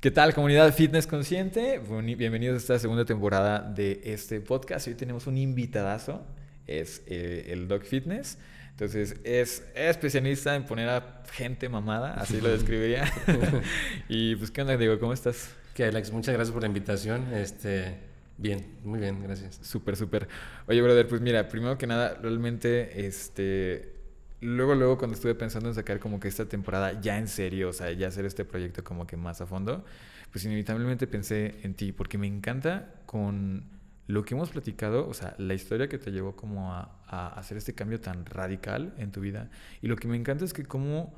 [0.00, 1.78] ¿Qué tal, comunidad Fitness Consciente?
[1.78, 4.86] Bienvenidos a esta segunda temporada de este podcast.
[4.86, 6.24] Hoy tenemos un invitadazo,
[6.66, 8.38] es eh, el Doc Fitness.
[8.70, 13.12] Entonces, es, especialista en poner a gente mamada, así lo describiría.
[14.08, 14.98] y pues, ¿qué onda, Diego?
[14.98, 15.50] ¿Cómo estás?
[15.74, 17.34] Que Alex, muchas gracias por la invitación.
[17.34, 17.98] Este,
[18.38, 19.60] bien, muy bien, gracias.
[19.60, 20.28] Súper, súper.
[20.66, 23.99] Oye, brother, pues mira, primero que nada, realmente, este,
[24.40, 27.72] luego, luego cuando estuve pensando en sacar como que esta temporada ya en serio, o
[27.72, 29.84] sea, ya hacer este proyecto como que más a fondo,
[30.32, 33.64] pues inevitablemente pensé en ti, porque me encanta con
[34.06, 36.96] lo que hemos platicado, o sea, la historia que te llevó como a,
[37.36, 39.50] hacer este cambio tan radical en tu vida.
[39.82, 41.14] Y lo que me encanta es que como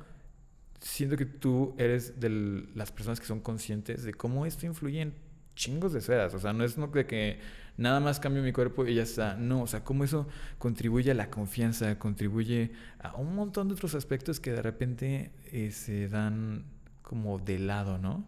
[0.79, 5.13] siento que tú eres de las personas que son conscientes de cómo esto influye en
[5.55, 6.33] chingos de esferas.
[6.33, 7.39] O sea, no es de que
[7.77, 9.35] nada más cambio mi cuerpo y ya está.
[9.35, 10.27] No, o sea, cómo eso
[10.57, 15.71] contribuye a la confianza, contribuye a un montón de otros aspectos que de repente eh,
[15.71, 16.65] se dan
[17.01, 18.25] como de lado, ¿no?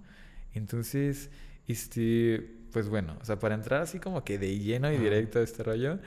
[0.53, 1.29] Entonces,
[1.67, 5.43] este, pues bueno, o sea, para entrar así como que de lleno y directo a
[5.43, 5.99] este rollo,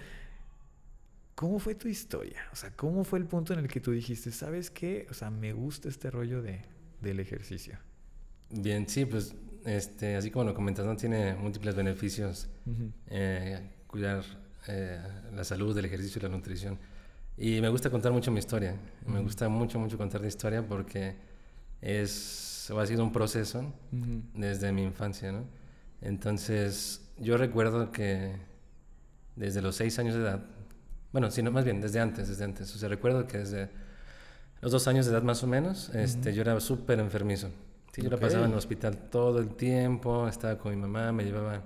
[1.34, 2.42] ¿cómo fue tu historia?
[2.52, 5.06] O sea, ¿cómo fue el punto en el que tú dijiste, ¿sabes qué?
[5.10, 6.62] O sea, me gusta este rollo de,
[7.00, 7.78] del ejercicio.
[8.50, 9.34] Bien, sí, pues
[9.68, 10.96] este, así como lo comentas, ¿no?
[10.96, 12.48] Tiene múltiples beneficios
[13.08, 14.24] eh, cuidar
[14.66, 15.00] eh,
[15.34, 16.78] la salud, el ejercicio y la nutrición.
[17.36, 18.76] Y me gusta contar mucho mi historia.
[19.06, 21.16] Me gusta mucho, mucho contar mi historia porque
[21.80, 23.72] es, o ha sido un proceso
[24.34, 25.44] desde mi infancia, ¿no?
[26.00, 28.36] Entonces, yo recuerdo que
[29.36, 30.44] desde los seis años de edad,
[31.12, 32.74] bueno, sino más bien desde antes, desde antes.
[32.74, 33.68] O sea, recuerdo que desde
[34.60, 37.50] los dos años de edad más o menos, este, yo era súper enfermizo.
[37.98, 41.24] Sí, yo la pasaba en el hospital todo el tiempo, estaba con mi mamá, me
[41.24, 41.64] llevaba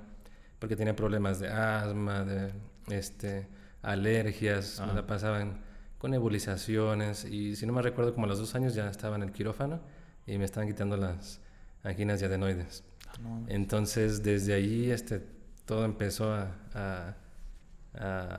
[0.59, 2.53] porque tenía problemas de asma, de
[2.89, 3.49] este,
[3.83, 5.61] alergias, me la pasaban
[5.99, 9.25] con nebulizaciones y si no me recuerdo como a los dos años ya estaba en
[9.25, 9.81] el quirófano
[10.27, 11.39] y me estaban quitando las
[11.83, 12.83] anginas y adenoides.
[13.09, 15.23] Ah, Entonces desde ahí este,
[15.67, 17.17] todo empezó a, a,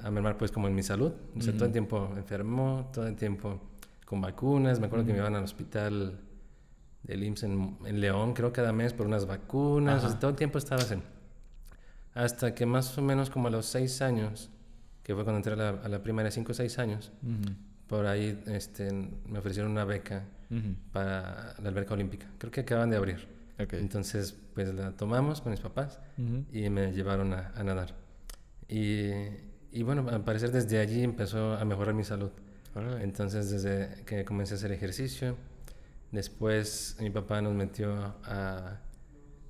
[0.01, 1.13] a, mermar pues como en mi salud.
[1.37, 3.61] O sea, todo el tiempo enfermo, todo el tiempo
[4.03, 4.79] con vacunas.
[4.79, 6.19] Me acuerdo que me iban al hospital
[7.03, 10.19] del IMSS en, León, creo cada mes por unas vacunas.
[10.19, 10.95] todo el tiempo estaba así.
[12.13, 14.49] Hasta que más o menos como a los seis años,
[15.03, 17.11] que fue cuando entré a la, a la primaria, cinco o seis años,
[17.87, 18.91] por ahí este,
[19.27, 20.23] me ofrecieron una beca
[20.91, 22.27] para la alberca olímpica.
[22.37, 23.27] Creo que acaban de abrir.
[23.57, 25.99] Entonces, pues la tomamos con mis papás
[26.51, 27.95] y me llevaron a, a nadar.
[28.67, 29.09] Y,
[29.71, 32.31] y, bueno, al parecer desde allí empezó a mejorar mi salud.
[33.01, 35.35] Entonces, desde que comencé a hacer ejercicio,
[36.13, 37.91] Después mi papá nos metió
[38.23, 38.79] a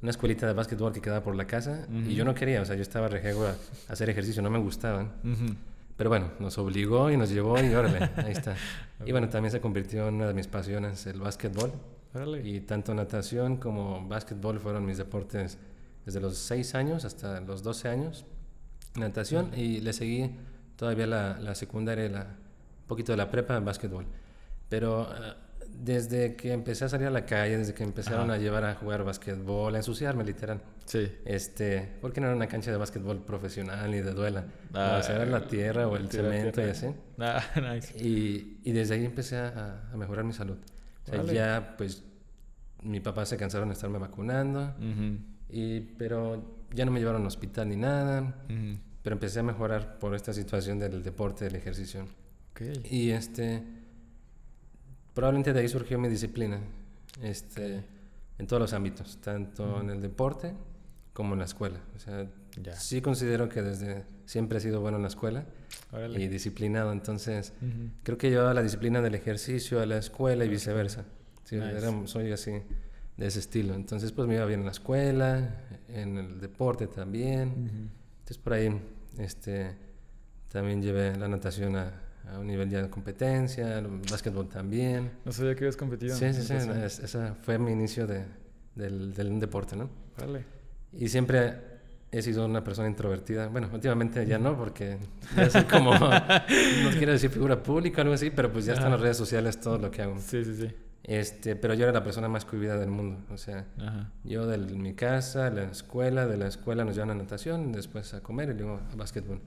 [0.01, 2.78] una escuelita de básquetbol que quedaba por la casa y yo no quería, o sea,
[2.78, 3.56] yo estaba rejego a,
[3.90, 5.12] hacer ejercicio, no me gustaban.
[5.97, 8.56] Pero bueno, nos obligó y nos llevó y órale, ahí está.
[9.06, 11.74] Y bueno, también se convirtió en una de mis pasiones, el básquetbol.
[12.46, 15.57] Y tanto natación como básquetbol fueron mis deportes
[16.06, 18.25] desde los 6 años hasta los 12 años.
[18.95, 20.31] Natación y le seguí
[20.78, 24.06] todavía la, la secundaria, la, un poquito de la prepa en básquetbol.
[24.69, 25.35] Pero ah,
[25.73, 29.03] desde que empecé a salir a la calle, desde que empezaron a llevar a jugar
[29.03, 30.61] básquetbol, a ensuciarme literal.
[30.85, 31.11] Sí.
[31.25, 34.45] Este, porque no era una cancha de básquetbol profesional ni de duela.
[34.73, 36.88] Ah, o sea, era la tierra o el cemento y así.
[37.19, 37.41] Ah,
[37.73, 37.97] nice.
[37.97, 40.57] y, y, desde ahí empecé a, a mejorar mi salud.
[41.06, 42.03] O sea, ya pues
[42.83, 44.73] mi papá se cansaron de estarme vacunando,
[45.50, 48.45] y, pero ya no me llevaron al hospital ni nada.
[49.01, 52.07] Pero empecé a mejorar por esta situación del deporte, del ejercicio.
[52.51, 52.81] Okay.
[52.89, 53.63] Y este
[55.13, 56.59] probablemente de ahí surgió mi disciplina,
[57.22, 57.84] este,
[58.38, 60.53] en todos los ámbitos, tanto en el deporte
[61.13, 61.79] como en la escuela.
[61.96, 62.28] O sea,
[62.75, 65.46] sí considero que desde siempre he sido bueno en la escuela
[66.16, 67.53] y disciplinado, entonces
[68.03, 71.06] creo que llevaba la disciplina del ejercicio a la escuela y viceversa.
[72.06, 72.51] soy así
[73.18, 73.75] de ese estilo.
[73.75, 77.91] Entonces, pues me iba bien en la escuela, en el deporte también.
[78.19, 78.81] Entonces, por ahí
[79.19, 79.75] este,
[80.51, 85.11] también llevé la natación a, a un nivel ya de competencia, el básquetbol también.
[85.25, 86.16] No sabía que habías competido.
[86.16, 88.25] Sí, sí, sí, ese fue mi inicio de,
[88.75, 89.89] del, del deporte, ¿no?
[90.17, 90.45] Vale.
[90.94, 91.74] Y siempre
[92.12, 93.47] he sido una persona introvertida.
[93.47, 94.97] Bueno, últimamente ya no, porque
[95.36, 98.92] ya soy como, no quiero decir figura pública o algo así, pero pues ya están
[98.92, 100.19] las redes sociales todo lo que hago.
[100.19, 100.68] Sí, sí, sí.
[101.03, 103.19] Este, pero yo era la persona más cuidada del mundo.
[103.29, 103.65] O sea,
[104.23, 108.21] yo de mi casa, la escuela, de la escuela nos llevan a natación, después a
[108.21, 109.41] comer y luego a básquetbol.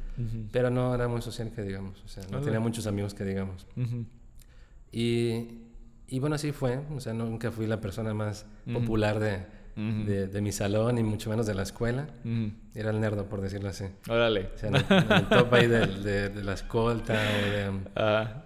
[0.52, 2.02] Pero no era muy social que digamos.
[2.04, 3.66] O sea, no tenía muchos amigos que digamos.
[4.92, 5.62] y,
[6.08, 6.80] y, bueno, así fue.
[6.94, 9.46] O sea, nunca fui la persona más popular de,
[10.26, 12.06] de, mi salón y mucho menos de la escuela.
[12.74, 13.86] Era el nerdo, por decirlo así.
[14.10, 14.50] Órale.
[14.54, 18.45] O sea, en el, top ahí de, de, la escolta o de...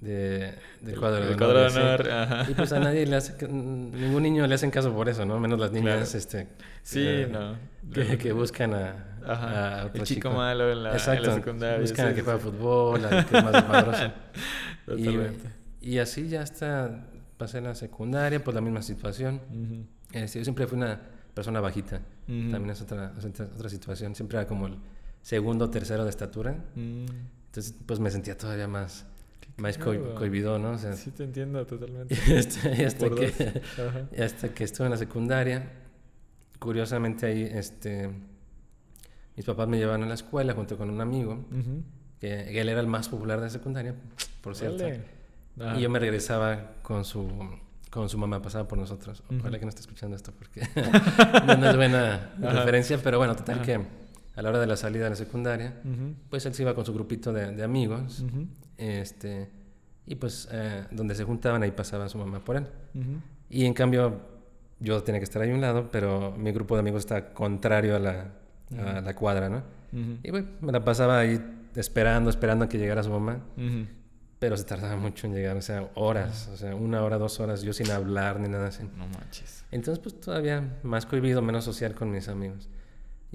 [0.00, 1.78] De, del cuadro de El cuadro de sí.
[1.78, 2.50] honor, ajá.
[2.50, 5.40] Y pues a nadie le hace, ningún niño le hacen caso por eso, ¿no?
[5.40, 6.18] Menos las niñas, Claro.
[6.18, 6.48] este...
[6.82, 7.56] Sí, eh, no.
[7.92, 9.82] Que, que buscan a, Ajá.
[9.84, 11.34] a el chico, malo en la, en la Exacto.
[11.34, 11.80] secundaria.
[11.80, 12.44] Buscan sí, al que sí, juega sí.
[12.44, 14.12] fútbol, al que es más desmadroso.
[15.80, 17.06] Y, y así ya hasta
[17.36, 19.40] pasé la secundaria, pues la misma situación.
[19.50, 19.84] Ujú.
[20.12, 21.00] Este, yo siempre fui una
[21.34, 21.96] persona bajita.
[22.28, 22.50] Ujú.
[22.52, 24.14] También es otra, es otra, situación.
[24.14, 24.76] Siempre era como el
[25.22, 26.52] segundo o tercero de estatura.
[26.76, 27.06] Mm.
[27.46, 29.06] Entonces, pues me sentía todavía más,
[29.56, 30.14] más cagado.
[30.14, 30.70] cohibido, ¿no?
[30.72, 32.14] O sea, Sí, te entiendo totalmente.
[32.36, 33.62] este, y hasta, Por que.
[33.82, 34.08] Ajá.
[34.24, 35.70] hasta que estuve en la secundaria,
[36.58, 38.10] curiosamente ahí, este,
[39.36, 41.82] mis papás me llevaban a la escuela junto con un amigo, Ujú.
[42.20, 43.94] que él era el más popular de la secundaria,
[44.40, 44.84] por cierto.
[45.60, 45.78] Ajá.
[45.78, 47.28] Y yo me regresaba con su,
[47.90, 49.22] con su mamá, pasaba por nosotros.
[49.38, 50.60] Ojalá que no esté escuchando esto porque
[51.46, 52.50] no, no es buena Ajá.
[52.52, 53.64] referencia, pero bueno, total Ajá.
[53.64, 53.80] que
[54.36, 56.14] a la hora de la salida de la secundaria, Ujú.
[56.30, 58.46] pues él se iba con su grupito de, de amigos, Ujú.
[58.76, 59.50] este,
[60.06, 62.66] y pues eh, donde se juntaban ahí pasaba su mamá por él.
[62.94, 63.20] Ujú.
[63.50, 64.20] Y en cambio
[64.78, 67.96] yo tenía que estar ahí a un lado, pero mi grupo de amigos está contrario
[67.96, 68.32] a la,
[68.78, 69.62] a la cuadra, ¿no?
[70.22, 71.40] Y bueno, me la pasaba ahí
[71.74, 73.40] esperando, esperando a que llegara su mamá.
[74.38, 77.62] Pero se tardaba mucho en llegar, o sea, horas, o sea, una hora, dos horas,
[77.62, 78.82] yo sin hablar ni nada así.
[78.98, 79.64] No manches.
[79.70, 82.68] Entonces, pues todavía más cohibido, menos social con mis amigos.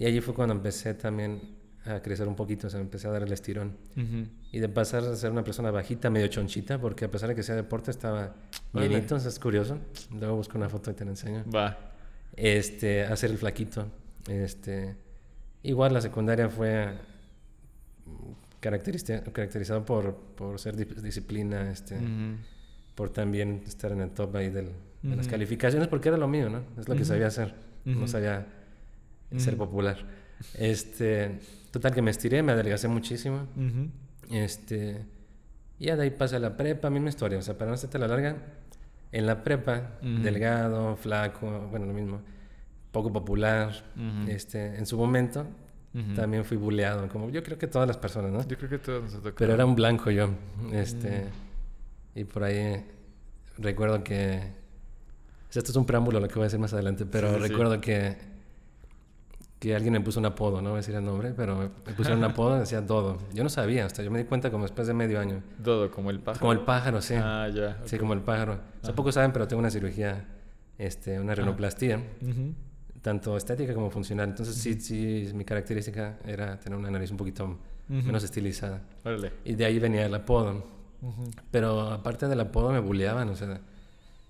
[0.01, 1.39] Y allí fue cuando empecé también
[1.85, 3.77] a crecer un poquito, o sea, empecé a dar el estirón.
[4.51, 7.43] Y de pasar a ser una persona bajita, medio chonchita, porque a pesar de que
[7.43, 8.33] sea deporte, estaba
[8.73, 8.89] Órale.
[8.89, 9.77] llenito, es curioso.
[10.19, 11.43] Luego busco una foto y te la enseño.
[11.53, 11.77] Va.
[12.35, 13.85] Este, a ser el flaquito.
[14.27, 14.95] Este,
[15.61, 16.95] igual la secundaria fue
[18.59, 21.97] caracterizado por, por ser di- disciplina, este,
[22.95, 24.71] por también estar en el top ahí del-
[25.03, 26.61] de las calificaciones, porque era lo mío, ¿no?
[26.79, 27.53] Es lo que sabía hacer,
[27.85, 28.07] no Ujú.
[29.31, 29.97] Sabía ser popular.
[30.55, 31.39] Este,
[31.71, 33.89] total que me estiré, me adelgacé muchísimo, Ujú.
[34.35, 35.05] este,
[35.79, 37.97] y ya de ahí pasé a la prepa, misma historia, o sea, para no hacerte
[37.99, 38.37] la larga,
[39.11, 40.21] en la prepa, Ujú.
[40.23, 42.21] delgado, flaco, bueno, lo mismo,
[42.91, 44.29] poco popular, Ujú.
[44.31, 45.45] este, en su momento
[46.15, 48.47] también fui buleado, como yo creo que todas las personas, ¿no?
[48.47, 49.35] Yo creo que todos nos tocado.
[49.35, 50.29] Pero era un blanco yo.
[50.71, 51.25] Este,
[52.15, 52.19] Mm.
[52.19, 52.85] Y por ahí
[53.57, 54.37] recuerdo que.
[54.37, 57.35] o sea, esto es un preámbulo lo que voy a decir más adelante, pero Sí,
[57.35, 57.47] sí, sí.
[57.49, 58.15] recuerdo que.
[59.61, 61.55] Que alguien me puso un apodo, no voy a decir el nombre, pero
[61.85, 63.19] me pusieron un apodo, decía Dodo.
[63.31, 65.43] Yo no sabía, hasta yo me di cuenta como después de medio año.
[65.59, 66.39] Dodo, como el pájaro.
[66.39, 67.13] Como el pájaro, sí.
[67.15, 67.77] Ah, ya.
[67.85, 68.59] Sí, como el pájaro.
[68.81, 70.25] O sea, pocos saben, pero tengo una cirugía,
[70.79, 72.55] este, una rinoplastia, Ujú.
[73.03, 74.29] tanto estética como funcional.
[74.29, 78.81] Entonces, sí, sí, mi característica era tener una nariz un poquito menos estilizada.
[79.05, 79.31] Órale.
[79.45, 80.65] Y de ahí venía el apodo.
[81.51, 83.61] Pero aparte del apodo me bulleaban, o sea,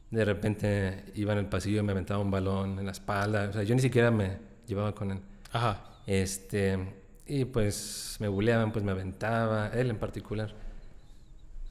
[0.10, 3.54] de repente iba en el pasillo y me aventaba un balón en la espalda, o
[3.54, 5.19] sea, yo ni siquiera me llevaba con él.
[5.51, 5.81] Ajá.
[6.07, 6.77] Este,
[7.25, 10.53] y pues me bulleaban, pues me aventaba, él en particular.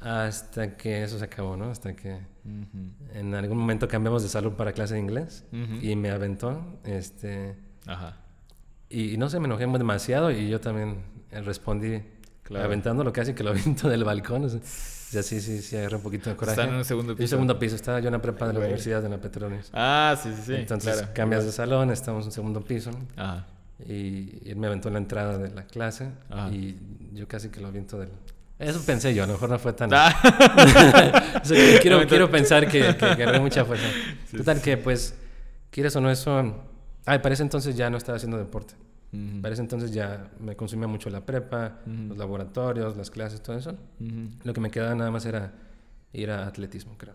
[0.00, 1.70] Hasta que eso se acabó, ¿no?
[1.70, 2.18] Hasta que
[3.12, 5.44] en algún momento cambiamos de salón para clase de inglés
[5.82, 7.54] y me aventó, este,
[7.86, 8.16] Ajá.
[8.88, 12.02] y, y no sé, me enojé demasiado y yo también respondí
[12.42, 12.64] Claro.
[12.64, 14.44] aventándolo casi que lo aviento del balcón.
[14.44, 14.60] O sea,
[15.12, 16.60] ya sí, sí, sí, agarré un poquito de coraje.
[16.60, 17.28] Está en un segundo piso.
[17.28, 18.68] segundo piso, estaba yo en la prepa de la Güey.
[18.68, 19.70] Universidad de la Petroleos.
[19.72, 20.54] Ah, sí, sí, sí.
[20.54, 21.12] Entonces claro.
[21.12, 23.46] cambias de salón, estamos en un segundo piso Ajá.
[23.84, 26.50] y, él me aventó en la entrada de la clase Ajá.
[26.50, 26.78] y
[27.12, 28.10] yo casi que lo aviento del...
[28.58, 29.90] Eso pensé yo, a lo mejor no fue tan...
[29.92, 30.14] Ah.
[31.42, 33.86] O sea, quiero, quiero pensar que, que, agarré mucha fuerza.
[34.30, 35.14] Sí, Total sí, que pues,
[35.70, 36.62] quieres o no eso...
[37.06, 38.74] Ay, para ese entonces ya no estaba haciendo deporte.
[39.12, 39.42] Ujú.
[39.42, 42.08] Para ese entonces ya me consumía mucho la prepa, Ujú.
[42.10, 43.70] los laboratorios, las clases, todo eso.
[43.98, 44.28] Ujú.
[44.44, 45.52] Lo que me quedaba nada más era
[46.12, 47.14] ir a atletismo, creo.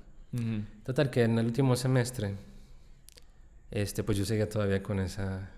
[0.83, 2.35] Total que en el último semestre,
[3.71, 5.49] este, pues yo seguía todavía con esa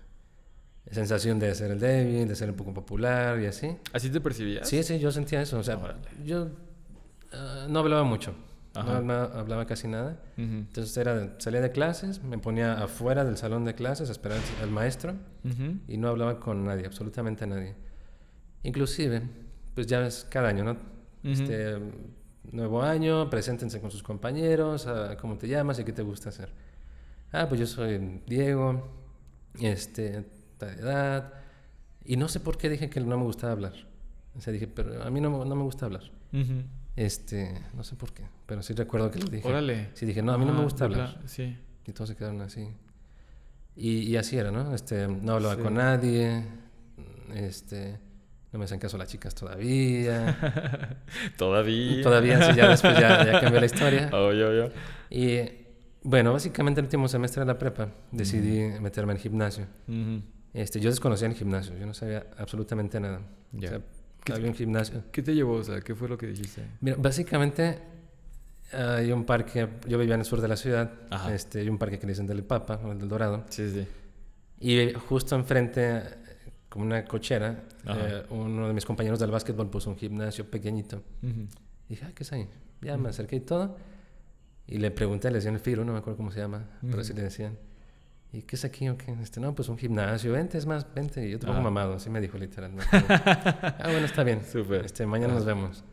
[0.90, 3.76] sensación de ser el débil, de ser un poco popular y así.
[3.92, 4.68] ¿Así te percibías?
[4.68, 5.58] Sí, sí, yo sentía eso.
[5.58, 5.98] O sea, Órale.
[6.24, 6.48] yo
[7.32, 8.34] ah, no hablaba mucho,
[8.80, 8.96] Ajá.
[8.98, 10.20] hablaba, hablaba casi nada.
[10.36, 10.44] Ujú.
[10.44, 14.70] Entonces era, salía de clases, me ponía afuera del salón de clases a esperar al
[14.70, 15.78] maestro Ujú.
[15.88, 17.74] y no hablaba con nadie, absolutamente nadie.
[18.62, 19.22] Inclusive,
[19.74, 20.76] pues ya ves, cada año, ¿no?
[21.22, 21.78] Este,
[22.52, 26.50] nuevo año, preséntense con sus compañeros, ah, cómo te llamas y qué te gusta hacer.
[27.32, 28.88] Ah, pues yo soy Diego,
[29.60, 30.24] este,
[30.56, 31.32] tal edad,
[32.04, 33.74] y no sé por qué dije que no me gustaba hablar.
[34.36, 36.04] O sea, dije, pero a mí no, me- no me gusta hablar.
[36.98, 39.46] Este, no sé por qué, pero sí recuerdo que lo dije.
[39.46, 39.90] Órale.
[39.94, 41.20] Sí, dije, no, a mí no me Ah, gusta hablar.
[41.26, 41.56] Sí.
[41.86, 42.68] Y todos se quedaron así.
[43.76, 44.74] Y, y así era, ¿no?
[44.74, 45.60] Este, no hablaba Sí.
[45.62, 46.42] con nadie.
[47.36, 47.98] Este,
[48.52, 50.96] no me hacían caso las chicas todavía.
[51.36, 52.02] Todavía.
[52.02, 54.08] todavía, sí, ya después ya, ya cambió la historia.
[54.12, 54.72] Obvio, obvio.
[55.10, 55.38] Y
[56.02, 59.66] bueno, básicamente el último semestre de la prepa decidí meterme al gimnasio.
[59.86, 60.22] Ujú.
[60.52, 63.20] Este, yo desconocía el gimnasio, yo no sabía absolutamente nada.
[63.56, 63.80] O sea,
[64.32, 65.02] había un gimnasio.
[65.12, 65.54] ¿Qué te llevó?
[65.54, 66.62] O sea, ¿qué fue lo que dijiste?
[66.80, 67.78] Mira, básicamente
[68.72, 71.34] hay un parque, yo vivía en el sur de la ciudad, Ajá.
[71.34, 73.86] este, hay un parque que le dicen del Papa, o el del Dorado, Sí, sí.
[74.60, 76.02] y justo enfrente,
[76.68, 81.02] como una cochera, eh, uno de mis compañeros del básquetbol puso un gimnasio pequeñito.
[81.22, 81.46] Ujú.
[81.88, 82.46] Dije, ah, ¿qué es ahí?
[82.82, 83.76] Ya me acerqué y todo.
[84.66, 87.04] Y le pregunté, le decían el Firo, no me acuerdo cómo se llama, pero Ujú.
[87.04, 87.56] sí le decían.
[88.32, 89.12] ¿Y qué es aquí o qué?
[89.22, 91.26] Este, no, pues un gimnasio, vente, es más, vente.
[91.26, 91.64] Y yo te pongo Ajá.
[91.64, 92.72] mamado, así me dijo literal.
[92.72, 93.06] me acuerdo.
[93.10, 94.42] ah, bueno, está bien.
[94.44, 94.84] Súper.
[94.84, 95.38] Este, mañana Ajá.
[95.38, 95.84] nos vemos.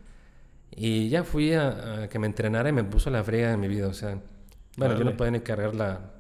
[0.72, 3.68] Y ya fui a, a que me entrenara y me puso la friega de mi
[3.70, 3.88] vida.
[3.88, 4.10] O sea,
[4.78, 5.06] bueno, yo Órale.
[5.12, 6.12] no podía ni cargar la,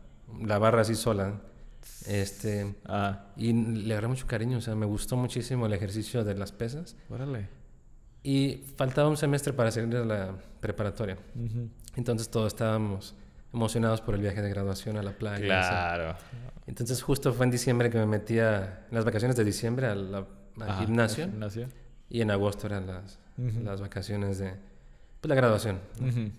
[0.41, 1.41] la barra así sola.
[2.07, 4.59] Este, Ah, y le agarré mucho cariño.
[4.59, 6.95] O sea, me gustó muchísimo el ejercicio de las pesas.
[7.09, 7.49] órale.
[8.23, 11.17] Y faltaba un semestre para salir de la preparatoria.
[11.35, 11.69] Ujú.
[11.95, 13.13] Entonces todos estábamos
[13.55, 15.45] emocionados por el viaje de graduación a la playa.
[15.45, 16.15] Claro.
[16.67, 20.13] Entonces justo fue en diciembre que me metía, en las vacaciones de diciembre al,
[20.59, 21.25] Ajá, gimnasio.
[21.25, 21.67] gimnasio.
[22.09, 23.17] Y en agosto eran las,
[23.63, 24.53] las vacaciones de
[25.21, 25.79] pues, la graduación.
[26.01, 26.31] Ujú.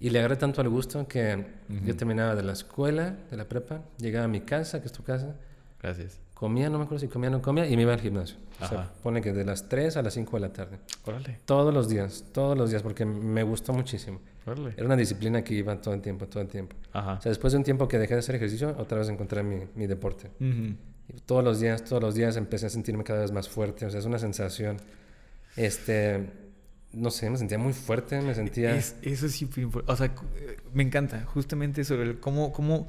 [0.00, 1.46] Y le agarré tanto al gusto que
[1.84, 5.04] yo terminaba de la escuela, de la prepa, llegaba a mi casa, que es tu
[5.04, 5.36] casa,
[5.80, 6.18] Gracias.
[6.34, 8.36] comía, no me acuerdo si comía o no comía, y me iba al gimnasio.
[8.60, 8.90] O sea, Ajá.
[9.02, 10.80] pone que de las 3 a las 5 de la tarde.
[11.04, 11.38] Órale.
[11.44, 14.20] Todos los días, todos los días, porque me gustó muchísimo.
[14.46, 14.74] Órale.
[14.76, 16.76] Era una disciplina que iba todo el tiempo, todo el tiempo.
[16.92, 17.14] Ajá.
[17.14, 19.56] O sea, después de un tiempo que dejé de hacer ejercicio, otra vez encontré mi,
[19.74, 20.28] mi deporte.
[20.40, 20.74] Ujú.
[21.08, 23.86] Y todos los días, todos los días empecé a sentirme cada vez más fuerte.
[23.86, 24.78] O sea, es una sensación,
[25.56, 26.28] este,
[26.92, 28.74] no sé, me sentía muy fuerte, me sentía...
[28.74, 32.88] Es- eso impor- o sea, eh, me encanta justamente sobre el cómo, cómo,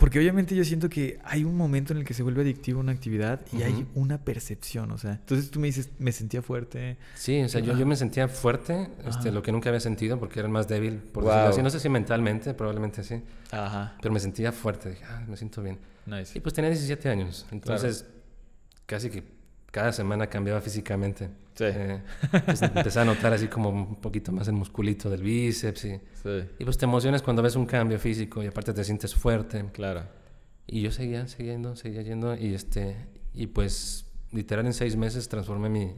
[0.00, 2.90] porque obviamente yo siento que hay un momento en el que se vuelve adictivo una
[2.92, 6.96] actividad y hay una percepción, o sea, entonces tú me dices, me sentía fuerte.
[7.14, 10.40] Sí, o sea, yo, yo me sentía fuerte, este, lo que nunca había sentido, porque
[10.40, 11.62] era el más débil, por decirlo así.
[11.62, 13.94] No sé si mentalmente, probablemente sí, Ajá.
[14.00, 14.88] pero me sentía fuerte.
[14.88, 15.78] Dije, ah, me siento bien.
[16.06, 16.36] Nice.
[16.36, 18.06] Y pues tenía 17 años, entonces
[18.86, 19.22] casi que
[19.70, 21.28] cada semana cambiaba físicamente.
[21.54, 21.64] Sí.
[21.66, 22.00] Eh,
[22.44, 26.42] pues, empecé a notar así como un poquito más el musculito del bíceps y, Sí,
[26.58, 29.64] y pues te emocionas cuando ves un cambio físico y aparte te sientes fuerte.
[29.72, 30.04] claro.
[30.66, 32.94] Y yo seguía, seguía yendo, seguía yendo y este
[33.34, 35.92] y pues literal en seis meses transformé mi,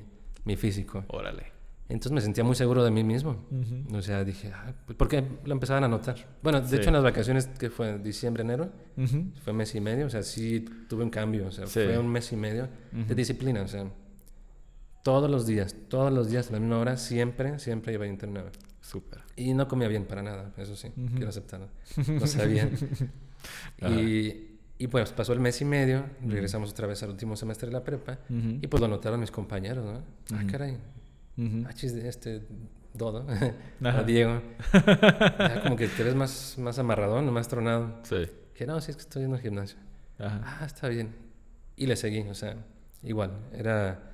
[0.44, 1.04] mi físico.
[1.08, 1.51] Órale.
[1.92, 3.44] Entonces me sentía muy seguro de mí mismo.
[3.50, 3.96] Ujú.
[3.96, 6.16] O sea, dije, ah, pues, porque lo empezaban a notar.
[6.42, 6.76] Bueno, de Sí.
[6.76, 9.26] hecho en las vacaciones que fue diciembre, enero, Ujú.
[9.44, 11.80] fue mes y medio, o sea, sí tuve un cambio, o sea, Sí.
[11.84, 13.14] fue un mes y medio de Ujú.
[13.14, 13.84] disciplina, o sea,
[15.04, 18.50] todos los días, todos los días a la misma hora, siempre, siempre iba a entrenar.
[18.80, 19.20] Súper.
[19.36, 21.68] Y no comía bien para nada, eso sí, quiero aceptarlo.
[22.20, 22.68] No sabía.
[23.88, 27.72] Y, y pues pasó el mes y medio, regresamos otra vez al último semestre de
[27.72, 30.02] la prepa, y pues lo notaron mis compañeros, ¿no?
[30.36, 30.46] Ah, Ujú.
[31.36, 31.64] Ujú.
[31.68, 32.42] ah, chis, este
[32.94, 33.26] Dodo,
[33.84, 34.42] a Diego,
[34.74, 38.00] ya como que te ves más, más amarradón, más tronado.
[38.02, 38.26] Sí.
[38.52, 39.78] Dije, no, sí es que estoy yendo al gimnasio.
[40.18, 40.40] Ajá.
[40.44, 41.14] Ah, está bien.
[41.76, 42.56] Y le seguí, o sea,
[43.02, 44.10] igual, era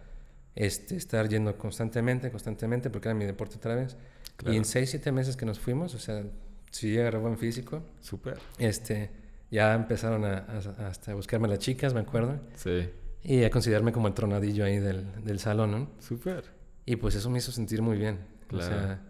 [0.55, 3.97] este, estar yendo constantemente, constantemente, porque era mi deporte otra vez.
[4.37, 4.55] Claro.
[4.55, 6.23] Y en seis, siete meses que nos fuimos, o sea,
[6.71, 8.39] sí agarré buen físico, Súper.
[8.59, 9.11] este,
[9.51, 12.89] ya empezaron a, a- hasta a buscarme las chicas, me acuerdo, Sí.
[13.25, 15.91] y a considerarme como el tronadillo ahí del, del salón, ¿no?
[15.99, 16.45] Súper.
[16.91, 18.19] Y pues eso me hizo sentir muy bien.
[18.47, 18.65] Claro.
[18.65, 19.03] O sea,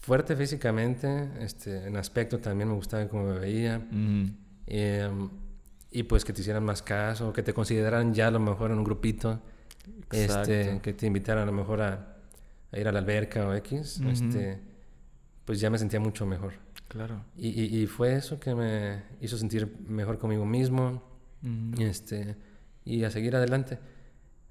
[0.00, 3.76] fuerte físicamente, este, en aspecto también me gustaba cómo me veía.
[4.66, 5.28] Em,
[5.90, 8.78] y pues que te hicieran más caso, que te consideraran ya a lo mejor en
[8.78, 9.40] un grupito,
[10.10, 12.16] este, que te invitaran a lo mejor a,
[12.72, 14.60] a ir a la alberca o X, este,
[15.44, 16.54] pues ya me sentía mucho mejor.
[16.88, 17.24] Claro.
[17.36, 21.02] Y, y- y fue eso que me hizo sentir mejor conmigo mismo,
[21.78, 22.36] este,
[22.84, 23.78] y a seguir adelante,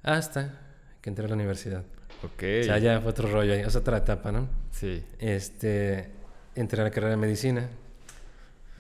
[0.03, 0.59] hasta
[1.01, 1.85] que entré a la universidad.
[2.23, 2.43] Ok.
[2.61, 4.47] O sea, ya fue otro rollo es otra etapa, ¿no?
[4.71, 5.03] Sí.
[5.19, 6.09] Este,
[6.55, 7.69] entré a la carrera de medicina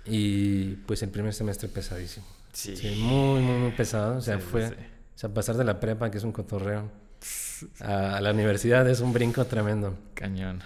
[0.05, 2.25] y pues el primer semestre pesadísimo.
[2.51, 2.75] Sí.
[2.75, 4.17] Sí, muy, muy, muy pesado.
[4.17, 4.67] O sea, Sí, fue.
[4.69, 4.75] sí.
[4.75, 6.89] O sea, pasar de la prepa, que es un cotorreo,
[7.81, 9.97] a, la universidad es un brinco tremendo.
[10.13, 10.61] Cañón.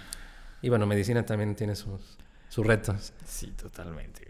[0.62, 2.00] Y bueno, medicina también tiene sus,
[2.48, 3.12] sus retos.
[3.26, 4.22] Sí, totalmente.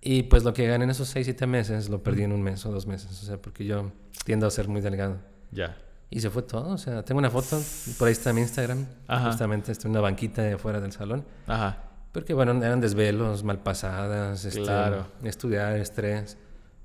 [0.00, 2.66] Y pues lo que gané en esos 6, 7 meses lo perdí en un mes
[2.66, 3.22] o dos meses.
[3.22, 3.92] O sea, porque yo
[4.24, 5.18] tiendo a ser muy delgado.
[5.52, 5.76] Ya.
[6.14, 6.68] Y se fue todo.
[6.74, 7.58] O sea, tengo una foto,
[7.98, 8.86] por ahí está mi Instagram.
[9.08, 9.30] Ajá.
[9.30, 11.24] Justamente estoy en una banquita de afuera del salón.
[11.46, 11.84] Ajá.
[12.12, 15.06] Porque bueno, eran desvelos, malpasadas, este, Claro.
[15.24, 16.36] estudiar, estrés.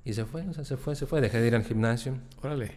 [0.05, 1.19] Y se fue, o sea, se fue, se fue.
[1.19, 2.13] Dejé de ir al gimnasio.
[2.41, 2.71] Órale.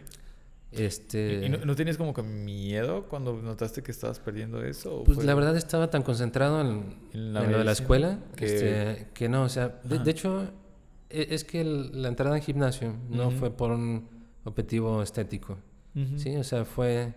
[0.73, 5.03] Este, ¿Y no, no tenías como que miedo cuando notaste que estabas perdiendo eso?
[5.05, 8.19] Pues fue- la verdad estaba tan concentrado en, En la en lo de la escuela
[8.35, 10.43] que- que, que no, o sea, de, de hecho,
[11.09, 13.37] e- es que el- la entrada en gimnasio no Ujú.
[13.37, 14.07] fue por un
[14.45, 15.57] objetivo estético,
[15.95, 16.17] Ujú.
[16.19, 16.35] ¿sí?
[16.37, 17.13] O sea, fue...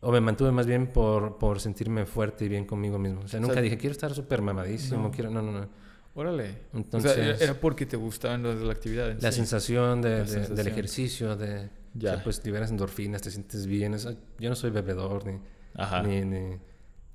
[0.00, 3.20] O me mantuve más bien por, por sentirme fuerte y bien conmigo mismo.
[3.22, 5.10] O sea, nunca sea, dije, quiero estar súper mamadísimo, no.
[5.10, 5.30] quiero...
[5.30, 5.68] No, no, no.
[6.16, 6.58] Órale.
[6.74, 9.10] Entonces, o sea, era- era porque te gustaban las la actividad.
[9.10, 9.36] en la sí.
[9.38, 10.68] sensación, de- La de- del sensación.
[10.68, 12.10] ejercicio, de, Ya.
[12.10, 13.96] O sea, pues liberas endorfinas, te sientes bien.
[14.38, 15.40] yo no soy bebedor ni,
[16.06, 16.56] ni, ni,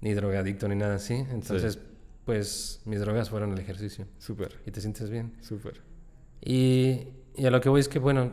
[0.02, 1.14] ni, drogadicto ni nada así.
[1.14, 1.80] Entonces,
[2.26, 4.06] pues mis drogas fueron el ejercicio.
[4.18, 4.58] Súper.
[4.66, 5.34] Y te sientes bien.
[5.42, 5.82] Súper.
[6.42, 8.32] Y, y a lo que voy es que, bueno,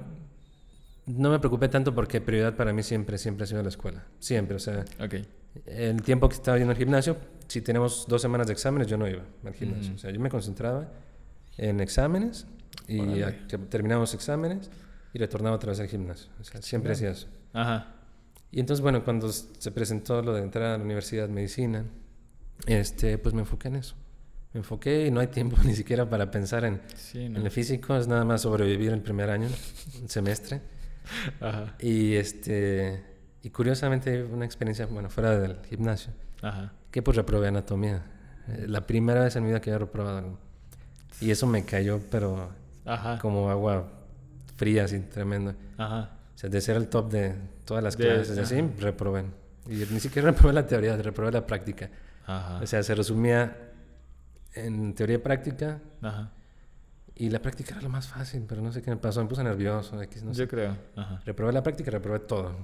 [1.07, 4.05] no me preocupé tanto porque prioridad para mí siempre, siempre ha sido la escuela.
[4.19, 4.85] Siempre, o sea.
[5.03, 5.27] Okay.
[5.65, 9.09] El tiempo que estaba yendo al gimnasio, si tenemos dos semanas de exámenes, yo no
[9.09, 9.95] iba al gimnasio.
[9.95, 10.89] O sea, yo me concentraba
[11.57, 12.47] en exámenes
[12.89, 13.23] y
[13.71, 14.71] terminamos exámenes
[15.15, 16.29] y retornaba otra vez al gimnasio.
[16.41, 17.29] O sea, siempre hacía eso.
[17.53, 17.95] Ajá.
[18.51, 21.85] Y entonces, bueno, cuando se presentó lo de entrar a la universidad de medicina,
[22.67, 23.95] este, pues me enfoqué en eso.
[24.53, 26.81] Me enfoqué y no hay tiempo ni siquiera para pensar en,
[27.15, 29.49] en el físico, es nada más sobrevivir el primer año,
[30.03, 30.61] el semestre.
[31.41, 31.75] Ajá.
[31.81, 33.05] Y este
[33.43, 36.73] y curiosamente una experiencia, bueno, fuera del gimnasio, Ajá.
[36.91, 38.03] que pues reprobé anatomía.
[38.49, 40.39] Eh, la primera vez en mi vida que había reprobado
[41.21, 42.51] Y eso me cayó, pero
[42.85, 43.19] Ajá.
[43.19, 43.89] como agua
[44.57, 45.55] fría, así, tremendo.
[45.79, 46.11] Ajá.
[46.35, 47.35] O sea, de ser el top de
[47.65, 49.25] todas las clases, así, reprobé.
[49.69, 51.89] Y ni siquiera reprobé la teoría, reprobé la práctica.
[52.27, 52.61] Ajá.
[52.63, 53.57] O sea, se resumía
[54.55, 55.81] en teoría y práctica.
[56.03, 56.33] Ajá.
[57.19, 59.23] Y la práctica era lo más fácil, pero no sé qué me pasó.
[59.23, 59.97] Me puse nervioso.
[59.97, 60.77] no Yo creo.
[60.97, 61.23] Ajá.
[61.25, 62.55] Reprobé la práctica, reprobé todo.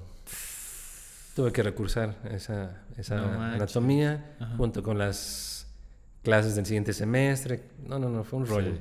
[1.34, 5.66] Tuve que recursar esa, esa anatomía junto con las
[6.22, 7.62] clases del siguiente semestre.
[7.86, 8.72] No, no, no, fue un rollo.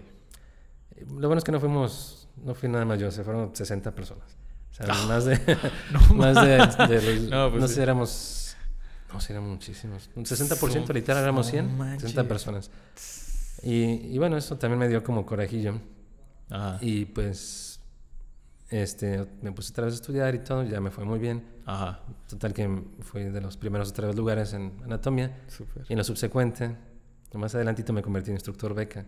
[1.07, 4.37] Lo bueno es que no fuimos, no fui nada más yo, se fueron 60 personas.
[4.71, 5.05] O sea, ah.
[5.07, 5.39] más de,
[5.91, 8.57] no, más de, no, pues no sé, éramos,
[9.11, 10.09] no sé, éramos muchísimos.
[10.15, 12.69] Un 60% literal éramos 100, 60 personas.
[13.63, 15.79] Y, y, bueno, eso también me dio como corajillo.
[16.49, 16.77] Ajá.
[16.81, 17.79] Y pues,
[18.69, 21.43] este, me puse otra vez a estudiar y todo, ya me fue muy bien.
[21.65, 22.01] Ajá.
[22.27, 25.37] Total que fui de los primeros tres lugares en anatomia.
[25.47, 25.85] Super.
[25.87, 26.75] Y en lo subsecuente,
[27.33, 29.05] más adelantito me convertí en instructor beca.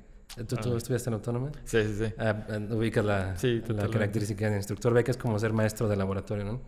[0.47, 1.51] ¿Tú, tú estudiaste en autónoma?
[1.63, 2.13] Sí, sí, sí.
[2.17, 3.35] Ah, ah ubicas la,
[3.67, 6.61] la característica de instructor beca, es como ser maestro de laboratorio, ¿no?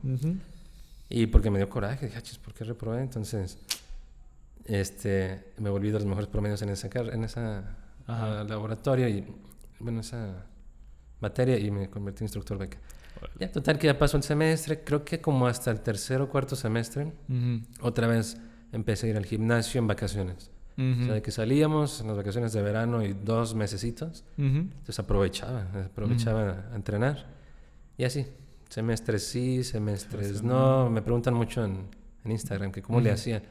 [1.10, 3.02] Y porque me dio coraje, dije, ah, ¿por qué reprobé?
[3.02, 3.58] Entonces,
[4.66, 9.26] este, me volví de los mejores promedios en esa, en esa laboratorio y,
[9.80, 10.46] bueno, esa
[11.20, 12.78] materia y me convertí en instructor beca.
[13.40, 16.56] Ya, total que ya pasó el semestre, creo que como hasta el tercer o cuarto
[16.56, 17.14] semestre,
[17.82, 18.38] otra vez
[18.72, 20.52] empecé a ir al gimnasio en vacaciones.
[20.78, 25.68] O sea, de que salíamos en las vacaciones de verano y dos mesecitos, entonces aprovechaba,
[25.86, 27.28] aprovechaba a entrenar.
[27.98, 28.28] Y así,
[28.68, 30.90] semestres sí, semestres no.
[30.90, 31.88] Me preguntan mucho en,
[32.26, 33.42] en Instagram que cómo le hacía.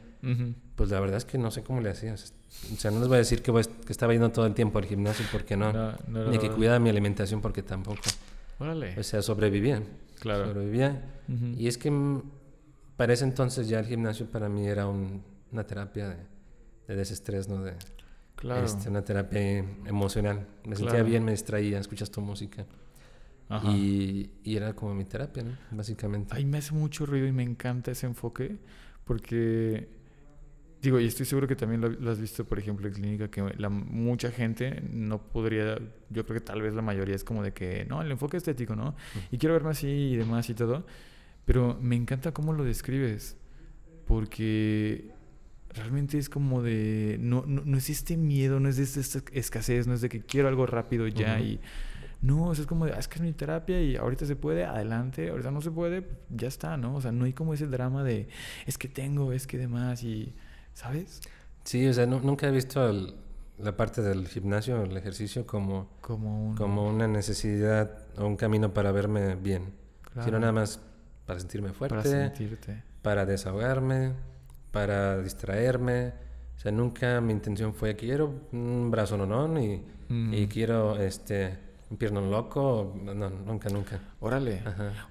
[0.75, 2.13] Pues la verdad es que no sé cómo le hacía.
[2.13, 4.85] O sea, no les voy a decir que, que estaba yendo todo el tiempo al
[4.85, 5.71] gimnasio porque no,
[6.29, 8.01] ni que cuidaba mi alimentación porque tampoco.
[8.59, 9.81] O sea, sobrevivía.
[10.19, 10.47] Claro.
[10.47, 11.03] Sobrevivía.
[11.57, 11.91] Y es que
[12.97, 16.17] para ese entonces ya el gimnasio para mí era una terapia de,
[16.87, 17.63] de, desestrés, ¿no?
[17.63, 17.73] De,
[18.35, 18.65] claro.
[18.65, 20.47] Este, una terapia emocional.
[20.65, 22.65] Me sentía bien, me distraía, escuchas tu música.
[23.65, 25.51] Y, y, era como mi terapia, ¿no?
[25.69, 26.33] Básicamente.
[26.35, 28.57] Ay, me hace mucho ruido y me encanta ese enfoque
[29.03, 29.87] porque
[30.85, 33.69] Digo, y estoy seguro que también lo, has visto, por ejemplo, en clínica, que la,
[33.69, 35.79] mucha gente no podría,
[36.11, 38.75] yo creo que tal vez la mayoría es como de que, no, el enfoque estético,
[38.75, 38.95] ¿no?
[39.31, 40.85] Y quiero verme así y demás y todo.
[41.43, 43.35] Pero me encanta cómo lo describes,
[44.05, 45.09] porque
[45.73, 49.95] realmente es como de, no, no, es este miedo, no es de esta escasez, no
[49.95, 51.59] es de que quiero algo rápido ya y...
[52.21, 55.29] No, es como de, ah, es que es mi terapia y ahorita se puede, adelante,
[55.29, 56.95] ahorita no se puede, ya está, ¿no?
[56.95, 58.29] O sea, no hay como ese drama de,
[58.65, 60.33] es que tengo, es que demás y
[60.75, 61.21] ¿sabes?
[61.63, 62.91] Sí, o sea, nunca he visto
[63.57, 68.91] la parte del gimnasio, el ejercicio, como, como, como una necesidad o un camino para
[68.91, 69.73] verme bien,
[70.23, 70.79] sino nada más
[71.25, 72.83] para sentirme fuerte, para, sentirte.
[73.01, 74.13] para desahogarme,
[74.71, 76.13] para distraerme.
[76.55, 81.65] O sea, nunca mi intención fue quiero un brazo no, no, y, y quiero este
[81.89, 83.99] un pierno loco, no, nunca, nunca.
[84.19, 84.61] Órale.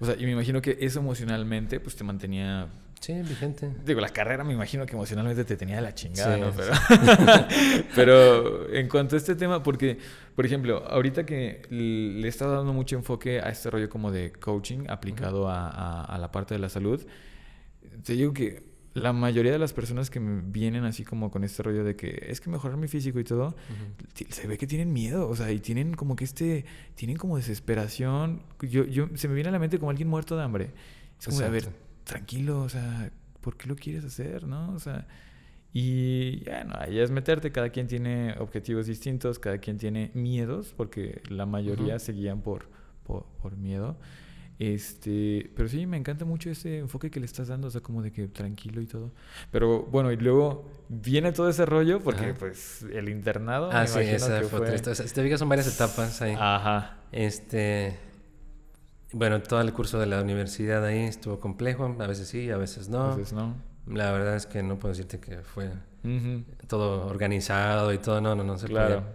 [0.00, 2.68] O sea, y me imagino que eso emocionalmente pues te mantenía
[3.00, 3.70] Sí, vigente.
[3.84, 6.52] Digo, la carrera me imagino que emocionalmente te tenía de la chingada, ¿no?
[6.52, 6.72] Pero,
[7.94, 9.98] pero, en cuanto a este tema, porque,
[10.34, 14.32] por ejemplo, ahorita que le he estado dando mucho enfoque a este rollo como de
[14.32, 17.04] coaching aplicado a, a, la parte de la salud,
[18.02, 21.82] te digo que la mayoría de las personas que vienen así como con este rollo
[21.84, 23.56] de que es que mejorar mi físico y todo,
[24.28, 28.42] se ve que tienen miedo, o sea, y tienen como que este, tienen como desesperación.
[28.62, 30.70] Yo, yo, se me viene a la mente como alguien muerto de hambre.
[31.18, 31.68] Es como, a ver,
[32.04, 34.72] tranquilo, o sea, ¿por qué lo quieres hacer, no?
[34.74, 35.06] O sea,
[35.76, 40.72] y ya, no, ahí es meterte, cada quien tiene objetivos distintos, cada quien tiene miedos,
[40.76, 42.68] porque la mayoría se guían por,
[43.02, 43.96] por, miedo.
[44.60, 48.02] Este, pero sí, me encanta mucho ese enfoque que le estás dando, o sea, como
[48.02, 49.10] de que tranquilo y todo.
[49.50, 53.68] Pero bueno, y luego viene todo ese rollo, porque pues el internado.
[53.72, 54.76] Ah, sí, esa fue, otra.
[54.76, 56.36] Te son varias etapas ahí.
[56.38, 56.98] Ajá.
[57.10, 57.98] Este,
[59.16, 62.88] Bueno, todo el curso de la universidad ahí estuvo complejo, a veces sí, a veces
[62.88, 63.12] no.
[63.12, 63.54] A veces no.
[63.86, 65.70] La verdad es que no puedo decirte que fue
[66.66, 68.96] todo organizado y todo, no, no, no se Claro.
[69.02, 69.12] podía.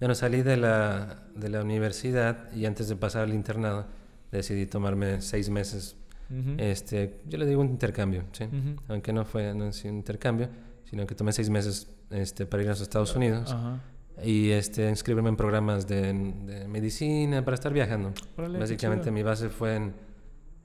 [0.00, 3.86] Bueno, salí de la, de la universidad y antes de pasar al internado
[4.30, 5.96] decidí tomarme seis meses,
[6.30, 6.54] Ujú.
[6.58, 8.44] este, yo le digo un intercambio, ¿sí?
[8.44, 8.76] Ujú.
[8.88, 10.48] Aunque no fue no un intercambio,
[10.84, 13.80] sino que tomé seis meses este, para ir a los Estados Unidos Ajá.
[14.24, 18.12] Y este, inscribirme en programas de, de medicina para estar viajando.
[18.36, 19.92] Órale, Básicamente mi base fue en,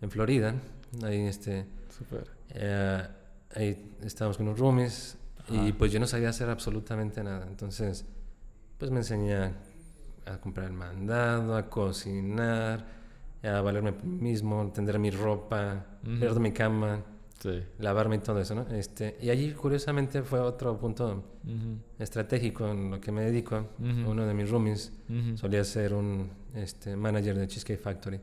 [0.02, 0.56] en Florida,
[1.04, 1.66] ahí este...
[1.90, 2.28] Súper.
[2.50, 3.08] Eh,
[3.56, 5.18] ahí estábamos con unos roomies
[5.50, 7.46] y pues yo no sabía hacer absolutamente nada.
[7.48, 8.06] Entonces,
[8.78, 9.52] pues me enseñé a,
[10.26, 12.86] a comprar el mandado, a cocinar,
[13.44, 16.20] a valerme mismo, tender mi ropa, Ujú.
[16.20, 17.02] ver mi cama,
[17.44, 17.62] Sí.
[17.80, 18.66] lavarme y todo eso, ¿no?
[18.70, 21.78] Este, y allí, curiosamente, fue otro punto Ujú.
[22.00, 23.68] estratégico en lo que me dedico.
[23.80, 24.94] Uno de mis roomies
[25.36, 28.18] solía ser un este, manager de Cheesecake Factory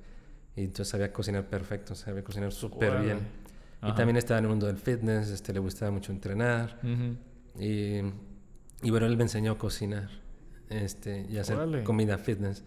[0.57, 3.19] y entonces sabía cocinar perfecto, sabía cocinar súper bien.
[3.83, 6.81] Y también estaba en el mundo del fitness, este, le gustaba mucho entrenar.
[7.59, 7.99] Y,
[8.83, 10.09] y bueno, él me enseñó a cocinar
[10.71, 11.85] este, y hacer Órale.
[11.85, 12.63] comida fitness.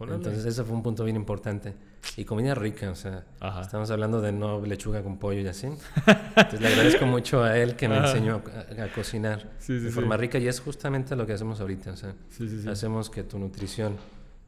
[0.00, 0.16] Órale.
[0.16, 1.74] Entonces, eso fue un punto bien importante.
[2.16, 3.62] Y comida rica, o sea, Ajá.
[3.62, 5.66] estamos hablando de no lechuga con pollo y así.
[5.66, 8.08] Entonces, le agradezco mucho a él que me Ajá.
[8.08, 8.42] enseñó
[8.78, 9.94] a, a cocinar Sí, sí, de sí.
[9.94, 10.38] forma rica.
[10.38, 12.68] Y es justamente lo que hacemos ahorita, o sea, Sí, sí, sí.
[12.68, 13.96] hacemos que tu nutrición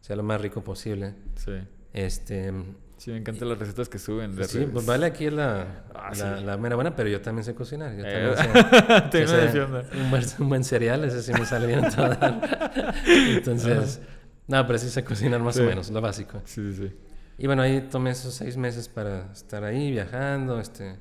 [0.00, 1.14] sea lo más rico posible.
[1.36, 1.52] Sí.
[1.92, 2.52] Este,
[2.96, 4.34] Sí, me encantan las recetas que suben.
[4.36, 4.70] de sí, redes.
[4.72, 6.44] pues vale aquí es la, Ah, la, sí.
[6.44, 7.94] la mera buena, pero yo también sé cocinar.
[7.96, 8.70] Yo Eh, también
[9.02, 9.82] sé- Te defiendo.
[10.02, 12.10] un, buen, un buen cereal, ese sí me sale bien todo.
[13.06, 14.00] Entonces,
[14.46, 15.62] no, pero sí sé cocinar más Sí.
[15.62, 16.40] o menos, lo básico.
[16.44, 16.92] Sí, sí, sí.
[17.38, 20.60] Y bueno, ahí tomé esos seis meses para estar ahí viajando.
[20.60, 20.96] Este,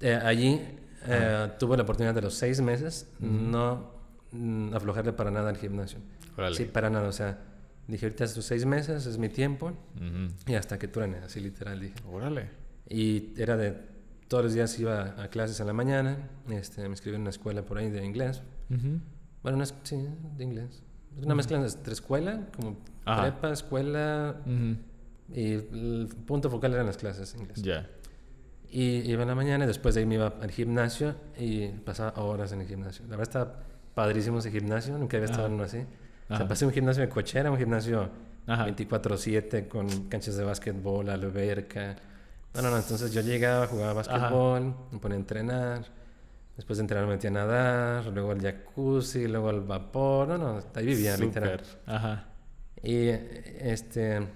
[0.00, 0.60] Eh, allí
[1.06, 3.90] eh, tuve la oportunidad de los seis meses no
[4.32, 5.98] mm, aflojarle para nada al gimnasio.
[6.36, 6.56] Órale.
[6.56, 7.08] Sí, para nada.
[7.08, 7.38] O sea,
[7.86, 10.34] dije, ahorita estos seis meses es mi tiempo Ujú.
[10.46, 11.94] y hasta que truene, así literal dije.
[12.10, 12.50] Órale.
[12.88, 13.76] Y era de
[14.28, 17.62] todos los días iba a clases en la mañana, este, me inscribí en una escuela
[17.62, 18.42] por ahí de inglés.
[18.70, 19.00] Ujú.
[19.42, 19.96] Bueno, no es, sí,
[20.36, 20.82] de inglés.
[21.22, 23.22] Una mezcla entre escuela, como Ajá.
[23.22, 24.76] prepa, escuela, Ujú.
[25.32, 27.62] Y el punto focal eran las clases de inglés.
[27.62, 27.88] Ya.
[28.70, 32.20] Y iba en la mañana y después de ahí me iba al gimnasio y pasaba
[32.22, 33.04] horas en el gimnasio.
[33.06, 33.62] La verdad estaba
[33.94, 35.48] padrísimo ese gimnasio, nunca había estado Ajá.
[35.48, 35.78] en uno así.
[35.78, 35.80] O
[36.28, 36.36] Ajá.
[36.38, 38.10] sea, pasé un gimnasio de cochera, un gimnasio
[38.46, 38.66] Ajá.
[38.66, 41.96] 24/7 con canchas de básquetbol, alberca.
[42.54, 45.84] No, no, no, entonces yo llegaba, jugaba básquetbol, me ponía a entrenar.
[46.56, 50.28] Después de entrenar me metía a nadar, luego al jacuzzi, luego al vapor.
[50.28, 51.60] No, no, ahí vivía literal.
[51.60, 51.94] Súper.
[51.94, 52.24] Ajá.
[52.82, 54.26] Y este,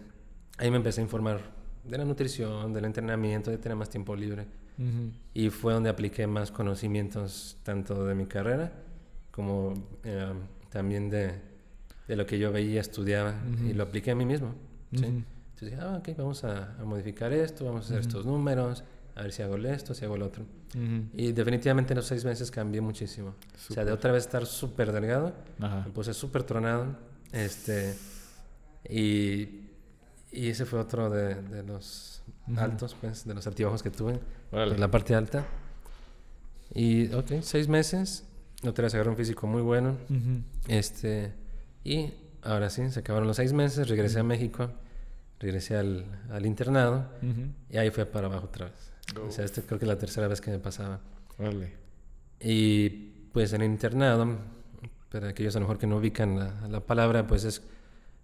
[0.58, 1.40] ahí me empecé a informar
[1.84, 4.46] de la nutrición, del entrenamiento, de tener más tiempo libre.
[4.78, 5.12] Ujú.
[5.34, 8.72] Y fue donde apliqué más conocimientos tanto de mi carrera
[9.30, 10.32] como eh,
[10.70, 11.32] también de,
[12.08, 13.74] de lo que yo veía, estudiaba y Ujú.
[13.74, 14.54] lo apliqué a mí mismo.
[14.92, 15.04] ¿sí?
[15.04, 15.06] Ujú.
[15.54, 18.84] Entonces dije, ah, ok, vamos a, a modificar esto, vamos a hacer estos números,
[19.14, 20.44] a ver si hago esto, si hago lo otro.
[20.74, 21.04] Ujú.
[21.14, 23.34] Y definitivamente en los seis meses cambié muchísimo.
[23.70, 25.82] O sea, de otra vez estar súper delgado, Ajá.
[25.86, 26.96] me puse súper tronado.
[27.32, 27.94] Este,
[28.88, 29.61] y,
[30.32, 32.58] y ese fue otro de, de los Ujú.
[32.60, 34.18] altos, pues, de los altibajos que tuve.
[34.50, 34.70] Órale.
[34.70, 35.44] Pues, la parte alta.
[36.74, 38.24] Y, ok, seis meses.
[38.66, 39.96] Otra vez agarré un físico muy bueno.
[40.08, 40.42] Ujú.
[40.68, 41.32] Este,
[41.84, 43.88] y ahora sí, se acabaron los seis meses.
[43.88, 44.70] Regresé a México.
[45.38, 47.08] Regresé al, al internado.
[47.68, 48.92] Y ahí fue para abajo otra vez.
[49.26, 51.00] O sea, este creo que es la tercera vez que me pasaba.
[51.38, 51.74] Órale.
[52.40, 52.88] Y
[53.32, 54.38] pues en el internado,
[55.10, 57.62] para aquellos a lo mejor que no ubican la, la palabra, pues es,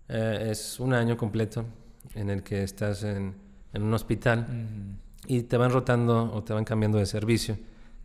[0.09, 1.65] eh, es un año completo
[2.15, 3.35] en el que estás en,
[3.73, 5.35] en un hospital Ujú.
[5.35, 7.59] y te van rotando o te van cambiando de servicio.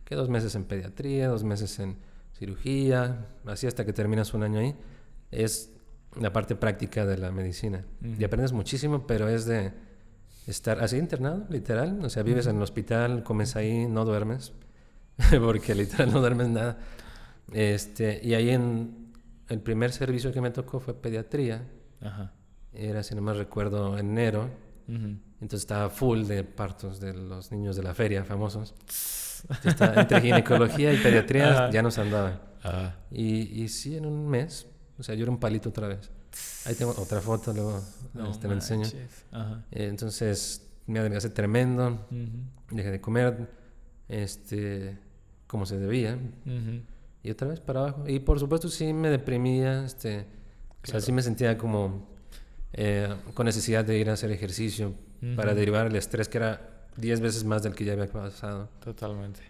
[0.04, 1.96] Que dos meses en pediatría, dos meses en
[2.38, 4.74] cirugía, así hasta que terminas un año ahí.
[5.30, 5.70] Es
[6.20, 7.84] la parte práctica de la medicina.
[8.02, 8.20] Ujú.
[8.20, 9.72] Y aprendes muchísimo, pero es de
[10.46, 11.98] estar así internado, literal.
[12.04, 14.52] O sea, vives en el hospital, comes ahí, no duermes,
[15.40, 16.78] porque literal no duermes nada.
[17.52, 19.12] Este, y ahí en
[19.48, 21.62] el primer servicio que me tocó fue pediatría.
[22.00, 22.32] Ajá.
[22.74, 24.48] Era, si no me recuerdo, enero.
[24.86, 28.74] Entonces estaba full de partos de los niños de la feria famosos.
[29.64, 31.70] Estaba entre ginecología y pediatría Ajá.
[31.70, 32.40] ya nos andaba.
[33.10, 34.66] Y, y sí, en un mes,
[34.98, 36.10] o sea, yo era un palito otra vez.
[36.64, 37.82] Ahí tengo otra foto, luego
[38.14, 38.86] No este, me enseño.
[39.70, 42.06] Entonces me adelgacé tremendo,
[42.70, 43.48] dejé de comer
[44.08, 44.98] este,
[45.46, 46.18] como se debía.
[47.22, 48.04] Y otra vez para abajo.
[48.08, 50.26] Y por supuesto sí me deprimía, este,
[50.82, 52.13] o sea, sí me sentía como
[52.76, 54.94] eh, con necesidad de ir a hacer ejercicio
[55.36, 56.60] para derivar el estrés que era
[56.96, 58.68] 10 veces más del que ya había pasado.
[58.84, 59.40] Totalmente.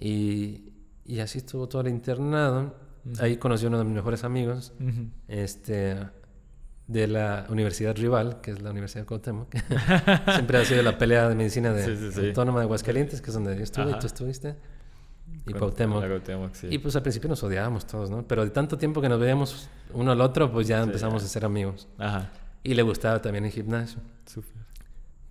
[0.00, 0.72] Y,
[1.04, 2.74] y así estuvo todo el internado.
[3.04, 3.22] Ujú.
[3.22, 4.72] Ahí conocí a uno de mis mejores amigos.
[5.28, 5.96] Este,
[6.88, 9.54] de la universidad rival, que es la Universidad de Cuauhtémoc.
[10.34, 13.62] Siempre ha sido la pelea de medicina de Autónoma de Aguascalientes, que es donde yo
[13.62, 14.56] estuve y tú estuviste.
[15.46, 16.04] Y Cuauhtémoc.
[16.70, 18.26] Y pues al principio nos odiábamos todos, ¿no?
[18.26, 21.44] Pero de tanto tiempo que nos veíamos uno al otro, pues ya empezamos a ser
[21.44, 21.88] amigos.
[21.98, 22.30] Ajá.
[22.62, 24.00] Y le gustaba también el gimnasio.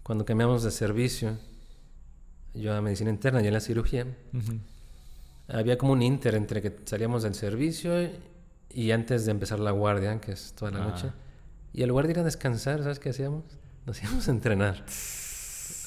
[0.04, 1.38] Cuando cambiamos de servicio,
[2.54, 4.06] yo a medicina interna y en la cirugía,
[5.48, 8.10] había como un inter entre que salíamos del servicio
[8.70, 11.12] y antes de empezar la guardia, que es toda la noche.
[11.74, 13.44] Y al lugar de ir a descansar, ¿sabes qué hacíamos?
[13.86, 14.84] Nos íbamos a entrenar.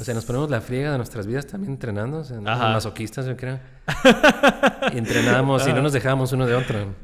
[0.00, 2.18] O sea, nos ponemos la friega de nuestras vidas también entrenando.
[2.18, 3.60] O sea, masoquistas, yo creo.
[4.92, 6.94] y entrenábamos y no nos dejábamos uno de otro.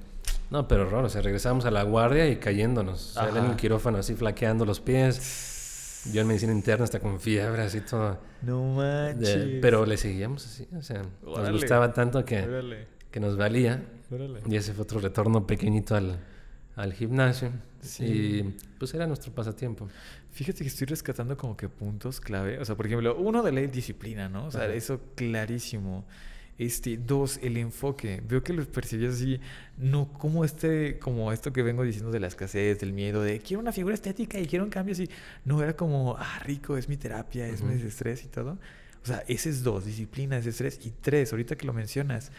[0.50, 1.06] No, pero raro.
[1.06, 3.16] O sea, regresábamos a la guardia y cayéndonos.
[3.16, 6.02] O sea, en el quirófano así flaqueando los pies.
[6.12, 8.18] Yo en medicina interna hasta con fiebre, así todo.
[8.42, 9.58] No manches.
[9.60, 10.66] pero le seguíamos así.
[10.76, 13.84] O sea, nos gustaba tanto que, que nos valía.
[14.46, 16.18] Y ese fue otro retorno pequeñito al,
[16.74, 17.52] al gimnasio.
[18.00, 18.42] Y
[18.78, 19.88] pues era nuestro pasatiempo.
[20.32, 22.58] Fíjate que estoy rescatando como que puntos clave.
[22.58, 24.46] O sea, por ejemplo, uno de la disciplina, ¿no?
[24.46, 26.04] O sea, eso clarísimo.
[26.60, 28.22] Este, dos, el enfoque.
[28.28, 29.40] Veo que lo percibías así,
[29.78, 33.62] no como este, como esto que vengo diciendo de la escasez, del miedo, de quiero
[33.62, 35.08] una figura estética y quiero un cambio así.
[35.46, 38.58] No, era como, ah, rico, es mi terapia, es mi estrés y todo.
[39.02, 40.78] O sea, ese es dos, disciplina, ese estrés.
[40.84, 42.30] Y tres, ahorita que lo mencionas,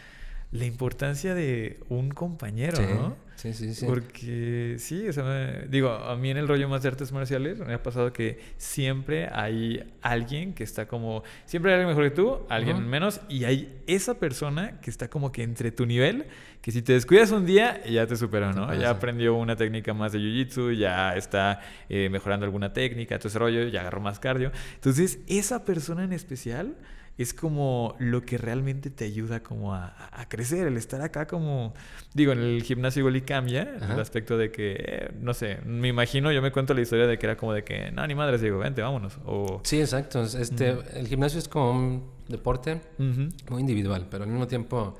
[0.52, 3.16] la importancia de un compañero, ¿no?
[3.36, 3.86] Sí, sí, sí.
[3.86, 7.72] Porque sí, o sea, digo, a mí en el rollo más de artes marciales me
[7.72, 12.46] ha pasado que siempre hay alguien que está como, siempre hay alguien mejor que tú,
[12.50, 16.26] alguien menos, y hay esa persona que está como que entre tu nivel,
[16.60, 18.72] que si te descuidas un día, ya te superó, ¿no?
[18.74, 23.38] Ya aprendió una técnica más de jiu-jitsu, ya está eh, mejorando alguna técnica, todo ese
[23.38, 24.52] rollo, ya agarró más cardio.
[24.74, 26.76] Entonces, esa persona en especial
[27.18, 29.94] es como lo que realmente te ayuda como a,
[30.28, 31.74] crecer, el estar acá como,
[32.14, 35.88] digo, en el gimnasio igual y cambia, el aspecto de que, eh, no sé, me
[35.88, 38.40] imagino, yo me cuento la historia de que era como de que, no, ni madres,
[38.40, 39.18] digo, vente, vámonos.
[39.26, 39.60] O...
[39.64, 44.96] Sí, exacto, este, el gimnasio es como un deporte muy individual, pero al mismo tiempo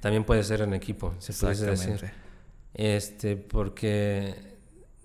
[0.00, 2.10] también puede ser en equipo, se puede decir.
[2.74, 4.34] Este, porque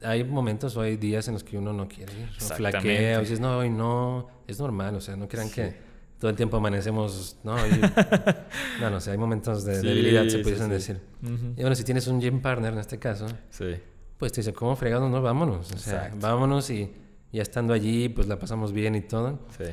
[0.03, 3.21] hay momentos o hay días en los que uno no quiere ir, o flaquea, o
[3.21, 5.90] dices, no, hoy no, es normal, o sea, no crean que
[6.21, 7.55] todo el tiempo amanecemos, ¿no?
[8.79, 11.01] no, no sé, hay momentos de debilidad, se pudiesen decir.
[11.23, 13.25] Y bueno, si tienes un gym partner en este caso,
[14.19, 15.09] pues te dice, ¿cómo fregado?
[15.09, 15.71] No, vámonos.
[15.71, 16.93] O sea, vámonos y
[17.31, 19.39] ya estando allí, pues la pasamos bien y todo.
[19.57, 19.65] Sí.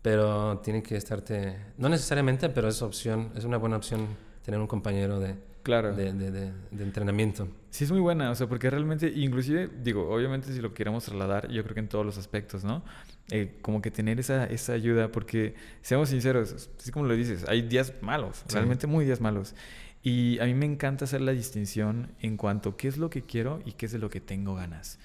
[0.00, 4.08] Pero tiene que estarte, no necesariamente, pero es opción, es una buena opción
[4.42, 5.94] tener un compañero de, claro.
[5.94, 7.46] de, de, de, entrenamiento.
[7.68, 11.50] Sí, es muy buena, o sea, porque realmente, inclusive, digo, obviamente si lo queremos trasladar,
[11.50, 12.82] yo creo que en todos los aspectos, ¿no?
[13.30, 17.62] Eh, como que tener esa, esa ayuda, porque seamos sinceros, así como lo dices, hay
[17.62, 19.54] días malos, realmente muy días malos.
[20.02, 23.22] Y a mí me encanta hacer la distinción en cuanto a qué es lo que
[23.22, 24.98] quiero y qué es de lo que tengo ganas.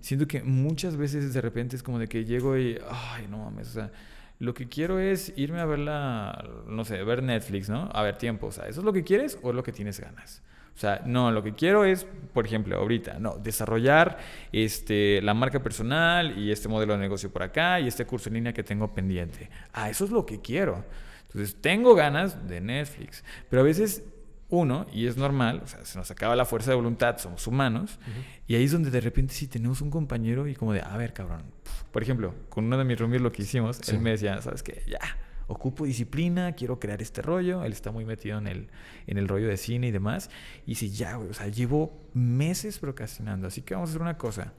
[0.00, 3.68] Siento que muchas veces de repente es como de que llego y, ay, no mames,
[3.68, 3.92] o sea,
[4.38, 7.90] lo que quiero es irme a ver la, no sé, ver Netflix, ¿no?
[7.92, 10.00] A ver tiempo, o sea, ¿eso es lo que quieres o es lo que tienes
[10.00, 10.42] ganas?
[10.78, 14.16] O sea, no, lo que quiero es, por ejemplo, ahorita, no, desarrollar
[14.52, 18.36] este, la marca personal y este modelo de negocio por acá y este curso en
[18.36, 19.50] línea que tengo pendiente.
[19.72, 20.84] Ah, eso es lo que quiero.
[21.22, 24.04] Entonces, tengo ganas de Netflix, pero a veces
[24.50, 27.98] uno, y es normal, o sea, se nos acaba la fuerza de voluntad, somos humanos,
[28.46, 31.12] y ahí es donde de repente sí tenemos un compañero y como de, a ver,
[31.12, 31.42] cabrón,
[31.90, 34.84] por ejemplo, con uno de mis roomies lo que hicimos, él me decía, ¿sabes qué?
[34.86, 35.00] Ya,
[35.48, 38.68] ocupo disciplina, quiero crear este rollo, él está muy metido en el,
[39.06, 40.30] en el rollo de cine y demás,
[40.66, 44.16] y si ya, güey, o sea, llevo meses procrastinando, así que vamos a hacer una
[44.16, 44.52] cosa,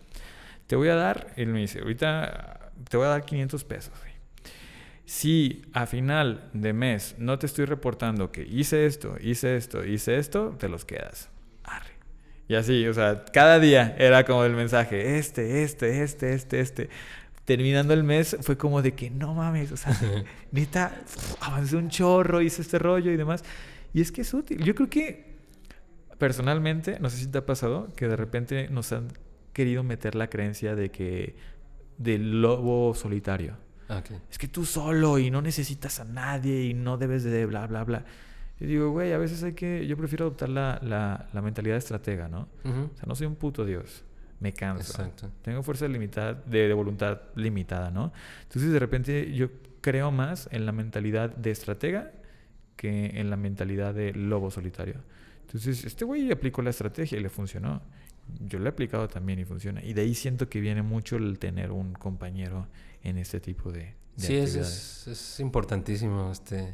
[0.68, 4.20] te voy a dar, él me dice, ahorita te voy a dar 500 pesos, güey
[5.10, 10.20] si a final de mes no te estoy reportando que hice esto, hice esto, hice
[10.20, 11.32] esto, te los quedas.
[11.64, 11.94] Arre.
[12.48, 16.90] Y así, o sea, cada día era como el mensaje, este, este, este, este, este.
[17.50, 20.00] Terminando el mes fue como de que no mames, o sea,
[20.52, 21.02] neta,
[21.42, 23.44] avancé un chorro, hice este rollo y demás.
[23.92, 24.64] Y es que es útil.
[24.64, 25.36] Yo creo que
[26.20, 29.08] personalmente, no sé si te ha pasado, que de repente nos han
[29.52, 31.38] querido meter la creencia de que
[31.98, 33.58] del lobo solitario.
[33.90, 37.66] Ah, es que tú solo y no necesitas a nadie y no debes de bla,
[37.66, 38.06] bla, bla.
[38.60, 39.88] Y digo, güey, a veces hay que...
[39.88, 40.80] Yo prefiero adoptar la,
[41.34, 42.48] la, mentalidad de estratega, ¿no?
[42.64, 44.04] O sea, no soy un puto dios.
[44.40, 44.92] Me canso.
[44.92, 45.32] Exacto.
[45.42, 48.14] Tengo fuerza limitada, de, de, voluntad limitada, ¿no?
[48.44, 49.50] Entonces, de repente, yo
[49.82, 52.12] creo más en la mentalidad de estratega
[52.76, 55.02] que en la mentalidad de lobo solitario.
[55.42, 57.82] Entonces, este güey aplicó la estrategia y le funcionó.
[58.40, 59.84] Yo lo he aplicado también y funciona.
[59.84, 62.68] Y de ahí siento que viene mucho el tener un compañero
[63.04, 66.32] en este tipo de, sí, es, es, importantísimo.
[66.32, 66.74] Este,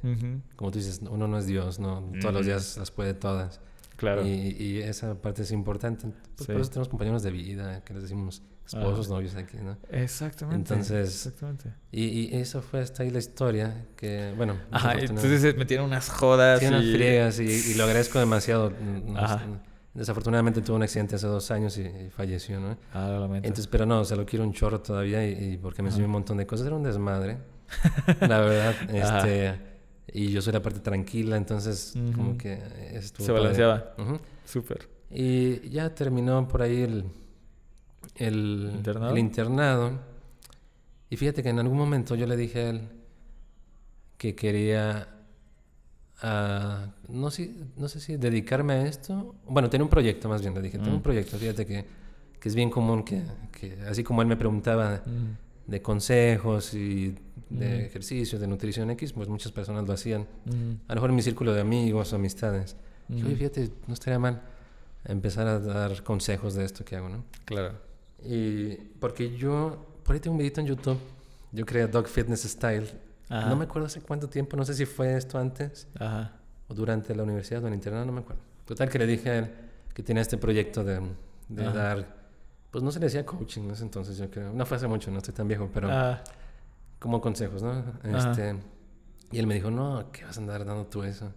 [0.56, 2.12] Como tú dices, uno no es Dios, ¿no?
[2.19, 3.62] Todos los días las puede todas.
[3.95, 4.25] Claro.
[4.25, 6.08] Y, y esa parte es importante.
[6.36, 9.77] Pues Por eso tenemos compañeros de vida, que les decimos esposos, novios aquí, ¿no?
[9.89, 10.73] Exactamente.
[10.73, 11.73] Entonces, exactamente.
[11.91, 14.58] Y, y, eso fue hasta ahí la historia, que, bueno.
[14.71, 16.62] Ajá, entonces metieron unas jodas.
[16.62, 16.65] y...
[16.65, 18.73] unas friegas y, y, lo agradezco demasiado.
[19.15, 19.41] Ajá.
[19.93, 22.77] Desafortunadamente tuvo un accidente hace dos años y, falleció, ¿no?
[22.93, 23.47] Ah, lo lamento.
[23.47, 26.38] Entonces, pero no, se lo quiero un chorro todavía y, porque me enseñó un montón
[26.38, 26.67] de cosas.
[26.67, 27.38] Era un desmadre,
[28.19, 28.75] la verdad.
[28.89, 29.74] este,
[30.17, 32.58] y yo soy la parte tranquila, entonces como que
[32.93, 33.93] estuvo Se balanceaba.
[34.45, 34.88] Súper.
[35.12, 37.04] Y ya terminó por ahí el,
[38.15, 39.12] el, ¿Internado?
[39.12, 39.91] el internado.
[41.10, 42.88] Y fíjate que en algún momento yo le dije a él
[44.17, 45.10] que quería
[47.10, 49.36] no, sé, no sé si dedicarme a esto.
[49.49, 51.04] Bueno, tenía un proyecto más bien, le dije, tengo un mm.
[51.04, 51.86] proyecto, fíjate que,
[52.39, 55.01] que, es bien común que, que, así como él me preguntaba
[55.67, 57.17] de consejos y
[57.49, 57.86] de mm.
[57.86, 60.27] ejercicios, de nutrición X, pues muchas personas lo hacían.
[60.88, 62.75] A lo mejor en mi círculo de amigos o amistades.
[63.08, 64.41] Yo, fíjate, no estaría mal
[65.05, 67.23] empezar a dar consejos de esto que hago, ¿no?
[67.45, 67.73] Claro.
[68.23, 70.97] Y porque yo, por ahí tengo un videito en YouTube,
[71.51, 72.88] yo creé Dog Fitness Style
[73.29, 75.88] no me acuerdo hace cuánto tiempo, no sé si fue esto antes
[76.67, 78.41] o durante la universidad o en el internado, no me acuerdo.
[78.65, 79.51] Total que le dije a él
[79.93, 81.01] que tenía este proyecto de,
[81.49, 82.05] dar,
[82.71, 84.51] pues no se le decía coaching en ese entonces, yo creo.
[84.51, 85.89] No fue hace mucho, no estoy tan viejo, pero
[86.99, 87.84] como consejos, ¿no?
[88.03, 88.55] Este,
[89.31, 91.31] y él me dijo, no, ¿qué vas a andar dando tú eso?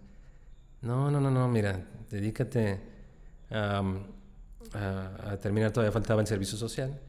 [0.81, 2.79] No, no, no, no, mira, dedícate
[3.51, 3.83] a,
[4.73, 6.99] a, terminar, todavía faltaba el servicio social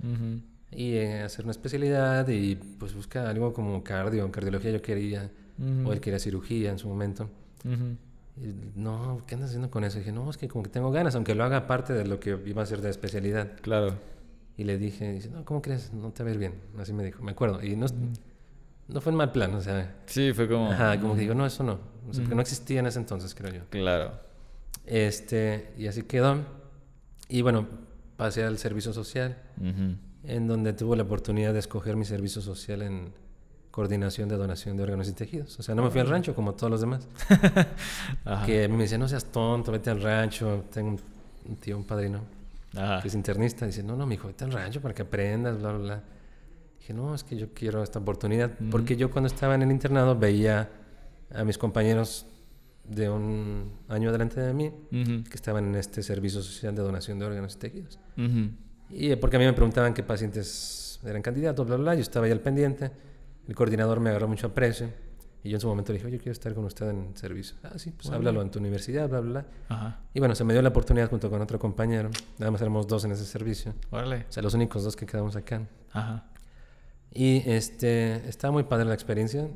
[0.72, 5.30] y eh, hacer una especialidad y pues busca algo como cardio, cardiología yo quería,
[5.84, 7.28] o él quería cirugía en su momento.
[7.64, 9.98] y, no, ¿qué andas haciendo con eso?
[9.98, 12.18] Y dije, no, es que como que tengo ganas, aunque lo haga parte de lo
[12.18, 13.52] que iba a hacer de especialidad.
[13.60, 13.94] Claro.
[14.56, 15.92] Y le dije, dice, no, ¿cómo crees?
[15.92, 16.54] No te va a ir bien.
[16.78, 17.62] Así me dijo, me acuerdo.
[17.62, 17.86] Y no,
[18.92, 19.96] no fue en mal plan, o sea.
[20.06, 20.70] Sí, fue como.
[20.70, 21.78] Ajá, como que digo, no, eso no.
[22.08, 23.60] O sea, porque no existía en ese entonces, creo yo.
[23.70, 24.12] Claro.
[24.86, 26.38] Este, y así quedó.
[27.28, 27.66] Y bueno,
[28.16, 29.36] pasé al servicio social
[30.24, 33.12] en donde tuve la oportunidad de escoger mi servicio social en
[33.70, 35.58] coordinación de donación de órganos y tejidos.
[35.58, 37.06] O sea, no me fui al rancho como todos los demás.
[38.46, 40.64] Que me decían, no seas tonto, vete al rancho.
[40.72, 40.96] Tengo
[41.46, 42.20] un tío, un padrino,
[43.00, 43.66] que es internista.
[43.66, 46.02] Dice, no, no, mi hijo, vete al rancho para que aprendas, bla, bla, bla.
[46.94, 48.52] No, es que yo quiero esta oportunidad.
[48.70, 50.70] Porque yo cuando estaba en el internado veía
[51.32, 52.26] a mis compañeros
[52.84, 57.26] de un año adelante de mí que estaban en este servicio social de donación de
[57.26, 57.98] órganos y tejidos.
[58.90, 61.94] Y porque a mí me preguntaban qué pacientes eran candidatos, bla, bla, bla.
[61.94, 62.90] Yo estaba ahí al pendiente.
[63.48, 64.88] El coordinador me agarró mucho aprecio.
[65.42, 67.56] Y yo en su momento le dije, yo quiero estar con usted en servicio.
[67.62, 70.00] Ah, sí, pues háblalo en tu universidad, bla, bla, bla.
[70.12, 72.10] Y bueno, se me dio la oportunidad junto con otro compañero.
[72.38, 73.72] Nada más éramos dos en ese servicio.
[73.90, 74.26] Órale.
[74.28, 75.62] O sea, los únicos dos que quedamos acá.
[75.92, 76.26] Ajá.
[77.12, 79.48] Y este, estaba muy padre la experiencia.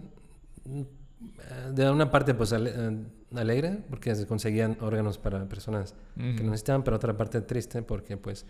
[1.73, 7.17] De una parte, pues alegre, porque se conseguían órganos para personas que necesitaban, pero otra
[7.17, 8.47] parte triste, porque pues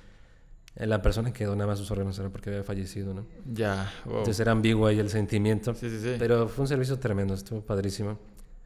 [0.77, 3.27] eh, la persona que donaba sus órganos era porque había fallecido, ¿no?
[3.53, 5.75] Ya, Entonces era ambiguo ahí el sentimiento.
[5.75, 6.17] Sí, sí, sí.
[6.19, 8.19] Pero fue un servicio tremendo, estuvo padrísimo.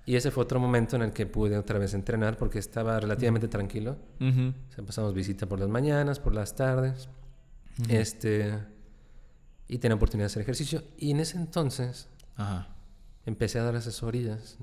[0.06, 3.46] Y ese fue otro momento en el que pude otra vez entrenar porque estaba relativamente
[3.46, 3.98] tranquilo.
[4.20, 7.10] o sea, pasamos visita por las mañanas, por las tardes.
[7.88, 8.54] Este.
[9.68, 10.82] Y tenía oportunidad de hacer ejercicio.
[10.96, 12.08] Y en ese entonces
[13.26, 14.58] empecé a dar asesorías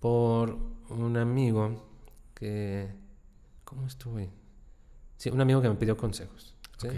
[0.00, 0.58] por
[0.90, 1.88] un amigo
[2.34, 2.92] que.
[3.64, 4.30] ¿Cómo estuve?
[5.16, 6.54] Sí, un amigo que me pidió consejos.
[6.78, 6.88] ¿sí?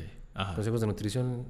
[0.54, 1.46] Consejos de nutrición.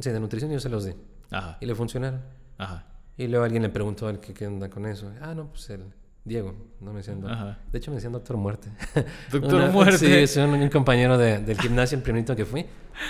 [0.00, 0.94] sí, de nutrición yo se los di.
[1.30, 1.58] Ajá.
[1.60, 2.22] Y le funcionaron.
[2.58, 2.86] Ajá.
[3.16, 5.12] Y luego alguien le preguntó a él qué, onda con eso.
[5.20, 5.92] Ah, no, pues el
[6.24, 8.68] Diego, no me decían De hecho me decían Doctor Muerte.
[9.32, 9.98] Doctor Muerte.
[9.98, 12.66] Sí, es un, compañero de, del gimnasio, el primerito que fui.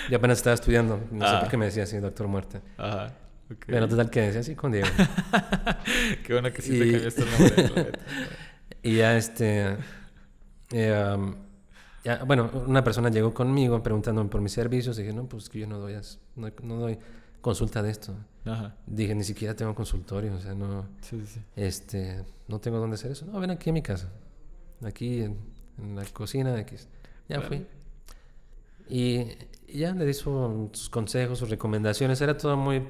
[0.09, 0.99] Y apenas estaba estudiando.
[1.11, 2.61] No sé por qué me decía así, Doctor Muerte.
[2.77, 3.13] Ajá.
[3.45, 3.73] Okay.
[3.73, 4.87] Pero total que decía así con Diego.
[6.25, 7.91] qué bueno que sí te cambiaste el nombre.
[8.83, 9.77] y ya este...
[10.71, 11.35] Eh, um,
[12.25, 14.97] bueno, una persona llegó conmigo preguntándome por mis servicios.
[14.97, 15.95] Y dije, no, pues que yo no doy,
[16.35, 16.97] no, doy
[17.41, 18.15] consulta de esto.
[18.87, 20.87] Dije, ni siquiera tengo consultorio, o sea, no,
[21.55, 23.25] este, no tengo dónde hacer eso.
[23.25, 24.09] No, ven aquí a mi casa,
[24.83, 25.39] aquí en,
[25.95, 26.87] la cocina X.
[27.27, 27.65] Ya fui.
[28.87, 29.25] Y,
[29.67, 32.21] ya le di sus consejos, sus recomendaciones.
[32.21, 32.87] Era todo muy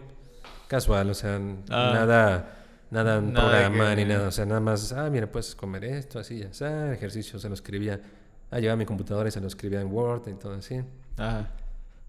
[0.67, 1.35] casual, o sea,
[1.69, 1.91] ah.
[1.93, 2.57] nada
[2.89, 4.27] nada en programa ni nada.
[4.27, 7.53] O sea, nada más, ah, mira, puedes comer esto, así, ya, sea, ejercicio, se lo
[7.53, 8.01] escribía
[8.51, 10.81] Ah, llevaba mi computadora y se lo escribía en Word y todo así.
[11.17, 11.51] Ajá.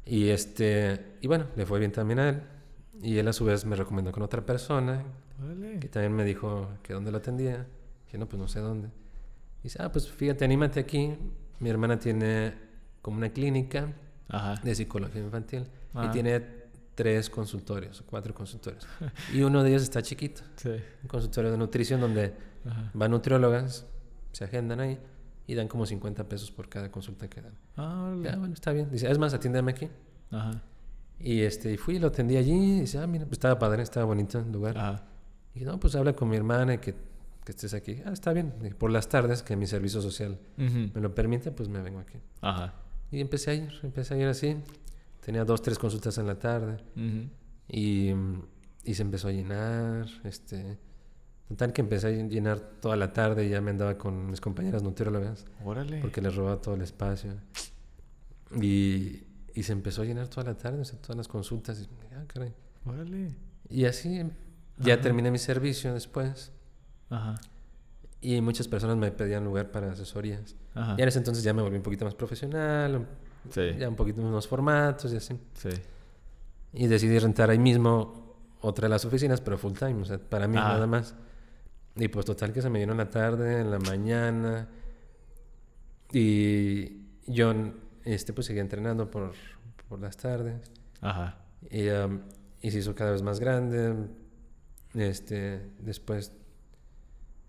[0.04, 2.42] Y este, y bueno, le fue bien también a él.
[3.00, 5.04] Y él a su vez me recomendó con otra persona
[5.80, 7.66] que también me dijo que dónde lo atendía.
[8.06, 8.88] Dije, no, pues no sé dónde.
[9.60, 11.16] Y dice, ah, pues fíjate, anímate aquí.
[11.60, 12.54] Mi hermana tiene
[13.00, 13.92] como una clínica
[14.62, 16.62] de psicología infantil y tiene
[16.94, 18.86] tres consultorios, cuatro consultorios.
[19.32, 20.42] y uno de ellos está chiquito.
[20.56, 20.70] Sí.
[21.02, 22.34] Un consultorio de nutrición donde
[22.94, 23.86] van nutriólogas,
[24.32, 24.98] se agendan ahí
[25.46, 27.54] y dan como 50 pesos por cada consulta que dan.
[27.76, 28.14] Ah.
[28.22, 28.90] Ya, bueno, está bien.
[28.90, 29.88] Dice, es más, atiéndeme aquí.
[30.30, 30.62] Ajá.
[31.18, 32.78] Y este, y fui, lo atendí allí.
[32.78, 34.78] Y dice, ah, mira, pues estaba padre, estaba bonito el lugar.
[34.78, 35.02] Ajá.
[35.54, 36.94] Y dije, no, pues habla con mi hermana y que,
[37.44, 38.00] que estés aquí.
[38.04, 38.52] Ah, está bien.
[38.62, 42.18] Dije, por las tardes, que mi servicio social me lo permite, pues me vengo aquí.
[42.40, 42.74] Ajá.
[43.10, 44.56] Y empecé a ir, empecé a ir así.
[45.24, 46.78] Tenía dos, tres consultas en la tarde.
[47.68, 48.10] Y,
[48.84, 50.06] y se empezó a llenar.
[50.24, 50.78] Este,
[51.48, 54.82] total que empecé a llenar toda la tarde y ya me andaba con mis compañeras
[54.82, 56.00] nutriólogas Órale.
[56.00, 57.34] porque les robaba todo el espacio.
[58.60, 59.22] Y,
[59.54, 61.80] y se empezó a llenar toda la tarde, o sea, todas las consultas.
[61.80, 62.52] Y, ah, caray.
[62.86, 63.34] Órale.
[63.68, 64.30] Y así em,
[64.78, 65.02] ya Ajá.
[65.02, 66.52] terminé mi servicio después.
[67.10, 67.34] Ajá.
[68.20, 70.54] Y muchas personas me pedían lugar para asesorías.
[70.74, 70.94] Ajá.
[70.98, 73.06] Y en ese entonces ya me volví un poquito más profesional,
[73.50, 73.72] Sí.
[73.78, 75.38] ya un poquito unos formatos y así.
[75.54, 75.70] Sí.
[76.74, 80.46] Y decidí rentar ahí mismo otra de las oficinas, pero full time, o sea, para
[80.46, 80.74] mí Ah.
[80.74, 81.14] nada más.
[81.96, 84.68] Y pues total que se me llenó en la tarde, en la mañana.
[86.12, 87.52] Y yo
[88.04, 89.32] este, pues seguía entrenando por,
[89.88, 90.60] por las tardes.
[91.00, 91.38] Ajá.
[91.70, 92.20] Y, um,
[92.60, 93.94] y se hizo cada vez más grande.
[94.94, 96.32] Este, después,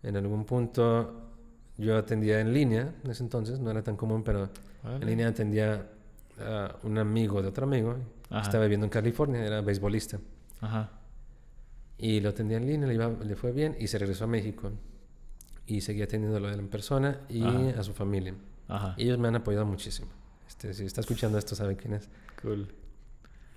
[0.03, 1.29] en algún punto,
[1.77, 4.49] yo atendía en línea, en ese entonces, no era tan común, pero
[4.85, 5.87] en línea atendía
[6.39, 7.95] a un amigo de otro amigo.
[8.29, 8.41] Ajá.
[8.43, 10.19] Estaba viviendo en California, era beisbolista.
[10.61, 10.89] Ajá.
[11.97, 14.71] Y lo atendía en línea, le, iba- le fue bien y se regresó a México.
[15.65, 17.79] Y seguía atendiéndolo a él en persona y Ajá.
[17.79, 18.35] a su familia.
[18.67, 18.95] Ajá.
[18.97, 20.07] Ellos me han apoyado muchísimo.
[20.47, 22.09] Este, si está escuchando esto, sabe quién es.
[22.41, 22.67] Cool.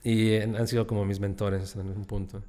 [0.05, 2.43] Y eh, han sido como mis mentores en un punto.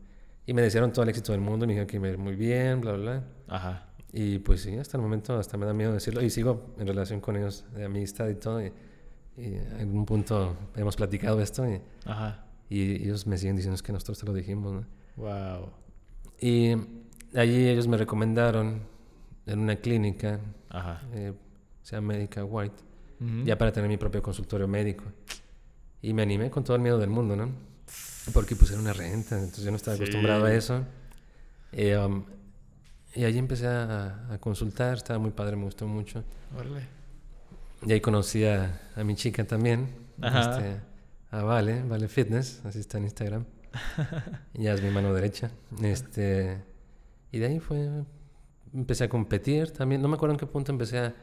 [0.48, 2.24] Y me desearon todo el éxito del mundo, me dijeron que me iba a ir
[2.24, 3.24] muy bien, bla, bla, bla.
[3.56, 3.90] Ajá.
[4.14, 6.22] Y pues sí, hasta el momento hasta me da miedo decirlo.
[6.24, 8.66] Y sigo en relación con ellos de amistad y todo.
[8.66, 8.72] Y,
[9.38, 12.46] y en un punto hemos platicado esto y, Ajá.
[12.70, 14.74] y ellos me siguen diciendo "Es que nosotros te lo dijimos.
[14.74, 14.86] ¿no?".
[15.18, 15.70] Wow.
[16.40, 16.72] Y
[17.36, 18.82] allí ellos me recomendaron
[19.46, 20.40] en una clínica,
[20.70, 21.02] Ajá.
[21.14, 21.34] eh,
[21.82, 22.76] se llama Medica White,
[23.44, 25.04] ya para tener mi propio consultorio médico.
[26.02, 27.50] Y me animé con todo el miedo del mundo, ¿no?
[28.34, 30.04] Porque pues era una renta, entonces yo no estaba Sí.
[30.04, 30.84] acostumbrado a eso.
[31.72, 32.26] Y, um,
[33.16, 36.24] y allí empecé a, a consultar, estaba muy padre, me gustó mucho.
[36.56, 36.82] Órale.
[37.86, 39.88] Y ahí conocí a, a mi chica también,
[40.22, 40.80] este,
[41.32, 43.46] a Vale, Vale Fitness, así está en Instagram.
[44.54, 45.52] ya es mi mano derecha.
[45.84, 46.64] Este,
[47.32, 48.04] y de ahí fue,
[48.74, 51.14] empecé a competir también, no me acuerdo en qué punto empecé a,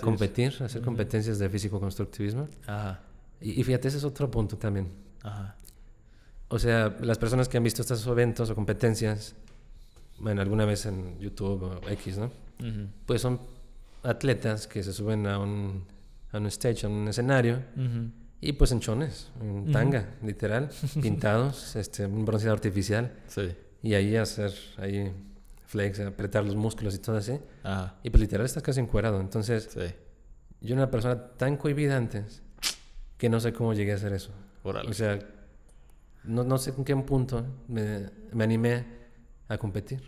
[0.00, 2.48] competir, a hacer competencias de físico-constructivismo.
[2.66, 3.00] Ajá.
[3.40, 4.88] Y, y fíjate, ese es otro punto también.
[5.22, 5.56] Ajá.
[6.52, 9.34] O sea, las personas que han visto estos eventos o competencias,
[10.18, 12.30] bueno, alguna vez en YouTube o X, ¿no?
[13.06, 13.40] Pues son
[14.02, 15.84] atletas que se suben a un,
[16.30, 17.62] a un stage, a un escenario,
[18.40, 20.68] y pues en chones, en tanga, literal,
[21.00, 23.48] pintados, este, un bronceado artificial, Sí.
[23.82, 25.10] y ahí hacer, ahí
[25.66, 27.38] flex, apretar los músculos y todo así.
[27.62, 27.94] Ajá.
[28.02, 29.20] Y pues literal estás casi encuerado.
[29.20, 29.94] Entonces, Sí.
[30.60, 32.42] yo era una persona tan cohibida antes
[33.16, 34.30] que no sé cómo llegué a hacer eso.
[34.64, 34.90] Órale.
[34.90, 35.18] O sea,
[36.24, 38.84] no, no sé en qué punto me, me animé
[39.48, 40.02] a competir.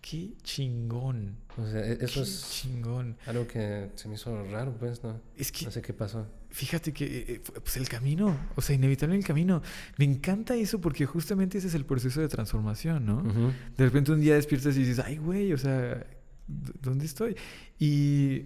[0.00, 1.36] Qué chingón.
[1.56, 3.16] O sea, e- eso Qué es chingón.
[3.26, 5.20] algo que se me hizo raro, pues, ¿no?
[5.36, 6.26] Es que No sé qué pasó.
[6.50, 9.60] Fíjate que, eh, eh, pues el camino, o sea, inevitable el camino.
[9.98, 13.22] Me encanta eso porque justamente ese es el proceso de transformación, ¿no?
[13.76, 16.06] De repente un día despiertas y dices, ay, güey, o sea,
[16.46, 17.36] ¿dó- ¿dónde estoy?
[17.78, 18.44] Y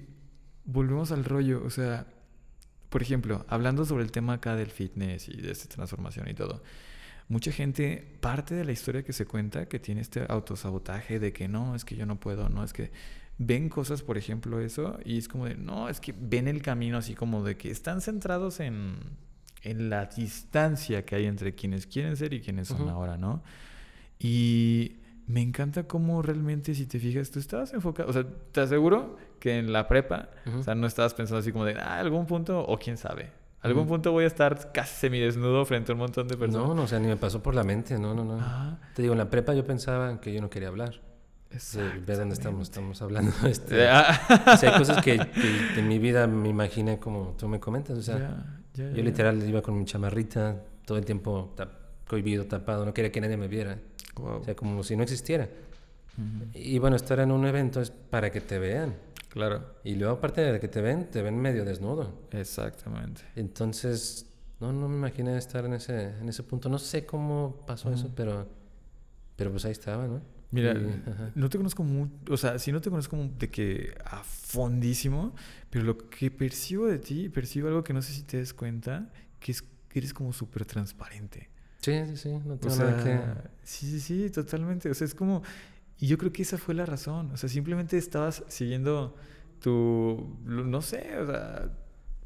[0.65, 2.07] volvemos al rollo, o sea,
[2.89, 6.63] por ejemplo, hablando sobre el tema acá del fitness y de esta transformación y todo,
[7.33, 11.49] mucha gente, parte de la historia que se cuenta, que tiene este autosabotaje de que
[11.49, 12.93] no, es que yo no puedo, no, es que
[13.39, 16.99] ven cosas, por ejemplo, eso, y es como de, no, es que ven el camino
[16.99, 18.97] así como de que están centrados en,
[19.63, 23.43] en la distancia que hay entre quienes quieren ser y quienes son ahora, ¿no?
[24.19, 29.17] Y me encanta cómo realmente, si te fijas, tú estabas enfocado, o sea, te aseguro
[29.41, 32.61] que en la prepa, o sea, no estabas pensando así como de, ah, algún punto,
[32.61, 33.33] o quién sabe,
[33.63, 33.91] algún Ujú.
[33.91, 36.69] punto voy a estar casi semidesnudo frente a un montón de personas.
[36.69, 38.39] No, no, o sea, ni me pasó por la mente, no, no, no.
[38.41, 41.01] Ah, Te digo, en la prepa yo pensaba que yo no quería hablar.
[42.07, 43.31] Ve dónde estamos, estamos hablando.
[43.47, 47.47] Este, Ah, o sea, hay cosas que, que en mi vida me imaginé como tú
[47.49, 47.99] me comentas.
[47.99, 48.19] O sea,
[48.75, 51.73] ya, ya, yo literal iba con mi chamarrita todo el tiempo tap-
[52.09, 53.79] cohibido, tapado, no quería que nadie me viera.
[54.17, 54.41] Wow.
[54.41, 55.49] O sea, como si no existiera.
[56.17, 56.51] Ujú.
[56.55, 58.95] Y bueno, estar en un evento es para que te vean.
[59.33, 62.29] Claro, Y luego, aparte de que te ven, te ven medio desnudo.
[62.33, 63.23] exactamente.
[63.35, 64.27] Entonces,
[64.61, 66.69] no, no me imaginé estar en ese, en ese punto.
[66.69, 68.47] No sé cómo pasó eso, pero,
[69.37, 70.21] pero pues ahí estaba, ¿no?
[70.51, 71.03] Mira, Y-
[71.35, 75.35] no te conozco mucho, o sea, sí no te conozco de que a fondísimo,
[75.71, 79.11] pero lo que percibo de ti, percibo algo que no sé si te des cuenta,
[79.41, 81.49] que es que eres como súper transparente.
[81.81, 83.51] Sí, sí, sí, no O tengo sea, nada que...
[83.63, 84.91] sí, sí, sí, totalmente.
[84.91, 85.43] O sea, es como,
[85.99, 87.31] y yo creo que esa fue la razón.
[87.33, 89.15] O sea, simplemente estabas siguiendo
[89.61, 91.71] tu, no sé, o sea,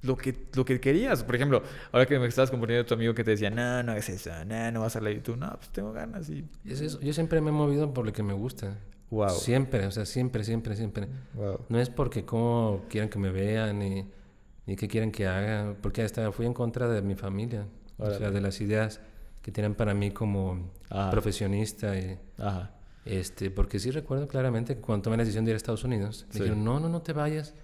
[0.02, 1.22] lo que, lo que querías.
[1.24, 1.62] Por ejemplo,
[1.92, 4.30] ahora que me estabas componiendo a tu amigo que te decía, no, no es eso,
[4.44, 5.18] no, no vas a leer.
[5.18, 6.28] Y tú, no, pues tengo ganas.
[6.30, 6.48] Y...
[6.64, 7.00] Es eso.
[7.00, 8.78] Yo siempre me he movido por lo que me gusta.
[9.10, 9.30] Wow.
[9.30, 11.08] Siempre, o sea, siempre, siempre, siempre.
[11.34, 11.60] Wow.
[11.68, 14.06] No es porque cómo quieran que me vean ni,
[14.66, 17.66] ni qué quieren que haga, porque hasta fui en contra de mi familia.
[17.98, 19.00] O sea, de las ideas
[19.40, 21.10] que tienen para mí como Ajá.
[21.10, 21.98] profesionista.
[21.98, 22.75] Y, Ajá.
[23.06, 26.26] Este, porque sí recuerdo claramente que cuando tomé la decisión de ir a Estados Unidos,
[26.30, 26.38] Sí.
[26.38, 27.54] me dijeron, no, no, no te vayas,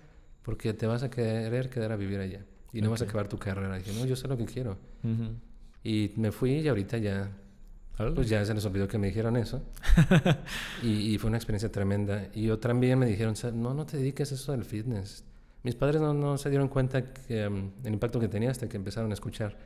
[0.42, 2.44] porque te vas a querer quedar a vivir allá.
[2.72, 3.76] Y no vas a acabar tu carrera.
[3.78, 4.78] Y dije, no, yo sé lo que quiero.
[5.04, 5.34] Ujú.
[5.84, 7.30] Y me fui y ahorita ya,
[8.14, 9.62] pues ya se les olvidó que me dijeron eso.
[10.82, 12.28] y, y fue una experiencia tremenda.
[12.34, 15.24] Y yo también me dijeron, "Sa- no, no te dediques a eso del fitness.
[15.64, 18.76] Mis padres no, no se dieron cuenta que, um, el impacto que tenía hasta que
[18.76, 19.56] empezaron a escuchar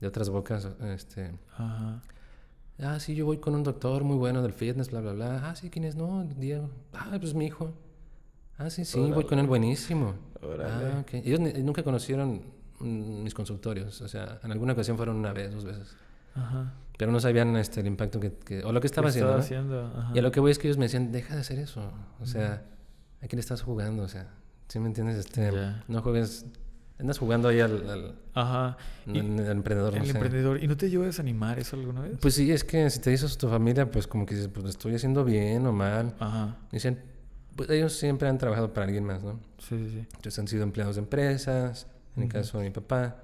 [0.00, 2.02] de otras bocas, este, Ajá.
[2.82, 5.48] Ah, sí, yo voy con un doctor muy bueno del fitness, bla, bla, bla.
[5.50, 5.96] Ah, sí, ¿quién es?
[5.96, 6.70] No, Diego.
[6.92, 7.72] Ah, pues mi hijo.
[8.58, 10.14] Ah, sí, sí, voy con él buenísimo.
[10.42, 10.86] Órale.
[10.92, 11.14] Ah, ok.
[11.14, 12.42] Ellos ni- nunca conocieron
[12.78, 14.00] mm, mis consultorios.
[14.02, 15.96] O sea, en alguna ocasión fueron una vez, dos veces.
[16.34, 16.72] Ajá.
[16.98, 19.32] Pero no sabían este, el impacto que, que- o lo que estaba ¿Qué haciendo.
[19.32, 19.38] ¿no?
[19.38, 19.92] haciendo?
[19.96, 20.12] Ajá.
[20.14, 21.90] Y a lo que voy es que ellos me decían, deja de hacer eso.
[22.20, 22.62] O sea,
[23.22, 24.02] ¿a qué le estás jugando?
[24.02, 24.28] O sea,
[24.68, 25.16] ¿sí me entiendes?
[25.16, 25.50] Este.
[25.88, 26.44] No juegues,
[27.00, 28.76] andas jugando ahí al, al- Ajá.
[29.06, 30.12] Y emprendedor, no el sé.
[30.12, 30.62] emprendedor.
[30.62, 32.12] ¿Y no te llevó a desanimar eso alguna vez?
[32.20, 34.62] Pues sí, es que si te dices a tu familia, pues como que dices, pues
[34.64, 36.14] lo estoy haciendo bien o mal.
[36.20, 36.58] Ajá.
[36.70, 37.00] Dicen,
[37.56, 39.40] pues ellos siempre han trabajado para alguien más, ¿no?
[39.58, 39.98] Sí, sí, sí.
[39.98, 41.86] Entonces han sido empleados de empresas,
[42.16, 43.16] en el caso de mi papá,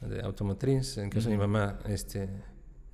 [0.00, 2.28] de automotriz, en el caso de mi mamá, este,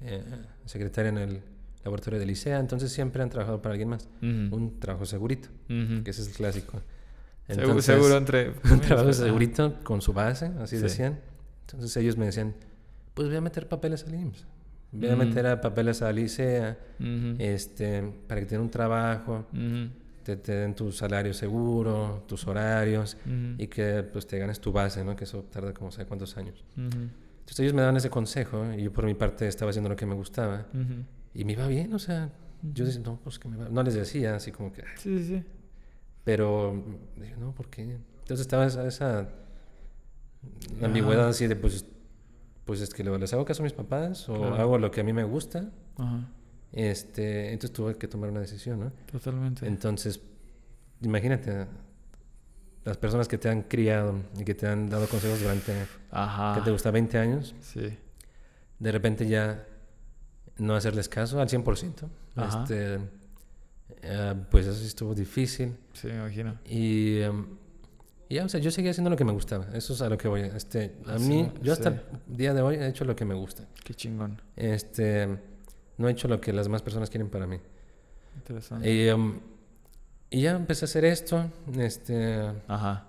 [0.00, 0.22] eh,
[0.66, 1.40] secretaria en el
[1.84, 4.08] laboratorio de Licea, entonces siempre han trabajado para alguien más.
[4.20, 6.80] Un trabajo segurito, que ese es el clásico.
[7.46, 8.52] Seguro, Entonces, seguro entre...
[8.72, 10.82] un trabajo segurito con su base, así Sí.
[10.82, 11.18] decían.
[11.66, 12.54] Entonces ellos me decían,
[13.14, 14.46] pues voy a meter papeles al IMSS,
[14.92, 15.18] voy a Mm.
[15.18, 17.36] meter a papeles al Licea, Ujú.
[17.38, 19.46] este, para que tengan un trabajo,
[20.22, 23.16] te, te den tu salario seguro, tus horarios
[23.58, 25.16] y que pues te ganes tu base, ¿no?
[25.16, 26.64] Que eso tarda como sé cuántos años.
[26.76, 30.06] Entonces ellos me daban ese consejo y yo por mi parte estaba haciendo lo que
[30.06, 30.66] me gustaba
[31.34, 32.30] y me iba bien, o sea,
[32.62, 33.68] yo decía, no, pues que me va...
[33.68, 34.82] No les decía así como que...
[34.96, 35.44] Sí, sí, sí.
[36.24, 36.82] Pero
[37.16, 37.82] dije, no, ¿por qué?
[38.20, 39.28] Entonces estaba esa, esa
[40.82, 41.84] ambigüedad así de, pues,
[42.64, 44.54] pues es que les hago caso a mis papás o Claro.
[44.56, 45.70] hago lo que a mí me gusta.
[45.98, 46.28] Ajá.
[46.72, 48.92] Este, entonces tuve que tomar una decisión, ¿no?
[49.10, 49.66] Totalmente.
[49.66, 50.20] Entonces,
[51.02, 51.66] imagínate,
[52.84, 55.72] las personas que te han criado y que te han dado consejos durante,
[56.10, 56.54] Ajá.
[56.56, 56.90] ¿qué te gusta?
[56.90, 57.98] 20 años, Sí.
[58.78, 59.66] de repente ya
[60.58, 62.08] no hacerles caso al 100%.
[62.36, 62.62] Ajá.
[62.62, 62.98] Este,
[64.02, 65.76] eh, pues eso sí estuvo difícil.
[65.92, 66.58] Sí, me imagino.
[66.64, 67.46] Y, em,
[68.28, 69.66] y ya, o sea, yo seguía haciendo lo que me gustaba.
[69.74, 70.40] Eso es a lo que voy.
[70.42, 71.96] Este, a Sí, mí, yo hasta sí.
[72.30, 73.64] el día de hoy he hecho lo que me gusta.
[73.84, 74.40] Qué chingón.
[74.56, 75.28] Este,
[75.98, 77.58] no he hecho lo que las demás personas quieren para mí.
[78.36, 78.90] Interesante.
[78.90, 79.10] Y,
[80.30, 81.50] y ya empecé a hacer esto.
[81.78, 83.06] Este, Ajá.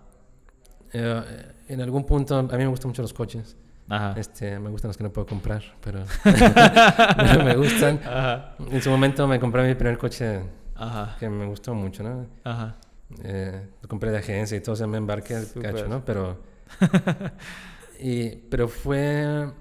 [0.92, 1.22] eh,
[1.70, 3.56] en algún punto, a mí me gustan mucho los coches.
[3.90, 4.14] Ajá.
[4.18, 8.00] Este, me gustan los que no puedo comprar, pero, pero me gustan.
[8.04, 8.56] Ajá.
[8.72, 10.42] En su momento me compré mi primer coche
[10.76, 11.16] Ajá.
[11.20, 12.28] que me gustó mucho, ¿no?
[12.44, 12.78] Ajá.
[13.24, 16.04] Eh, lo compré de agencia y todo, o sea, me embarqué al cacho, ¿no?
[16.04, 16.40] Pero,
[18.00, 19.52] y, pero fue,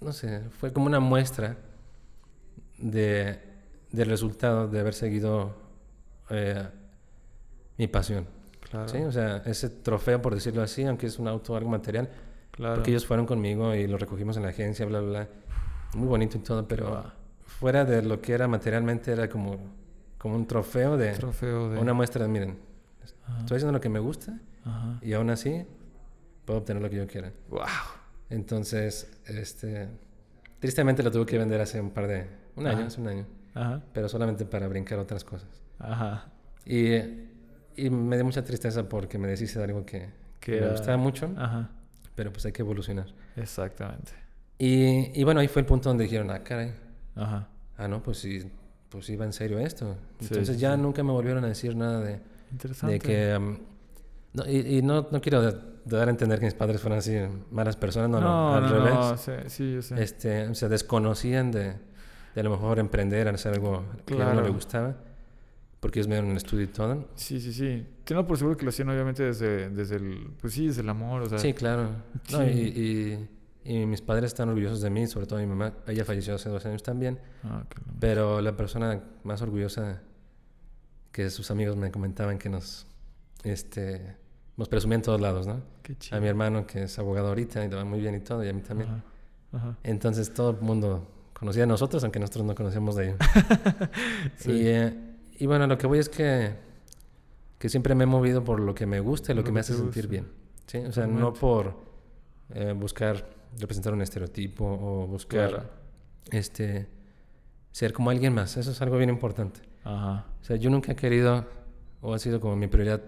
[0.00, 1.56] no sé, fue como una muestra
[2.78, 3.38] de,
[3.90, 5.54] del resultado de haber seguido
[6.30, 6.68] eh,
[7.78, 8.26] mi pasión.
[8.70, 8.88] Claro.
[8.88, 8.98] ¿sí?
[8.98, 12.08] O sea, ese trofeo, por decirlo así, aunque es un auto, algo material,
[12.52, 12.74] Claro.
[12.76, 15.28] porque ellos fueron conmigo y lo recogimos en la agencia, bla, bla, bla.
[15.94, 17.02] Muy bonito y todo, pero Wow.
[17.44, 19.56] fuera de lo que era materialmente, era como,
[20.20, 21.78] como un trofeo de Trofeo de.
[21.78, 22.58] una muestra de, miren,
[23.26, 23.38] Ajá.
[23.40, 24.98] estoy haciendo lo que me gusta Ajá.
[25.00, 25.64] y aún así
[26.44, 27.32] puedo obtener lo que yo quiera.
[27.48, 27.62] Wow.
[28.28, 29.88] Entonces, este,
[30.58, 32.86] tristemente lo tuve que vender hace un par de, un año, Ajá.
[32.88, 33.82] hace un año, Ajá.
[33.94, 35.48] pero solamente para brincar otras cosas.
[35.78, 36.26] Ajá.
[36.66, 36.96] Y,
[37.76, 41.30] y me dio mucha tristeza porque me deshice de algo que, que me gustaba mucho,
[41.38, 41.70] Ajá.
[42.14, 43.06] pero pues hay que evolucionar.
[43.36, 44.12] Exactamente.
[44.58, 46.74] Y, y bueno, ahí fue el punto donde dijeron, ah, caray,
[47.16, 47.48] Ajá.
[47.78, 48.44] ah, no, pues sí,
[48.90, 49.96] pues iba en serio esto.
[50.20, 52.20] Entonces sí, ya nunca me volvieron a decir nada de,
[52.52, 52.92] Interesante.
[52.94, 53.36] de que...
[53.36, 53.56] um,
[54.34, 55.42] no, y, y no, no quiero
[55.84, 57.16] dar a entender que mis padres fueran así
[57.50, 58.94] malas personas, no, no, al revés.
[58.94, 60.02] no, sí, sí, yo sé.
[60.02, 61.74] Este, se desconocían de,
[62.34, 64.94] de a lo mejor emprender, hacer algo que a uno le gustaba,
[65.80, 67.08] porque ellos me dieron el estudio y todo.
[67.16, 67.84] Sí, sí, sí.
[68.04, 71.22] Tengo por seguro que lo hacían obviamente desde, desde el, pues sí, desde el amor,
[71.22, 71.38] o sea.
[71.38, 71.88] Sí, claro.
[72.30, 72.44] No, Sí.
[72.44, 73.28] y, y,
[73.70, 75.72] y mis padres están orgullosos de mí, sobre todo mi mamá.
[75.86, 77.62] Ella falleció hace dos años también, Ah,
[78.00, 80.02] pero la persona más orgullosa
[81.12, 82.88] que sus amigos me comentaban que nos,
[83.44, 84.16] este,
[84.56, 85.62] nos presumía en todos lados, ¿no?
[85.84, 86.18] Qué chido.
[86.18, 88.48] A mi hermano que es abogado ahorita y le va muy bien y todo, y
[88.48, 88.90] a mí también.
[88.90, 89.04] Ajá.
[89.52, 89.76] Ajá.
[89.84, 93.18] Entonces todo el mundo conocía a nosotros, aunque nosotros no conocíamos de ellos.
[94.36, 94.50] Sí.
[94.50, 94.94] y, eh,
[95.38, 96.56] y bueno, lo que voy es que,
[97.56, 99.74] que siempre me he movido por lo que me gusta y lo, que me hace
[99.74, 100.26] sentir bien.
[100.66, 100.78] ¿sí?
[100.78, 101.76] O sea, no por
[102.52, 105.70] eh, buscar representar un estereotipo o buscar
[106.30, 106.88] este,
[107.72, 108.56] ser como alguien más.
[108.56, 109.60] Eso es algo bien importante.
[109.84, 110.26] Ajá.
[110.40, 111.46] O sea, yo nunca he querido,
[112.00, 113.02] o ha sido como mi prioridad,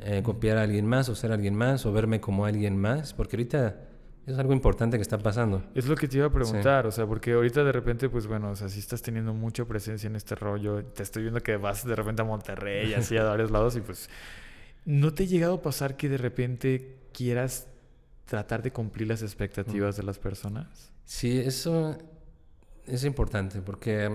[0.00, 3.36] eh, copiar a alguien más o ser alguien más o verme como alguien más, porque
[3.36, 3.88] ahorita
[4.26, 5.64] es algo importante que está pasando.
[5.74, 8.50] Es lo que te iba a preguntar, o sea, porque ahorita de repente, pues bueno,
[8.50, 11.86] o sea, si estás teniendo mucha presencia en este rollo, te estoy viendo que vas
[11.86, 14.10] de repente a Monterrey, así a varios lados, y pues,
[14.84, 17.68] ¿no te ha llegado a pasar que de repente quieras
[18.28, 20.92] tratar de cumplir las expectativas de las personas?
[21.04, 21.96] Sí, eso
[22.86, 24.10] es importante, porque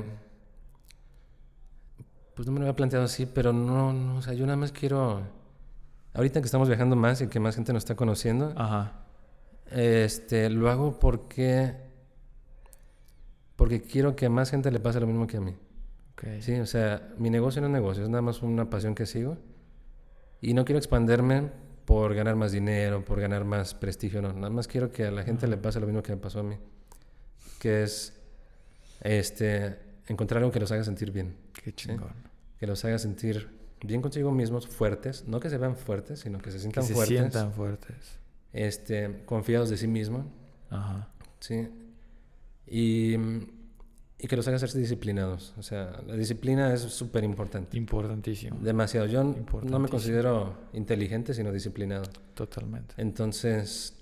[2.36, 4.72] pues no me lo había planteado así, pero no, no, o sea, yo nada más
[4.72, 5.22] quiero,
[6.14, 9.04] ahorita que estamos viajando más y que más gente nos está conociendo, Ajá
[9.74, 11.76] este, lo hago porque
[13.56, 15.56] porque quiero que a más gente le pase lo mismo que a mí.
[16.40, 19.38] Sí, o sea, mi negocio no es negocio, es nada más una pasión que sigo.
[20.40, 21.52] Y no quiero expanderme
[21.86, 24.34] por ganar más dinero, por ganar más prestigio, no.
[24.34, 26.44] Nada más quiero que a la gente le pase lo mismo que me pasó a
[26.44, 26.58] mí.
[27.60, 28.14] Que es
[29.02, 29.78] este,
[30.08, 31.36] encontrar algo que los haga sentir bien.
[31.64, 32.14] Qué chingón.
[32.60, 33.50] Que los haga sentir
[33.82, 35.28] bien consigo mismos, fuertes.
[35.28, 37.18] No que se vean fuertes, sino que se sientan que fuertes.
[37.18, 38.24] Se sientan fuertes
[38.54, 40.32] este, confiados de sí mismo.
[40.70, 41.10] Ajá.
[41.40, 41.68] Sí.
[42.68, 43.18] Y,
[44.24, 45.54] y, que los haga ser disciplinados.
[45.58, 47.78] O sea, la disciplina es súper importante.
[47.78, 48.58] Importantísimo.
[48.62, 49.06] Demasiado.
[49.08, 52.04] Yo no me considero inteligente, sino disciplinado.
[52.34, 52.96] Totalmente.
[52.98, 53.94] Entonces,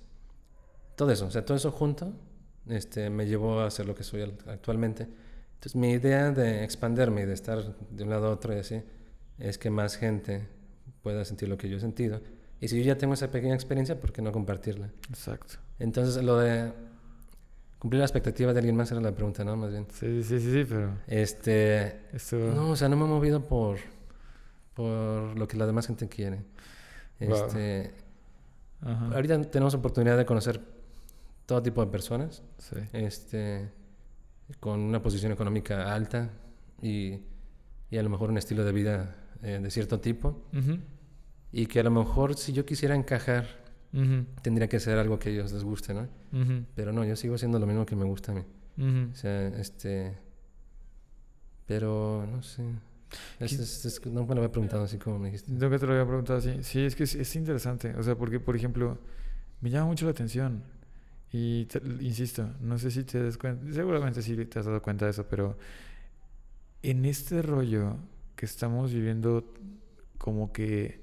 [0.96, 2.14] todo eso, o sea, todo eso junto
[2.68, 5.08] este, me llevó a ser lo que soy actualmente.
[5.56, 8.82] Entonces, mi idea de expanderme y de estar de un lado a otro y así,
[9.40, 10.48] es que más gente
[11.02, 12.22] pueda sentir lo que yo he sentido
[12.62, 14.92] y si yo ya tengo esa pequeña experiencia, ¿por qué no compartirla?
[15.10, 15.56] Exacto.
[15.80, 16.72] Entonces, lo de
[17.82, 19.58] cumplir la expectativa de alguien más era la pregunta, ¿no?
[19.58, 19.88] Más bien.
[19.92, 21.00] Sí, sí, sí, sí, pero...
[21.08, 22.02] Este...
[22.54, 23.80] No, o sea, no me he movido por,
[24.76, 26.44] por lo que la demás gente quiere.
[27.20, 27.92] Este...
[28.84, 30.62] Ahorita tenemos oportunidad de conocer
[31.48, 32.44] todo tipo de personas.
[32.60, 32.78] Sí.
[32.94, 33.72] Este...
[34.60, 36.30] Con una posición económica alta
[36.84, 37.22] y,
[37.90, 40.44] y a lo mejor un estilo de vida eh, de cierto tipo.
[40.54, 40.78] Uh
[41.54, 43.46] y que a lo mejor si yo quisiera encajar,
[44.42, 46.08] tendría que ser algo que a ellos les guste, ¿no?
[46.76, 48.44] Pero no, yo sigo haciendo lo mismo que me gusta a mí.
[49.12, 50.18] O sea, este...
[51.66, 52.64] Pero, no sé.
[54.12, 55.52] no me lo había preguntado así como me dijiste.
[55.54, 56.64] Que te lo había preguntado así.
[56.64, 57.96] Sí, es que es, interesante.
[57.96, 58.98] O sea, porque, por ejemplo,
[59.62, 60.64] me llama mucho la atención.
[61.32, 61.68] Y
[62.02, 65.26] insisto, no sé si te das cuenta, seguramente sí te has dado cuenta de eso,
[65.30, 65.58] pero
[66.84, 67.96] en este rollo
[68.36, 69.46] que estamos viviendo
[70.18, 71.02] como que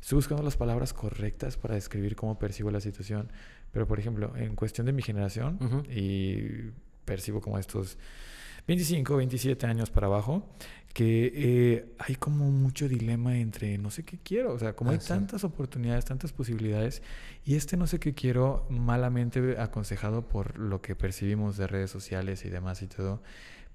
[0.00, 3.30] Estoy buscando las palabras correctas para describir cómo percibo la situación.
[3.72, 5.58] Pero, por ejemplo, en cuestión de mi generación,
[5.90, 6.70] y
[7.04, 7.98] percibo como estos
[8.66, 10.48] 25, 27 años para abajo,
[10.92, 14.52] que eh, hay como mucho dilema entre no sé qué quiero.
[14.52, 17.02] O sea, como hay ah, tantas oportunidades, tantas posibilidades,
[17.44, 22.44] y este no sé qué quiero, malamente aconsejado por lo que percibimos de redes sociales
[22.44, 23.22] y demás y todo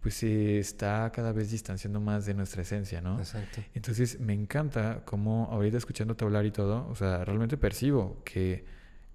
[0.06, 3.18] pues se está cada vez distanciando más de nuestra esencia, ¿no?
[3.18, 3.64] Exacto.
[3.74, 8.64] Entonces me encanta como ahorita escuchándote hablar y todo, o sea, realmente percibo que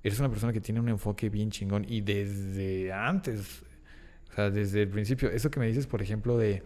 [0.03, 3.63] eres una persona que tiene un enfoque bien chingón y desde antes,
[4.33, 6.65] o sea, desde el principio, eso que me dices, por ejemplo, de,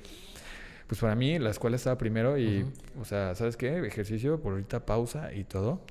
[0.86, 2.64] pues para mí la escuela estaba primero y,
[2.98, 3.76] o sea, ¿sabes qué?
[3.86, 5.84] Ejercicio, por ahorita pausa y todo.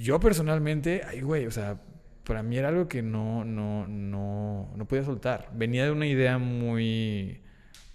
[0.00, 1.80] yo personalmente, ay, güey, o sea,
[2.24, 5.50] para mí era algo que no, no, no, no podía soltar.
[5.54, 7.40] Venía de una idea muy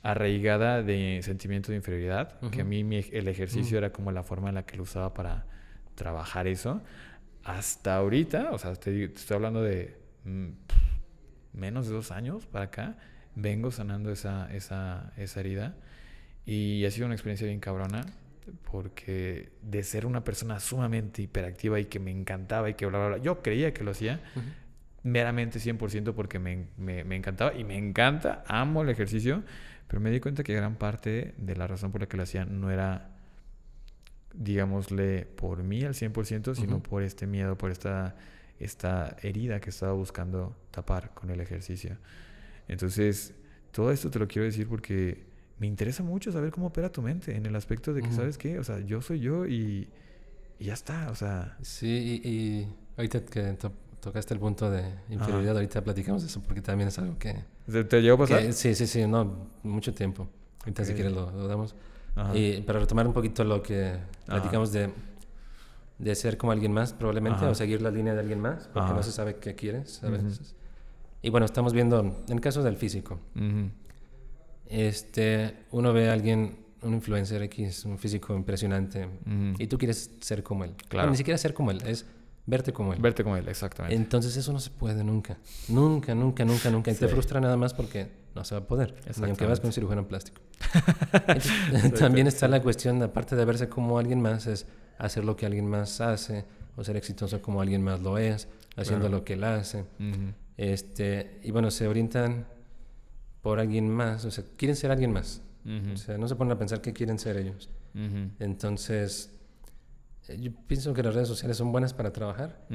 [0.04, 2.80] arraigada de sentimiento de inferioridad, que a mí
[3.12, 5.46] el ejercicio era como la forma en la que lo usaba para
[5.96, 6.82] trabajar eso.
[7.44, 10.48] Hasta ahorita, o sea, te, estoy hablando de mm,
[11.54, 12.98] menos de dos años para acá,
[13.36, 15.76] vengo sanando esa, esa, esa herida
[16.46, 18.06] y ha sido una experiencia bien cabrona
[18.70, 23.08] porque de ser una persona sumamente hiperactiva y que me encantaba y que bla, bla,
[23.08, 24.22] bla, yo creía que lo hacía
[25.04, 29.44] meramente 100% porque me, me, encantaba y me encanta, amo el ejercicio,
[29.88, 32.46] pero me di cuenta que gran parte de la razón por la que lo hacía
[32.46, 33.12] no era,
[34.34, 38.16] digámosle, por mí al 100%, sino por este miedo, por esta,
[38.60, 41.98] esta herida que estaba buscando tapar con el ejercicio.
[42.68, 43.34] Entonces,
[43.72, 45.27] todo esto te lo quiero decir porque
[45.60, 48.60] me interesa mucho saber cómo opera tu mente en el aspecto de que, ¿sabes qué?
[48.60, 49.88] O sea, yo soy yo y,
[50.60, 51.58] ya está, o sea...
[51.62, 53.58] Sí, y, ahorita que
[54.00, 57.44] tocaste el punto de inferioridad, ahorita platicamos de eso porque también es algo que...
[57.66, 58.54] ¿Te llegó a pasar?
[58.54, 60.28] sí, sí, sí, no, mucho tiempo.
[60.62, 61.76] Ahorita si quieres lo, damos.
[62.34, 63.96] Y para retomar un poquito lo que
[64.26, 64.92] platicamos de,
[65.98, 69.02] de ser como alguien más, probablemente, o seguir la línea de alguien más, porque no
[69.02, 70.56] se sabe qué quieres a veces.
[71.22, 73.20] Y bueno, estamos viendo, en el caso del físico,
[74.70, 79.08] este, uno ve a alguien un influencer X, un físico impresionante,
[79.58, 80.76] y tú quieres ser como él.
[80.88, 81.12] Claro.
[81.12, 82.06] ni siquiera ser como él, es
[82.46, 83.00] verte como él.
[83.00, 83.96] Verte como él, exactamente.
[83.96, 85.38] Entonces eso no se puede nunca.
[85.68, 86.92] Nunca, nunca, nunca, nunca.
[86.92, 88.96] Y te frustra nada más porque no se va a poder.
[89.20, 90.42] Ni aunque vas con un cirujano plástico.
[92.00, 94.66] también está la cuestión, aparte de verse como alguien más, es
[94.98, 96.46] hacer lo que alguien más hace,
[96.76, 99.86] o ser exitoso como alguien más lo es, haciendo lo que él hace.
[100.56, 102.46] este, y bueno, se orientan
[103.48, 105.42] por alguien más, o sea, quieren ser alguien más.
[105.94, 107.70] O sea, no se ponen a pensar qué quieren ser ellos.
[108.40, 109.40] Entonces,
[110.28, 112.68] eh, yo pienso que las redes sociales son buenas para trabajar,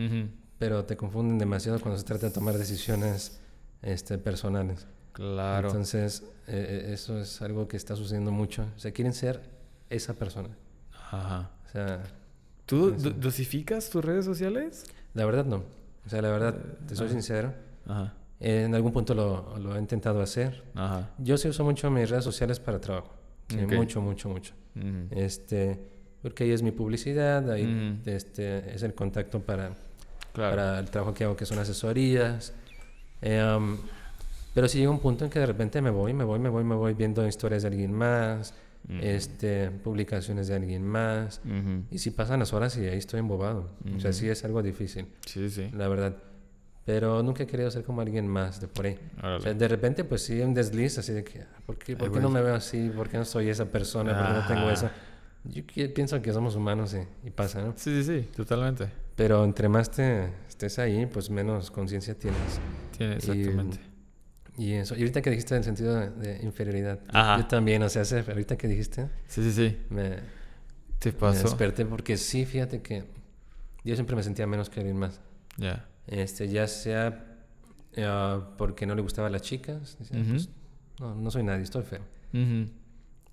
[0.58, 3.38] pero te confunden demasiado cuando se trata de tomar decisiones
[3.82, 4.86] este, personales.
[5.12, 5.68] Claro.
[5.68, 8.66] Entonces, eh, eh, eso es algo que está sucediendo mucho.
[8.74, 9.42] O sea, quieren ser
[9.90, 10.56] esa persona.
[11.10, 11.50] Ajá.
[11.66, 12.02] O sea...
[12.64, 14.86] ¿Tú dosificas tus redes sociales?
[15.12, 15.64] La verdad no.
[16.06, 16.56] O sea, la verdad,
[16.88, 17.52] te soy sincero.
[17.86, 18.14] Ajá.
[18.44, 20.64] En algún punto lo, lo, he intentado hacer.
[20.74, 21.10] Ajá.
[21.18, 23.12] Yo sí uso mucho mis redes sociales para trabajo.
[23.76, 24.54] Mucho, mucho, mucho.
[25.10, 25.78] Este,
[26.22, 29.70] porque ahí es mi publicidad, ahí este, es el contacto para,
[30.32, 32.52] para el trabajo que hago, que son asesorías.
[33.20, 33.76] Eh,
[34.54, 36.64] pero si llega un punto en que de repente me voy, me voy, me voy,
[36.64, 38.54] me voy viendo historias de alguien más,
[39.00, 41.40] este, publicaciones de alguien más.
[41.90, 43.70] Y si pasan las horas y ahí estoy embobado.
[43.96, 45.06] O sea, sí es algo difícil.
[45.26, 45.70] Sí, sí.
[45.72, 46.16] La verdad.
[46.84, 48.98] Pero nunca he querido ser como alguien más de por ahí.
[49.22, 52.20] O sea, de repente, pues sí, un desliz así de que, ¿por qué, por qué
[52.20, 52.90] no me veo así?
[52.90, 54.16] ¿Por qué no soy esa persona?
[54.16, 54.90] ¿Por qué no tengo eso?
[55.44, 55.62] Yo
[55.94, 57.74] pienso que somos humanos y, y pasa, ¿no?
[57.76, 58.88] Sí, sí, sí, totalmente.
[59.16, 62.60] Pero entre más te estés ahí, pues menos conciencia tienes.
[62.96, 63.78] Tienes, exactamente.
[64.56, 64.94] Y eso.
[64.94, 67.00] Y ahorita que dijiste el sentido de, inferioridad.
[67.38, 69.08] Yo también, o sea, ahorita que dijiste.
[69.26, 69.78] Sí, sí, sí.
[69.90, 70.18] Me,
[70.98, 71.36] ¿Te pasó?
[71.36, 73.04] Me desperté porque sí, fíjate que
[73.84, 75.20] yo siempre me sentía menos que alguien más.
[75.56, 75.86] Ya.
[76.06, 77.32] Este, ya sea
[77.94, 79.98] eh, porque no le gustaban las chicas.
[80.10, 80.48] pues,
[80.98, 82.00] no, no soy nadie, estoy feo.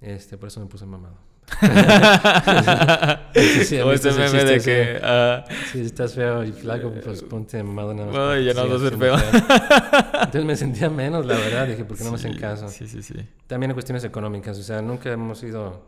[0.01, 1.29] Este, por eso me puse mamado.
[3.65, 5.01] sí, o ese meme de que...
[5.01, 5.43] Uh...
[5.71, 8.17] Si estás feo y flaco, pues ponte mamado nada más.
[8.17, 9.15] Ay, ya no vas a ser feo.
[10.13, 11.67] Entonces me sentía menos, la verdad.
[11.67, 12.67] Dije, ¿por qué no me hacen caso?
[12.67, 13.15] Sí, sí, sí.
[13.47, 14.59] También en cuestiones económicas.
[14.59, 15.85] O sea, nunca hemos sido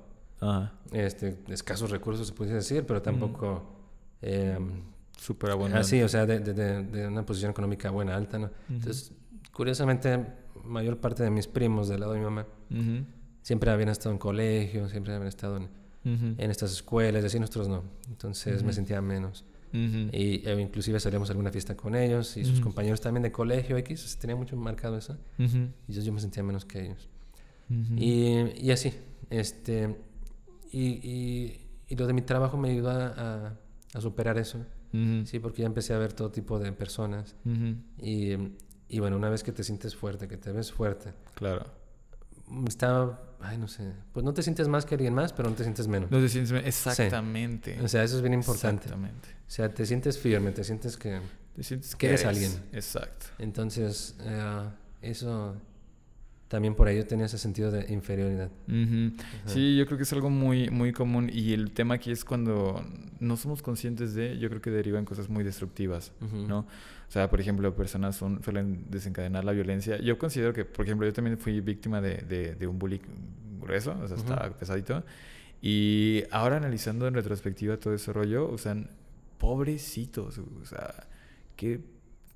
[0.91, 3.77] este, escasos recursos, se pudiese decir, pero tampoco...
[4.23, 4.57] Eh,
[5.21, 5.79] Súper abundante.
[5.79, 8.49] Así, o sea, de, de, de, una posición económica buena, alta, ¿no?
[8.69, 9.11] Entonces,
[9.53, 10.25] curiosamente,
[10.63, 12.47] mayor parte de mis primos del lado de mi mamá
[13.41, 15.69] siempre habían estado en colegio, siempre habían estado en,
[16.03, 17.83] en estas escuelas, así nosotros no.
[18.07, 19.45] Entonces me sentía menos.
[19.73, 23.77] Y e inclusive salíamos a alguna fiesta con ellos y sus compañeros también de colegio
[23.77, 25.17] X, tenía mucho marcado eso.
[25.37, 27.09] Y yo, yo me sentía menos que ellos.
[27.95, 28.93] y, y, así,
[29.29, 29.95] este,
[30.71, 33.57] y, y, y, lo de mi trabajo me ayudó a,
[33.93, 34.65] a superar eso.
[34.91, 37.35] Sí, porque ya empecé a ver todo tipo de personas.
[37.97, 38.33] Y,
[38.87, 41.13] y bueno, una vez que te sientes fuerte, que te ves fuerte.
[41.35, 41.81] Claro
[42.67, 45.63] está, ay, no sé, pues no te sientes más que alguien más, pero no te
[45.63, 46.11] sientes menos.
[46.11, 47.79] No te sientes exactamente.
[47.81, 48.85] O sea, eso es bien importante.
[48.85, 49.29] Exactamente.
[49.47, 51.19] O sea, te sientes firme, te sientes que,
[51.55, 52.51] te sientes que, eres, alguien.
[52.71, 53.27] Exacto.
[53.39, 54.69] Entonces, eh,
[55.01, 55.55] eso
[56.51, 58.51] también por ahí yo tenía ese sentido de inferioridad.
[59.45, 62.83] Sí, yo creo que es algo muy, muy común y el tema aquí es cuando
[63.21, 66.59] no somos conscientes de, yo creo que derivan cosas muy destructivas, ¿no?
[66.59, 69.97] O sea, por ejemplo, personas son, suelen desencadenar la violencia.
[70.01, 72.17] Yo considero que, por ejemplo, yo también fui víctima de,
[72.59, 72.99] de, un bullying
[73.61, 75.05] grueso, o sea, estaba pesadito.
[75.61, 78.75] Y ahora analizando en retrospectiva todo ese rollo, o sea,
[79.37, 81.07] pobrecitos, o sea,
[81.55, 81.79] qué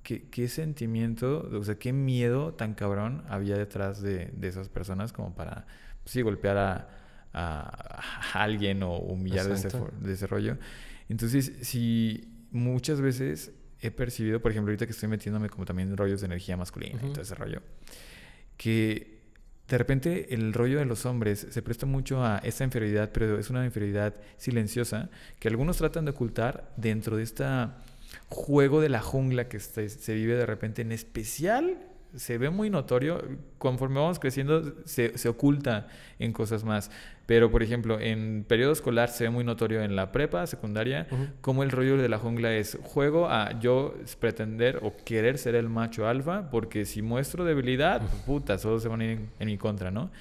[0.06, 5.66] ¿Qué, sentimiento, o sea, qué miedo tan cabrón había detrás de, esas personas como para,
[6.03, 6.58] pues sí, golpear
[7.34, 8.01] a,
[8.34, 10.58] alguien o humillar de ese, de rollo?
[11.10, 13.51] Entonces, si muchas veces
[13.82, 16.99] he percibido, por ejemplo, ahorita que estoy metiéndome como también en rollos de energía masculina
[17.03, 17.64] y todo ese rollo,
[18.58, 19.22] que
[19.68, 23.49] de repente el rollo de los hombres se presta mucho a esa inferioridad, pero es
[23.49, 27.82] una inferioridad silenciosa que algunos tratan de ocultar dentro de esta
[28.30, 31.78] juego de la jungla que se vive de repente, en especial
[32.16, 33.22] se ve muy notorio,
[33.57, 35.88] conforme vamos creciendo se, se, oculta
[36.20, 36.91] en cosas más.
[37.26, 41.07] Pero, por ejemplo, en periodo escolar se ve muy notorio en la prepa, secundaria,
[41.41, 45.70] como el rollo de la jungla es juego a yo pretender o querer ser el
[45.70, 49.57] macho alfa, porque si muestro debilidad, puta, todos se van a ir en, en mi
[49.57, 50.11] contra, ¿no?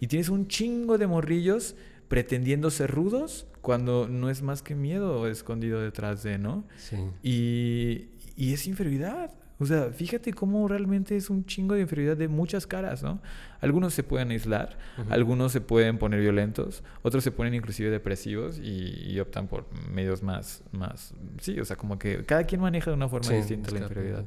[0.00, 1.74] Y tienes un chingo de morrillos
[2.12, 6.68] pretendiendo ser rudos cuando no es más que miedo escondido detrás de, ¿no?
[6.76, 6.98] Sí.
[7.22, 9.30] Y, y es inferioridad.
[9.58, 13.22] O sea, fíjate cómo realmente es un chingo de inferioridad de muchas caras, ¿no?
[13.62, 14.76] Algunos se pueden aislar,
[15.08, 20.62] algunos se pueden poner violentos, otros se ponen inclusive depresivos y, optan por medios más,
[20.70, 24.26] más, sí, o sea, como que cada quien maneja de una forma distinta la inferioridad.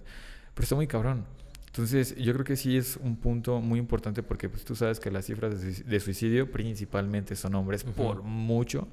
[0.55, 1.23] Pero está muy cabrón.
[1.76, 5.11] Entonces, yo creo que sí es un punto muy importante porque pues, tú sabes que
[5.11, 8.88] las cifras de suicidio principalmente son hombres por mucho.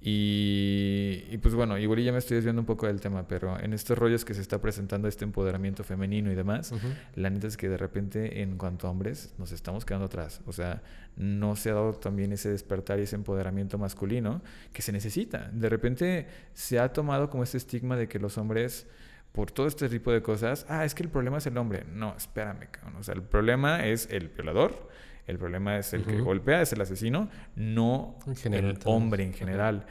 [0.00, 3.98] Y, pues bueno, igual ya me estoy desviando un poco del tema, pero en estos
[3.98, 6.72] rollos que se está presentando este empoderamiento femenino y demás,
[7.16, 10.40] la neta es que de repente en cuanto a hombres nos estamos quedando atrás.
[10.46, 10.82] O sea,
[11.16, 14.40] no se ha dado también ese despertar y ese empoderamiento masculino
[14.72, 15.50] que se necesita.
[15.52, 18.86] De repente se ha tomado como este estigma de que los hombres
[19.34, 21.82] por todo este tipo de cosas, ah, es que el problema es el hombre.
[21.92, 22.94] No, espérame, cabrón.
[23.00, 24.88] O sea, el problema es el violador,
[25.26, 29.86] el problema es el que golpea, es el asesino, no el hombre en general.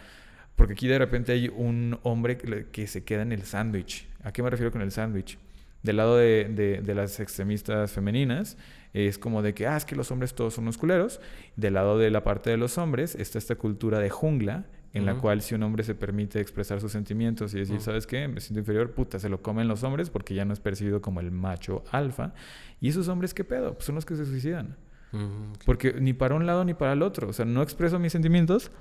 [0.55, 4.07] Porque aquí de repente hay un hombre que se queda en el sándwich.
[4.23, 5.37] ¿A qué me refiero con el sándwich?
[5.81, 8.57] Del lado de, de, las extremistas femeninas,
[8.93, 11.19] es como de que, ah, es que los hombres todos son musculeros.
[11.57, 14.63] Del lado de la parte de los hombres está esta cultura de jungla
[14.93, 18.27] en la cual si un hombre se permite expresar sus sentimientos y decir, ¿sabes qué?
[18.27, 21.19] Me siento inferior, puta, se lo comen los hombres porque ya no es percibido como
[21.19, 22.33] el macho alfa.
[22.79, 23.73] ¿Y esos hombres qué pedo?
[23.73, 24.77] Pues son los que se suicidan.
[25.65, 27.29] Porque ni para un lado ni para el otro.
[27.29, 28.71] O sea, no expreso mis sentimientos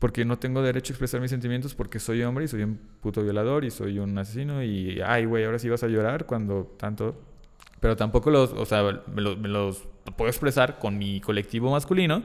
[0.00, 3.22] porque no tengo derecho a expresar mis sentimientos porque soy hombre y soy un puto
[3.22, 7.20] violador y soy un asesino y, ay, güey, ahora sí vas a llorar cuando tanto...
[7.80, 9.86] Pero tampoco los, o sea, me los, me los
[10.16, 12.22] puedo expresar con mi colectivo masculino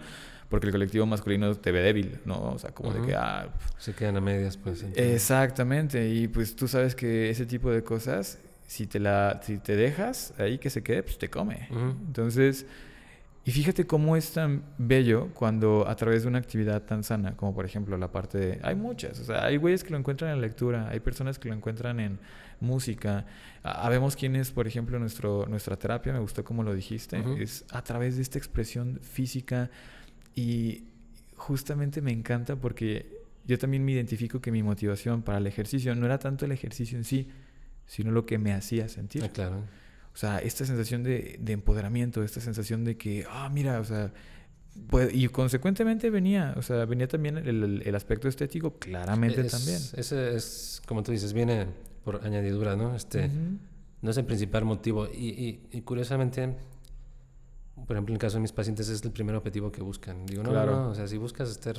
[0.52, 2.52] porque el colectivo masculino te ve débil, ¿no?
[2.52, 3.16] O sea, como de que...
[3.16, 3.47] Ah,
[3.78, 4.86] Se quedan a medias, pues.
[4.95, 8.38] Exactamente, y pues tú sabes que ese tipo de cosas,
[8.68, 11.70] si te, la, si te dejas ahí que se quede, pues te come.
[11.72, 12.66] Entonces,
[13.45, 17.56] y fíjate cómo es tan bello cuando a través de una actividad tan sana, como
[17.56, 18.60] por ejemplo la parte de...
[18.62, 21.56] Hay muchas, o sea, hay güeyes que lo encuentran en lectura, hay personas que lo
[21.56, 22.20] encuentran en
[22.60, 23.26] música.
[23.64, 28.18] Habemos quienes, por ejemplo, nuestro, nuestra terapia, me gustó como lo dijiste, es a través
[28.18, 29.72] de esta expresión física
[30.36, 30.86] y
[31.36, 36.05] justamente me encanta porque yo también me identifico que mi motivación para el ejercicio no
[36.05, 37.27] era tanto el ejercicio en sí,
[37.86, 39.23] sino lo que me hacía sentir.
[39.23, 39.63] Ah, claro.
[40.13, 44.13] O sea, esta sensación de, de, empoderamiento, esta sensación de que, ah, mira, o sea,
[44.88, 49.82] pues, y consecuentemente venía, o sea, venía también el, el aspecto estético, claramente también.
[49.95, 51.67] Ese es, como tú dices, viene
[52.03, 52.95] por añadidura, ¿no?
[52.95, 53.29] Este,
[54.01, 55.07] No es el principal motivo.
[55.07, 56.55] Y, y, y curiosamente,
[57.76, 60.26] por ejemplo, en el caso de mis pacientes es el primer objetivo que buscan.
[60.26, 61.76] Digo, no, no, o sea, si buscas estar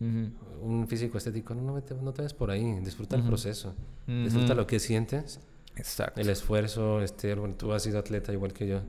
[0.00, 3.74] un físico estético, no, no, te, no te ves por ahí, disfruta el proceso,
[4.06, 5.40] disfruta lo que sientes.
[5.76, 6.20] Exacto.
[6.20, 8.82] El esfuerzo, este, bueno, tú has sido atleta igual que yo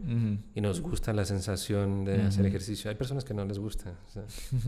[0.53, 2.89] y nos gusta la sensación de hacer ejercicio.
[2.89, 3.93] Hay personas que no les gusta.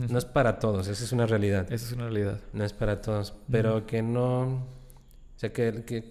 [0.08, 1.70] no es para todos, esa es una realidad.
[1.72, 2.40] Esa es una realidad.
[2.52, 4.66] No es para todos, pero que no, o
[5.36, 6.04] sea, que, que,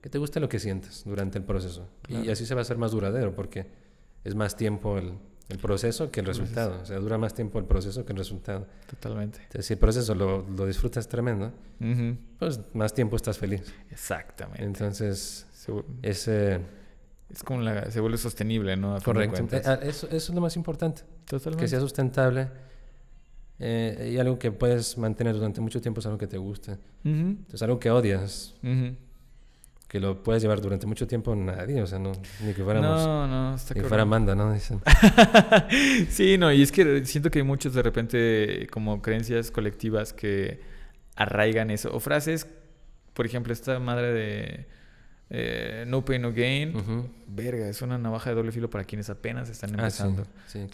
[0.00, 1.88] que, te guste lo que sientes durante el proceso.
[2.08, 3.66] Y así se va a hacer más duradero porque
[4.28, 5.14] es más tiempo el,
[5.48, 6.78] el proceso que el resultado.
[6.82, 8.66] O sea, dura más tiempo el proceso que el resultado.
[8.88, 9.38] Totalmente.
[9.38, 11.52] Entonces, si el proceso lo, lo disfrutas tremendo,
[12.38, 13.62] pues más tiempo estás feliz.
[13.90, 14.64] Exactamente.
[14.64, 15.46] Entonces,
[16.02, 16.60] ese...
[17.30, 18.98] Es como la, se vuelve sostenible, ¿no?
[19.02, 19.46] Correcto.
[19.54, 21.02] Eh, ah, eso, eso, es lo más importante.
[21.26, 21.62] Totalmente.
[21.62, 22.48] Que sea sustentable.
[23.58, 26.78] Eh, y algo que puedes mantener durante mucho tiempo es algo que te guste.
[27.04, 28.54] Entonces, algo que odias
[29.88, 32.12] que lo puedes llevar durante mucho tiempo nadie, o sea, no,
[32.44, 33.06] ni que fuéramos.
[33.06, 34.52] No, no, está Ni que fuera Amanda, ¿no?
[34.52, 34.80] Dicen.
[36.10, 40.60] sí, no, y es que siento que hay muchos de repente como creencias colectivas que
[41.16, 41.90] arraigan eso.
[41.94, 42.46] O frases,
[43.14, 44.66] por ejemplo, esta madre de
[45.30, 46.72] eh, No Pain No Gain.
[47.26, 50.24] Verga, es una navaja de doble filo para quienes apenas están ah, empezando.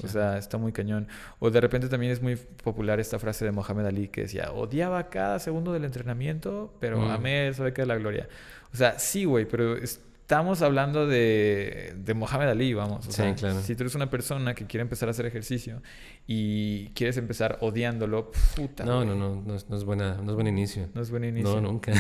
[0.03, 1.09] O sea, está muy cañón.
[1.39, 5.11] O de repente también es muy popular esta frase de Mohamed Ali que decía: Odiaba
[5.11, 7.11] cada segundo del entrenamiento, pero mm.
[7.11, 8.29] amé eso de que la gloria.
[8.73, 9.77] O sea, sí, güey, pero
[10.25, 13.07] estamos hablando de, de Mohamed Ali, vamos.
[13.07, 13.61] O sí, claro.
[13.61, 15.83] Si tú eres una persona que quiere empezar a hacer ejercicio
[16.27, 18.85] y quieres empezar odiándolo, puta.
[18.85, 20.89] No, no, no, no es, buena, no es buen inicio.
[20.95, 21.55] No es buen inicio.
[21.55, 21.93] No, nunca.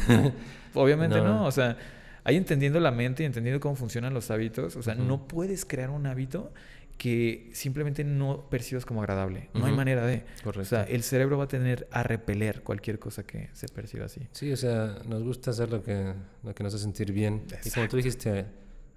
[0.72, 1.44] Obviamente no.
[1.44, 1.76] O sea,
[2.24, 5.90] ahí entendiendo la mente y entendiendo cómo funcionan los hábitos, o sea, no puedes crear
[5.90, 6.52] un hábito
[6.98, 9.50] que simplemente no percibas como agradable.
[9.54, 10.24] No hay manera de.
[10.42, 10.62] Correcto.
[10.62, 14.20] O sea, el cerebro va a tener a repeler cualquier cosa que se perciba así.
[14.32, 17.42] Sí, o sea, nos gusta hacer lo que, lo que nos hace sentir bien.
[17.64, 18.46] Y como tú dijiste,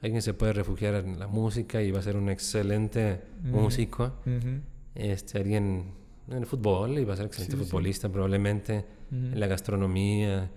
[0.01, 4.21] alguien se puede refugiar en la música y va a ser un excelente músico.
[4.95, 5.91] este, alguien
[6.29, 8.85] en el fútbol y va a ser excelente futbolista probablemente.
[9.11, 10.51] En la gastronomía.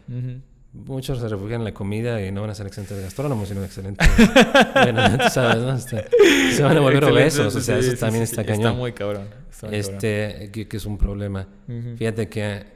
[0.73, 4.09] Muchos se refugian en la comida y no van a ser excelentes gastrónomos, sino excelentes.
[4.75, 5.75] bueno, sabes, ¿no?
[5.75, 6.05] Este,
[6.53, 8.67] se van a volver obesos, o sea, eso también está cañón.
[8.67, 9.29] Está muy cabrón.
[9.73, 11.49] este, Que, es un problema.
[11.97, 12.67] Fíjate que,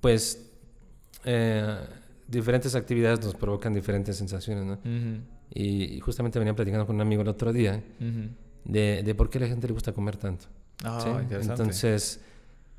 [0.00, 0.50] pues,
[1.24, 1.76] eh,
[2.26, 4.78] diferentes actividades nos provocan diferentes sensaciones, ¿no?
[5.52, 7.82] y, justamente venía platicando con un amigo el otro día
[8.64, 10.46] de, de, por qué a la gente le gusta comer tanto.
[10.82, 12.20] Ah, Entonces,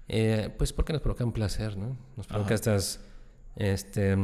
[0.07, 1.97] eh, pues porque nos provoca un placer, ¿no?
[2.15, 2.99] Nos provoca estas
[3.57, 4.17] este,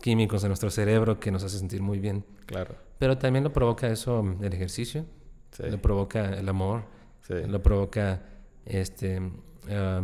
[0.00, 2.24] químicos en nuestro cerebro que nos hace sentir muy bien.
[2.46, 2.74] Claro.
[2.98, 5.04] Pero también lo provoca eso el ejercicio,
[5.52, 5.64] Sí.
[5.68, 6.84] lo provoca el amor,
[7.26, 7.34] Sí.
[7.46, 8.22] lo provoca
[8.66, 9.20] este,
[9.70, 10.02] ah,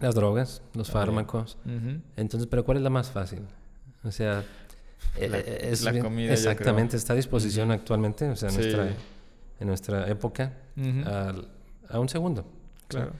[0.00, 1.06] las drogas, los También.
[1.06, 1.58] fármacos.
[2.16, 3.40] Entonces, ¿pero cuál es la más fácil?
[4.04, 4.44] O sea,
[5.18, 8.60] La- eh, es la bien- comida, Exactamente, está a disposición actualmente, o sea, en, Sí.
[8.62, 8.88] nuestra,
[9.60, 10.52] en nuestra época,
[11.88, 12.44] a un segundo.
[12.88, 13.12] Claro.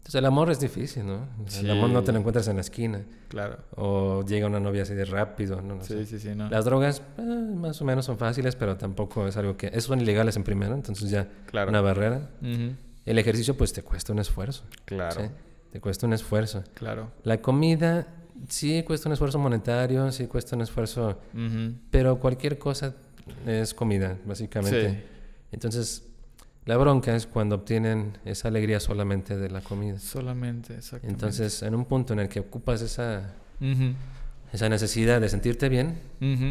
[0.00, 1.28] Entonces, el amor es difícil, ¿no?
[1.60, 3.02] El amor no te lo encuentras en la esquina.
[3.28, 3.58] Claro.
[3.76, 6.06] O llega una novia así de rápido, no, lo Sí, sé.
[6.06, 6.48] sí, sí, no.
[6.48, 9.66] Las drogas, eh, más o menos son fáciles, pero tampoco es algo que...
[9.68, 11.68] Esos son ilegales en primera, entonces ya Claro.
[11.70, 12.30] una barrera.
[13.06, 14.64] El ejercicio, pues, te cuesta un esfuerzo.
[14.86, 15.20] Claro.
[15.20, 15.26] ¿sí?
[15.70, 16.64] Te cuesta un esfuerzo.
[16.74, 17.12] Claro.
[17.22, 18.08] La comida
[18.48, 21.20] sí cuesta un esfuerzo monetario, sí cuesta un esfuerzo,
[21.90, 22.94] pero cualquier cosa
[23.46, 24.90] es comida, básicamente.
[24.90, 24.98] Sí.
[25.52, 26.04] Entonces,
[26.66, 29.98] la bronca es cuando obtienen esa alegría solamente de la comida.
[29.98, 31.08] Solamente, exactamente.
[31.08, 33.34] Entonces, en un punto en el que ocupas esa,
[34.52, 35.98] esa necesidad de sentirte bien,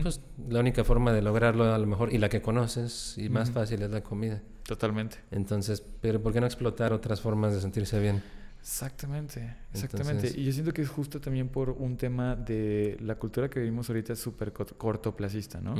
[0.01, 3.51] pues la única forma de lograrlo a lo mejor, y la que conoces y más
[3.51, 4.41] fácil es la comida.
[4.63, 5.17] Totalmente.
[5.31, 8.21] Entonces, pero ¿por qué no explotar otras formas de sentirse bien?
[8.61, 10.27] Exactamente, exactamente.
[10.27, 13.59] Entonces- y yo siento que es justo también por un tema de la cultura que
[13.59, 15.75] vivimos ahorita es súper co- cortoplacista, ¿no?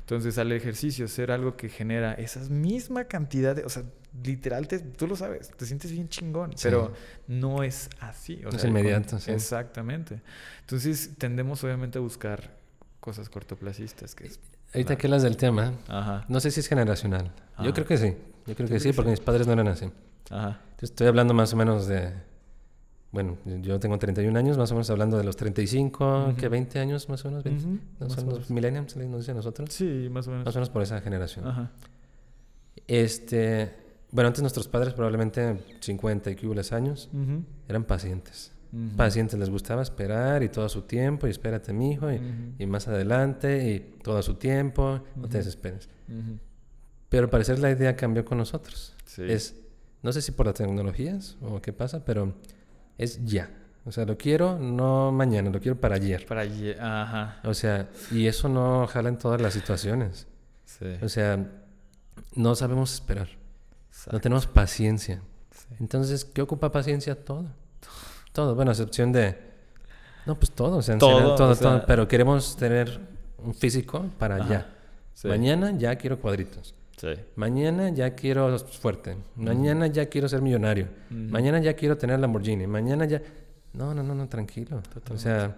[0.00, 3.82] Entonces, al ejercicio ser algo que genera esa misma cantidad de, o sea,
[4.22, 6.60] literal, te- tú lo sabes, te sientes bien chingón, Sí.
[6.64, 6.92] pero
[7.26, 8.40] no es así.
[8.40, 9.30] o No es sea, con- inmediato, sí.
[9.32, 10.20] Exactamente.
[10.60, 12.56] Entonces, tendemos obviamente a buscar
[13.00, 14.38] cosas cortoplacistas, que es...
[14.74, 17.32] Ahorita la- que hablas del tema, Ajá, no sé si es generacional.
[17.54, 17.64] Ajá.
[17.64, 18.14] Yo creo que sí.
[18.46, 19.90] Yo creo que sí, que porque mis padres no eran así.
[20.30, 20.60] ajá.
[20.80, 22.12] Estoy hablando más o menos de.
[23.10, 26.36] Bueno, yo tengo 31 años, más o menos hablando de los 35, Ujú.
[26.36, 27.42] que 20 años más o menos.
[27.42, 29.72] 20, Ujú, ¿no más son los millennials, nos dice a nosotros.
[29.72, 30.44] Sí, más o menos.
[30.46, 31.46] Más o menos por esa generación.
[31.46, 31.70] Ajá.
[32.86, 33.74] Este.
[34.10, 38.52] Bueno, antes nuestros padres, probablemente 50 y los años, Ujú, eran pacientes.
[38.98, 42.24] Pacientes, les gustaba esperar y todo a su tiempo, y espérate, mijo, y, Ujú.
[42.58, 45.88] y más adelante, y todo a su tiempo, no te desesperes.
[47.08, 48.94] Pero al parecer la idea cambió con nosotros.
[49.06, 49.22] Sí.
[49.26, 49.54] Es,
[50.02, 52.34] no sé si por las tecnologías o qué pasa, pero
[52.98, 53.50] es ya.
[53.84, 56.26] O sea, lo quiero no mañana, lo quiero para ayer.
[56.26, 57.40] Para allí, ajá.
[57.44, 60.26] O sea, y eso no jala en todas las situaciones.
[60.64, 60.86] Sí.
[61.02, 61.46] O sea,
[62.34, 64.20] no sabemos esperar, no Exacto.
[64.20, 65.22] tenemos paciencia.
[65.50, 65.74] Sí.
[65.80, 67.14] Entonces, ¿qué ocupa paciencia?
[67.24, 67.46] Todo.
[68.32, 69.38] Todo, bueno, a excepción de...
[70.26, 73.00] No, pues todo, o sea, Todo, general, todo, o sea- todo, pero queremos tener
[73.38, 74.48] un físico para Ajá.
[74.48, 74.74] ya.
[75.14, 75.26] Sí.
[75.28, 76.74] Mañana ya quiero cuadritos.
[76.98, 77.14] Sí.
[77.36, 79.16] Mañana ya quiero fuerte.
[79.36, 80.88] Mañana ya quiero ser millonario.
[81.10, 81.20] Ujú.
[81.30, 82.66] Mañana ya quiero tener Lamborghini.
[82.66, 83.22] Mañana ya...
[83.72, 84.82] No, no, no, no, tranquilo.
[85.10, 85.56] O sea,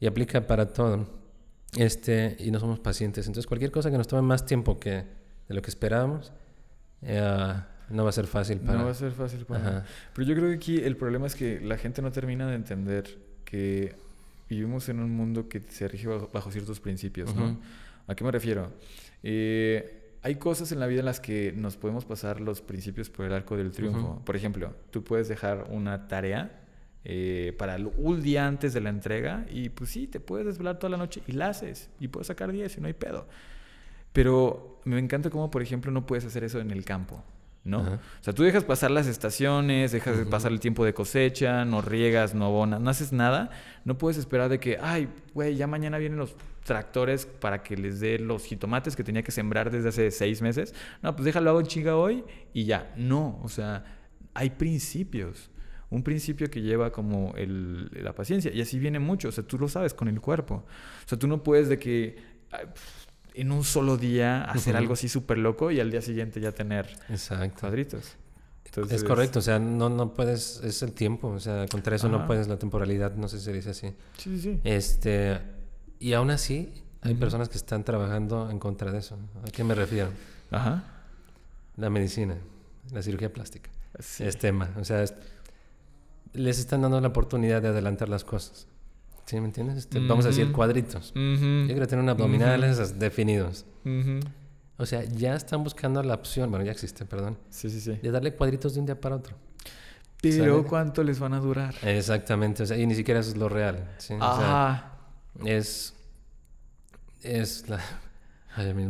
[0.00, 1.06] y aplica para todo.
[1.76, 3.26] Este, y no somos pacientes.
[3.26, 5.04] Entonces, cualquier cosa que nos tome más tiempo que
[5.48, 6.32] de lo que esperábamos,
[7.02, 7.54] eh,
[7.90, 8.78] no va a ser fácil para...
[8.78, 9.84] No va a ser fácil para.
[10.14, 13.18] Pero yo creo que aquí el problema es que la gente no termina de entender
[13.44, 13.94] que
[14.48, 17.44] vivimos en un mundo que se rige bajo, bajo ciertos principios, ¿no?
[17.44, 17.58] Ujú.
[18.06, 18.72] ¿A qué me refiero?
[19.22, 23.26] Eh, hay cosas en la vida en las que nos podemos pasar los principios por
[23.26, 24.22] el arco del triunfo.
[24.24, 26.62] Por ejemplo, tú puedes dejar una tarea
[27.04, 30.78] eh, para el un día antes de la entrega y pues sí, te puedes desvelar
[30.78, 33.28] toda la noche y la haces y puedes sacar 10 y no hay pedo.
[34.14, 37.22] Pero me encanta cómo, por ejemplo, no puedes hacer eso en el campo,
[37.64, 37.80] ¿no?
[37.80, 37.94] Ajá.
[38.20, 42.34] O sea, tú dejas pasar las estaciones, dejas pasar el tiempo de cosecha, no riegas,
[42.34, 43.50] no abonas, no haces nada.
[43.84, 48.00] No puedes esperar de que, ay, güey, ya mañana vienen los tractores para que les
[48.00, 50.74] dé los jitomates que tenía que sembrar desde hace seis meses.
[51.02, 52.92] No, pues déjalo hago en chinga hoy y ya.
[52.96, 53.84] No, o sea,
[54.34, 55.50] hay principios.
[55.90, 58.50] Un principio que lleva como el, la paciencia.
[58.52, 59.28] Y así viene mucho.
[59.28, 60.64] O sea, tú lo sabes con el cuerpo.
[61.04, 62.16] O sea, tú no puedes de que
[62.50, 62.66] ay,
[63.34, 66.88] en un solo día hacer algo así súper loco y al día siguiente ya tener
[67.08, 67.60] Exacto.
[67.60, 68.16] cuadritos.
[68.66, 72.08] Entonces, Es correcto, o sea, no, no puedes, es el tiempo, o sea, contra eso
[72.08, 73.88] no puedes, la temporalidad, no sé si se dice así.
[74.18, 74.60] Sí, sí, sí.
[74.64, 75.38] Este,
[76.00, 76.72] y aún así,
[77.02, 79.16] hay personas que están trabajando en contra de eso.
[79.46, 80.08] ¿A qué me refiero?
[80.50, 80.82] Ajá.
[81.76, 82.36] La medicina,
[82.92, 83.70] la cirugía plástica,
[84.00, 84.24] Sí.
[84.24, 84.70] es tema.
[84.80, 85.14] O sea, es-
[86.32, 88.66] les están dando la oportunidad de adelantar las cosas.
[89.26, 89.78] ¿Sí me entiendes?
[89.78, 91.12] Este, Vamos a decir cuadritos.
[91.14, 93.64] Yo quiero tener un abdominales definidos.
[93.84, 94.20] Ujú.
[94.76, 97.92] O sea, ya están buscando la opción, bueno, ya existe, perdón, Sí, sí, sí.
[98.02, 99.36] de darle cuadritos de un día para otro.
[100.20, 100.68] Pero ¿Sale?
[100.68, 101.74] ¿cuánto les van a durar?
[101.82, 103.88] Exactamente, o sea, y ni siquiera eso es lo real.
[103.98, 104.14] ¿sí?
[104.14, 104.92] O sea, Ajá.
[105.44, 105.94] es.
[107.22, 107.80] Es la.
[108.56, 108.88] Ay, mis,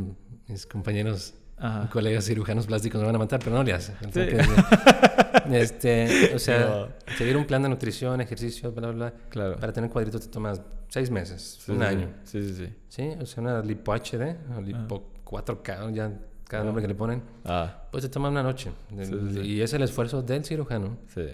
[0.49, 1.89] mis compañeros, Ajá.
[1.91, 3.93] colegas cirujanos plásticos me van a matar, pero no le hace.
[4.13, 4.21] Sí.
[5.51, 6.89] Este, o sea, No.
[7.19, 9.15] seguir un plan de nutrición, ejercicio, bla, bla, bla.
[9.29, 9.57] Claro.
[9.57, 10.55] Para tener cuadritos te toma
[10.89, 12.09] seis meses, Sí, un sí, año.
[12.25, 12.73] Sí, sí, sí.
[12.89, 13.09] ¿Sí?
[13.21, 16.13] O sea, una lipo HD, o lipo 4K, ya
[16.45, 16.67] cada Ah.
[16.67, 18.71] nombre que le ponen, Ah, pues te toma una noche.
[18.91, 19.41] Sí, sí, sí.
[19.41, 20.99] Y es el esfuerzo del cirujano.
[21.15, 21.27] sí.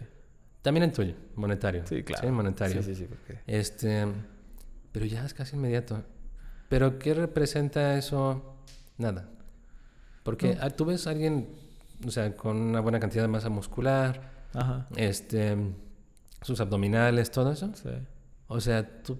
[0.63, 1.87] También el tuyo, monetario.
[1.87, 2.27] Sí, claro.
[2.27, 2.83] Sí, monetario.
[2.83, 3.07] Sí, sí, sí.
[3.09, 3.41] Porque...
[3.47, 4.07] Este,
[4.93, 6.03] pero ya es casi inmediato.
[6.69, 8.59] Pero ¿qué representa eso?
[8.99, 9.27] Nada.
[10.23, 10.61] Porque No.
[10.63, 11.49] ah, tú ves a alguien,
[12.07, 14.87] o sea, con una buena cantidad de masa muscular, Ajá.
[14.97, 15.57] este,
[16.43, 17.71] sus abdominales, todo eso.
[17.75, 17.89] Sí.
[18.49, 19.19] O sea, tú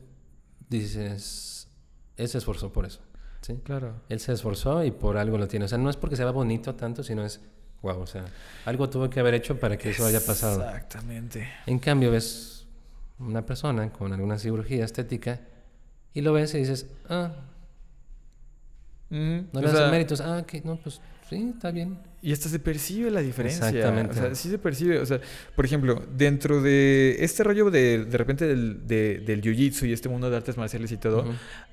[0.69, 1.69] dices,
[2.17, 3.01] él se esforzó por eso.
[3.41, 3.59] ¿sí?
[3.65, 3.95] Claro.
[4.09, 5.65] Él se esforzó y por algo lo tiene.
[5.65, 7.41] O sea, no es porque se vea bonito tanto, sino es,
[7.83, 8.25] wow, o sea,
[8.67, 10.63] algo tuvo que haber hecho para que eso haya pasado.
[10.65, 11.49] Exactamente.
[11.67, 12.67] En cambio, ves
[13.19, 15.41] una persona con alguna cirugía estética
[16.13, 17.33] y lo ves y dices, ah,
[19.11, 21.99] No O le sea, méritos, ah, que no, pues sí, está bien.
[22.23, 23.69] Y hasta se percibe la diferencia.
[23.69, 24.13] Exactamente.
[24.13, 24.99] O sea, sí se percibe.
[25.01, 25.21] O sea,
[25.57, 30.09] por ejemplo, dentro de este rollo de, de repente del, de- del jiu-jitsu y este
[30.09, 31.25] mundo de artes marciales y todo,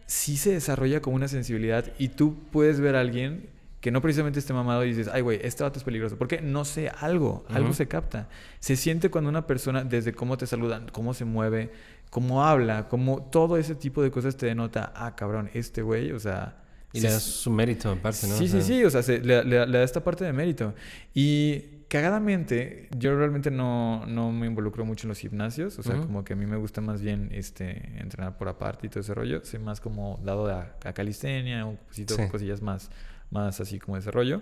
[0.06, 3.50] sí se desarrolla como una sensibilidad y tú puedes ver a alguien
[3.82, 6.18] que no precisamente esté mamado y dices, ay, güey, este vato es peligroso.
[6.18, 8.28] Porque no sé, algo, algo se capta.
[8.60, 11.72] Se siente cuando una persona, desde cómo te saludan, cómo se mueve,
[12.10, 16.20] cómo habla, cómo todo ese tipo de cosas te denota, ah, cabrón, este güey, o
[16.20, 16.64] sea...
[16.94, 18.36] Y se- le das su mérito aparte, ¿no?
[18.38, 20.34] Sí, O sí, sea, sí, o sea, se- le, le- le da esta parte de
[20.34, 20.74] mérito.
[21.14, 26.06] Y cagadamente, yo realmente no, no me involucro mucho en los gimnasios, o sea, Ujú.
[26.08, 29.14] como que a mí me gusta más bien este, entrenar por aparte y todo ese
[29.14, 29.42] rollo.
[29.44, 32.28] Soy más como dado a, a calistenia, un poquito, Sí.
[32.30, 32.90] cosillas más,
[33.32, 34.42] más así como ese rollo.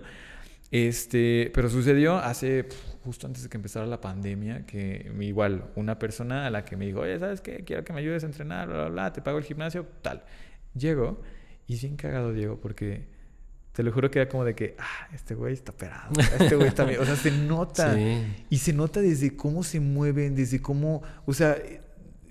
[0.72, 2.68] Este, pero sucedió hace
[3.04, 6.86] justo antes de que empezara la pandemia que igual una persona a la que me
[6.88, 7.64] dijo, oye, ¿sabes qué?
[7.64, 10.24] Quiero que me ayudes a entrenar, bla, bla, bla, te pago el gimnasio, tal.
[10.74, 11.22] Llego
[11.68, 13.04] y es bien cagado, Diego, porque
[13.74, 16.68] te lo juro que era como de que, ah, este güey está operado, este güey
[16.70, 17.00] está bien.
[17.02, 17.94] O sea, se nota.
[17.96, 18.24] Sí.
[18.50, 21.58] Y se nota desde cómo se mueven, desde cómo, o sea,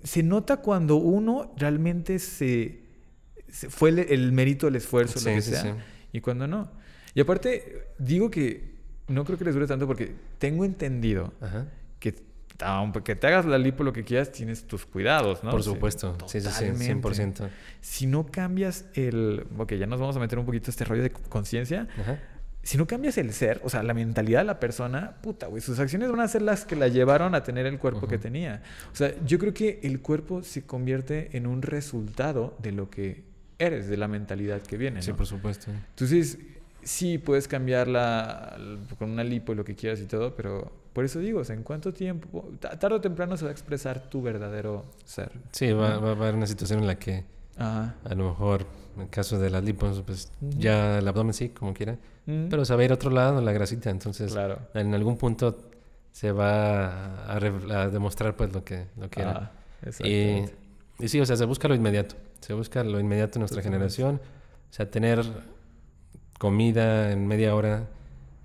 [0.02, 2.80] se nota cuando uno realmente se,
[3.48, 5.76] se- fue el, el mérito, el esfuerzo, Sí, lo que sí, sea,
[6.12, 6.70] y cuando no.
[7.14, 8.74] Y aparte, digo que
[9.08, 11.66] no creo que les dure tanto porque tengo entendido Ajá.
[11.98, 12.14] que
[12.60, 15.50] aunque te hagas la lipo lo que quieras, tienes tus cuidados, ¿no?
[15.50, 16.16] Por Sí, supuesto.
[16.26, 17.08] Sí, sí, sí, totalmente.
[17.08, 17.48] 100%.
[17.80, 19.46] Si no cambias el...
[19.58, 21.88] Ok, ya nos vamos a meter un poquito a este rollo de conciencia.
[22.00, 22.18] Ajá.
[22.62, 25.78] Si no cambias el ser, o sea, la mentalidad de la persona, puta, güey, sus
[25.78, 28.62] acciones van a ser las que la llevaron a tener el cuerpo que tenía.
[28.90, 33.22] O sea, yo creo que el cuerpo se convierte en un resultado de lo que
[33.58, 35.16] eres, de la mentalidad que viene, Sí, ¿no?
[35.18, 35.70] por supuesto.
[35.90, 36.38] Entonces,
[36.82, 38.56] sí, puedes cambiarla
[38.98, 41.54] con una lipo y lo que quieras y todo, pero por eso digo, o sea,
[41.56, 42.48] ¿en cuánto tiempo?
[42.60, 45.30] Ta- Tarde o temprano se va a expresar tu verdadero ser.
[45.52, 47.24] Sí, va, va a haber una situación en la que
[47.58, 47.96] Ajá.
[48.04, 48.64] a lo mejor,
[48.96, 50.58] en el caso de las lipos, pues Ujú.
[50.58, 51.98] ya el abdomen sí, como quiera.
[52.26, 53.90] Mm, Pero se va a ir a otro lado, la grasita.
[53.90, 54.58] Entonces, claro.
[54.72, 55.58] en algún punto
[56.12, 59.32] se va a, a demostrar pues lo que, lo que era.
[59.32, 60.54] Ah, Y, exactamente.
[61.00, 62.14] y sí, o sea, se busca lo inmediato.
[62.40, 64.20] Se busca lo inmediato en nuestra generación.
[64.70, 65.24] O sea, tener
[66.38, 67.88] comida en media hora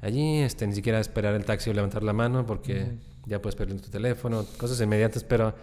[0.01, 2.93] allí, este, ni siquiera esperar el taxi o levantar la mano porque
[3.25, 5.53] ya puedes perder tu teléfono, cosas inmediatas, pero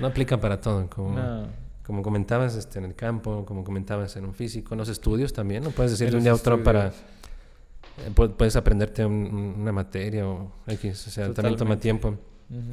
[0.00, 0.88] no aplican para todo.
[0.90, 1.46] Como, No.
[1.86, 5.62] como comentabas este, en el campo, como comentabas en un físico, en los estudios también,
[5.64, 6.88] no puedes decir de un día a otro para...
[6.88, 12.18] eh, pu- Puedes aprenderte un- un- una materia o X, o sea, también toma Totalmente.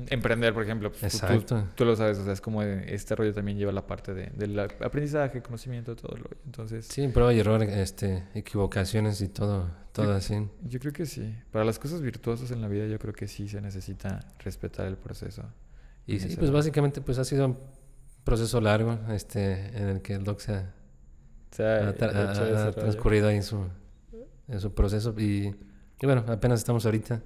[0.10, 0.92] Emprender, por ejemplo.
[0.92, 1.68] pues, tú- tú- Exacto.
[1.76, 4.60] Tú, lo sabes, o sea, es como este rollo también lleva la parte de, del
[4.60, 6.30] aprendizaje, conocimiento, todo lo.
[6.46, 10.48] Entonces, Sí, prueba y error, este, equivocaciones y todo, todo así.
[10.64, 11.36] yo creo que sí.
[11.52, 14.98] Para las cosas virtuosas en la vida, yo creo que sí se necesita respetar el
[14.98, 15.44] proceso.
[16.06, 17.58] Y sí, pues básicamente pues ha sido un
[18.24, 20.74] proceso largo este, en el que el doc se ha,
[21.52, 23.66] O sea, ha ha- ha transcurrido ahí en su,
[24.48, 25.56] en su proceso y,
[26.00, 27.22] y bueno, apenas estamos ahorita.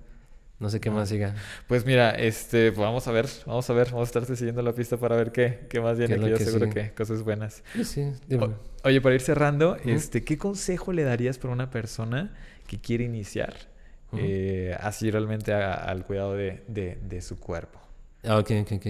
[0.59, 0.93] No sé qué Ah.
[0.93, 1.35] más siga.
[1.67, 4.71] Pues mira, este, pues vamos a ver, vamos a ver, vamos a estarte siguiendo la
[4.73, 6.89] pista para ver qué, qué más viene, que yo que seguro sigue?
[6.89, 7.63] que cosas buenas.
[7.73, 8.11] Sí, sí.
[8.39, 8.53] O-
[8.85, 12.33] oye, para ir cerrando, este, ¿qué consejo le darías para una persona
[12.67, 13.53] que quiere iniciar
[14.17, 17.79] eh, así realmente a- al cuidado de, de- de su cuerpo?
[18.23, 18.87] Ah, ok, ok, ok.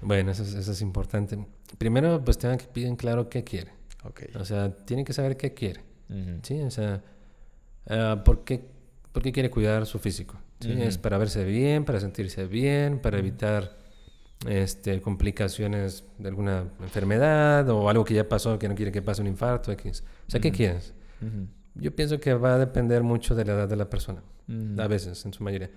[0.00, 1.36] Bueno, eso es, eso es importante.
[1.76, 3.72] Primero, pues tengan que piden claro qué quiere.
[4.04, 4.22] Ok.
[4.38, 5.80] O sea, tienen que saber qué quiere.
[6.42, 7.02] Sí, o sea,
[7.88, 8.60] ah, ¿por, qué,
[9.12, 10.36] por qué quiere cuidar su físico?
[10.60, 10.72] ¿Sí?
[10.72, 10.82] Ujú.
[10.82, 13.76] Es para verse bien, para sentirse bien, para evitar
[14.48, 19.20] este, complicaciones de alguna enfermedad o algo que ya pasó que no quiere que pase
[19.22, 19.72] un infarto.
[19.72, 20.04] X.
[20.26, 20.56] O sea, ¿qué Ujú.
[20.56, 20.94] quieres?
[21.20, 21.46] Ujú.
[21.76, 24.22] Yo pienso que va a depender mucho de la edad de la persona,
[24.78, 25.70] a veces, en su mayoría.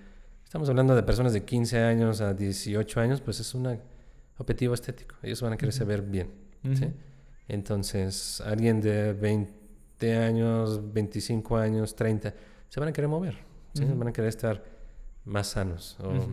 [0.44, 3.78] Estamos hablando de personas de 15 años a 18 años, pues es un
[4.38, 5.16] objetivo estético.
[5.22, 6.30] Ellos van a quererse ver bien.
[6.74, 6.86] ¿sí?
[7.48, 12.32] Entonces, alguien de 20 años, 25 años, 30,
[12.68, 13.36] se van a querer mover,
[13.78, 13.84] ¿sí?
[13.84, 13.98] Ujú.
[13.98, 14.62] van a querer estar
[15.24, 15.96] más sanos.
[16.00, 16.30] O Ujú.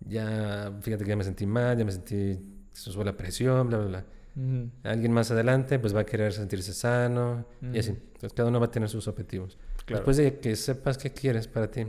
[0.00, 2.38] ya, fíjate que ya me sentí mal, ya me sentí,
[2.72, 4.04] se sube la presión, bla, bla, bla.
[4.36, 4.70] Ujú.
[4.84, 7.90] Alguien más adelante, pues va a querer sentirse sano y así.
[7.90, 9.58] Entonces, cada uno va a tener sus objetivos.
[9.84, 10.00] Claro.
[10.00, 11.86] Después de que sepas qué quieres para ti,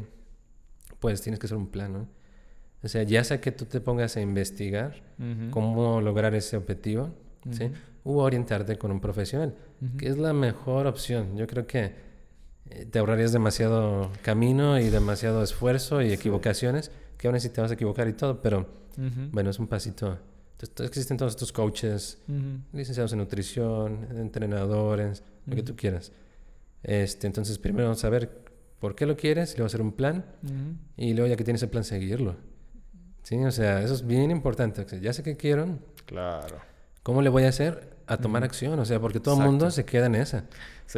[0.99, 2.07] pues tienes que hacer un plan, ¿no?
[2.81, 5.01] O sea, ya sea que tú te pongas a investigar
[5.51, 7.11] cómo lograr ese objetivo,
[7.51, 7.72] ¿sí?
[8.06, 9.53] U orientarte con un profesional,
[9.97, 11.35] que es la mejor opción.
[11.35, 11.93] Yo creo que
[12.91, 17.74] te ahorrarías demasiado camino y demasiado esfuerzo y equivocaciones, que aún así te vas a
[17.74, 18.68] equivocar y todo, pero
[19.32, 20.18] bueno, es un pasito.
[20.62, 22.20] Entonces, existen todos estos coaches,
[22.74, 26.12] licenciados en nutrición, entrenadores, lo que tú quieras.
[26.84, 28.30] Este, entonces, primero vamos a ver
[28.80, 30.26] por qué lo quieres, luego hacer un plan,
[30.98, 32.36] y luego ya que tienes el plan, seguirlo.
[33.24, 34.86] Sí, o sea, eso es bien importante.
[35.02, 35.78] Ya sé qué quiero.
[36.06, 36.58] Claro.
[37.04, 37.98] ¿Cómo le voy a hacer?
[38.10, 40.45] A tomar acción, o sea, porque todo el mundo se queda en esa.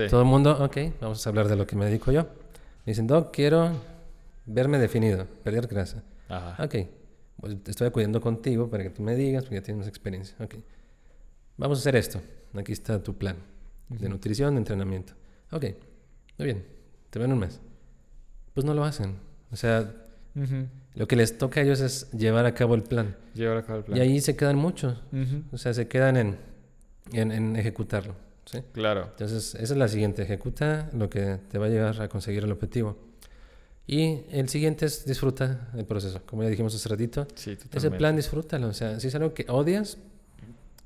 [0.09, 2.25] Todo el mundo, ok, vamos a hablar de lo que me dedico yo.
[2.85, 3.71] dicen, Doc, quiero
[4.45, 6.03] verme definido, perder grasa.
[6.29, 6.63] Ajá.
[6.63, 6.75] Ok,
[7.39, 10.35] pues estoy acudiendo contigo para que tú me digas, porque ya tienes experiencia.
[10.39, 10.55] Ok,
[11.57, 12.21] vamos a hacer esto.
[12.55, 13.35] Aquí está tu plan
[13.89, 15.13] de nutrición, de entrenamiento.
[15.51, 15.65] Ok,
[16.37, 16.65] muy bien,
[17.09, 17.59] te ven un mes.
[18.53, 19.15] Pues no lo hacen.
[19.51, 19.91] O sea,
[20.95, 23.17] lo que les toca a ellos es llevar a cabo el plan.
[23.33, 23.97] Llevar a cabo el plan.
[23.97, 25.01] Y ahí se quedan muchos.
[25.51, 26.37] O sea, se quedan en,
[27.13, 28.15] en, ejecutarlo.
[28.45, 28.59] ¿sí?
[28.73, 29.07] Claro.
[29.11, 30.23] Entonces, esa es la siguiente.
[30.23, 32.97] Ejecuta lo que te va a llevar a conseguir el objetivo.
[33.87, 36.21] Y el siguiente es disfruta el proceso.
[36.25, 37.27] Como ya dijimos hace ratito.
[37.35, 38.67] Sí, Ese plan, disfrútalo.
[38.67, 39.97] O sea, si es algo que odias,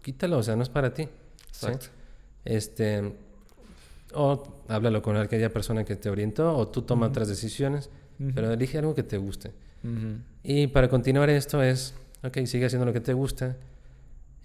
[0.01, 0.37] quítalo.
[0.37, 1.07] O sea, no es para ti.
[1.47, 1.87] Exacto.
[2.43, 3.13] Este,
[4.13, 7.89] o háblalo con aquella persona que te orientó, o tú toma otras decisiones,
[8.33, 9.51] pero elige algo que te guste.
[10.43, 11.93] Y para continuar esto es,
[12.23, 13.55] ok, sigue haciendo lo que te gusta,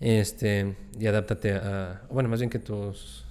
[0.01, 3.27] este, y adáptate a, bueno, más bien que tus,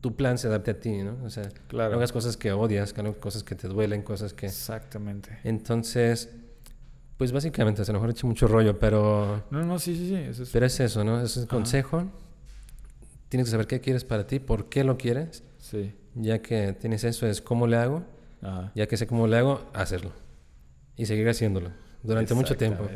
[0.00, 1.16] tu plan se adapte a ti, ¿no?
[1.24, 1.92] O sea, claro.
[1.92, 4.46] no hagas cosas que odias, que cosas que te duelen, cosas que...
[4.46, 5.38] Exactamente.
[5.44, 6.28] Entonces,
[7.16, 9.44] pues básicamente, a lo mejor he hecho mucho rollo, pero...
[9.50, 10.16] No, no, sí, sí, sí.
[10.16, 10.50] Eso es...
[10.50, 11.22] Pero es eso, ¿no?
[11.22, 12.10] Es un consejo.
[13.28, 15.44] Tienes que saber qué quieres para ti, por qué lo quieres.
[15.58, 15.94] Sí.
[16.14, 18.04] Ya que tienes eso, es cómo le hago.
[18.74, 20.12] Ya que sé cómo le hago, hacerlo.
[20.96, 21.70] Y seguir haciéndolo
[22.02, 22.88] durante mucho tiempo.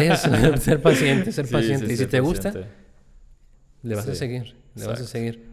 [0.00, 0.20] es
[0.62, 1.92] ser paciente, ser paciente.
[1.92, 2.52] y si te gusta,
[3.82, 4.54] le vas a seguir.
[4.74, 5.44] Le vas a seguir.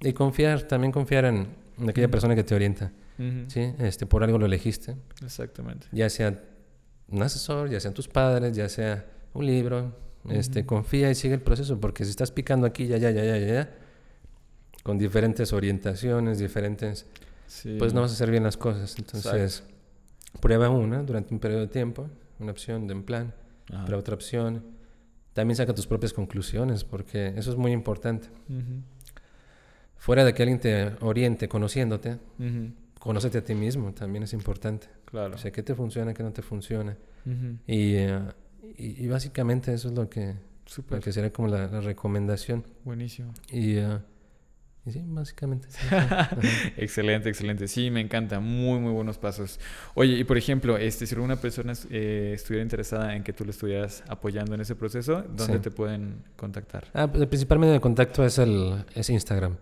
[0.00, 1.48] Y confiar, también confiar en,
[1.88, 2.92] aquella persona que te orienta.
[3.48, 3.72] ¿sí?
[3.78, 4.96] este, por algo lo elegiste.
[5.22, 5.86] Exactamente.
[5.92, 6.42] Ya sea
[7.08, 9.96] un asesor, ya sean tus padres, ya sea un libro.
[10.30, 13.38] este, confía y sigue el proceso, porque si estás picando aquí, ya, ya, ya, ya,
[13.38, 13.74] ya,
[14.82, 17.06] con diferentes orientaciones, diferentes,
[17.78, 18.96] pues no vas a hacer bien las cosas.
[18.98, 19.64] Entonces,
[20.40, 22.08] prueba una durante un periodo de tiempo,
[22.38, 23.34] una opción de un plan,
[23.66, 24.62] prueba otra opción.
[25.32, 28.28] También saca tus propias conclusiones, porque eso es muy importante.
[29.96, 32.18] Fuera de que alguien te oriente conociéndote,
[32.98, 34.86] conócete a ti mismo, también es importante.
[35.04, 35.34] Claro.
[35.34, 36.96] O sea, qué te funciona, qué no te funciona.
[37.66, 38.20] Eh,
[38.76, 40.34] y, básicamente eso es lo que,
[40.66, 41.00] Super.
[41.00, 42.64] que sería como la, la recomendación.
[42.84, 43.32] Buenísimo.
[43.50, 44.00] Y uh,
[44.90, 45.68] sí, básicamente.
[46.76, 47.68] excelente, excelente.
[47.68, 48.40] Sí, me encanta.
[48.40, 49.58] Muy, muy buenos pasos.
[49.94, 53.50] Oye, y por ejemplo, este, si alguna persona eh, estuviera interesada en que tú le
[53.50, 56.86] estuvieras apoyando en ese proceso, ¿dónde te pueden contactar?
[56.92, 59.56] Ah, pues, el principal medio de contacto es, el, es Instagram.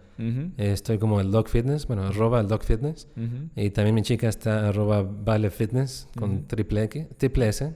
[0.57, 3.09] estoy como el Dog Fitness, bueno, arroba el Dog Fitness.
[3.57, 7.73] Y también mi chica está arroba Vale Fitness con triple, X, triple S.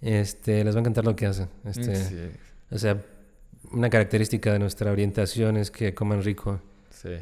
[0.00, 1.48] Este, les va a encantar lo que hace.
[1.64, 2.32] Este,
[2.70, 3.02] O sea,
[3.72, 6.60] una característica de nuestra orientación es que coman rico,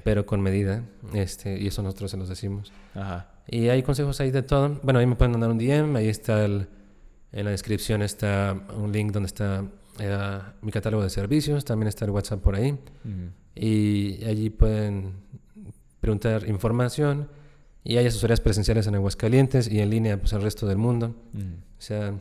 [0.05, 0.83] pero con medida.
[1.13, 2.73] Este, y eso nosotros se los decimos.
[2.95, 3.33] Ajá.
[3.49, 4.81] Y hay consejos ahí de todo.
[4.83, 6.69] Bueno, ahí me pueden mandar un DM, ahí está el,
[7.33, 9.65] en la descripción está un link donde está
[9.99, 12.79] eh, mi catálogo de servicios, también está el WhatsApp por ahí.
[13.55, 15.15] Y allí pueden
[16.01, 17.29] preguntar información.
[17.85, 21.15] Y hay asesorías presenciales en Aguascalientes y en línea pues el resto del mundo.
[21.79, 22.15] O sea,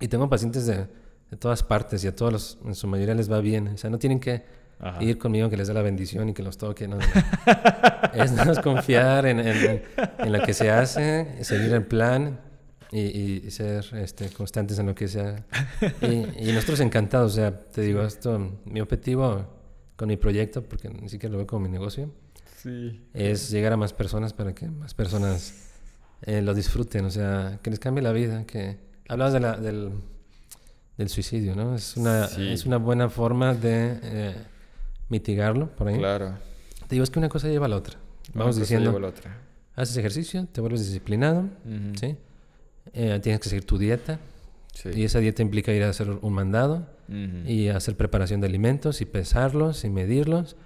[0.00, 0.86] y tengo pacientes de
[1.30, 3.68] de todas partes y a todos los, en su mayoría les va bien.
[3.68, 4.44] O sea, no tienen que
[5.00, 6.88] ir conmigo que les dé la bendición y que los toque.
[6.88, 6.98] No,
[8.14, 9.82] es confiar en, en,
[10.18, 12.40] en, lo que se hace, seguir el plan
[12.90, 15.44] y, y ser este, constantes en lo que sea.
[16.00, 19.46] Y, y, nosotros encantados, o sea, te digo, esto, mi objetivo
[19.96, 22.10] con mi proyecto, porque ni siquiera lo veo como mi negocio,
[22.62, 23.04] sí.
[23.12, 25.70] es llegar a más personas para que más personas
[26.22, 28.78] eh, lo disfruten, o sea, que les cambie la vida, que
[29.08, 29.90] hablabas de la, del
[30.98, 31.76] del suicidio, ¿no?
[31.76, 34.34] Es una, es una buena forma de eh,
[35.08, 35.96] mitigarlo por ahí.
[35.96, 36.34] Claro.
[36.86, 37.96] Te digo, es que una cosa lleva a la otra.
[38.34, 39.38] Vamos diciendo, la otra.
[39.76, 41.48] haces ejercicio, te vuelves disciplinado,
[41.98, 42.16] ¿sí?
[42.92, 44.18] Eh, tienes que seguir tu dieta.
[44.74, 44.90] Sí.
[44.94, 46.86] Y esa dieta implica ir a hacer un mandado
[47.46, 50.56] y hacer preparación de alimentos y pesarlos y medirlos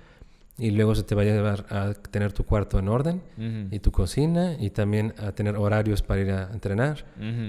[0.58, 3.22] y luego se te va a llevar a tener tu cuarto en orden
[3.70, 7.04] y tu cocina y también a tener horarios para ir a entrenar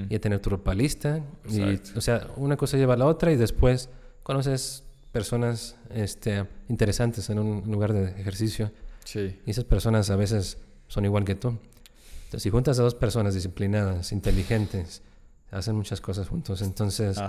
[0.10, 1.22] y a tener tu ropa lista.
[1.50, 3.90] Y, o sea, una cosa lleva a la otra y después
[4.24, 8.72] conoces personas este, interesantes en un lugar de ejercicio.
[9.04, 9.40] Sí.
[9.46, 10.58] Y esas personas a veces
[10.88, 11.50] son igual que tú.
[11.50, 15.04] Entonces, si juntas a dos personas disciplinadas, inteligentes,
[15.52, 16.62] hacen muchas cosas juntos.
[16.62, 17.20] Entonces,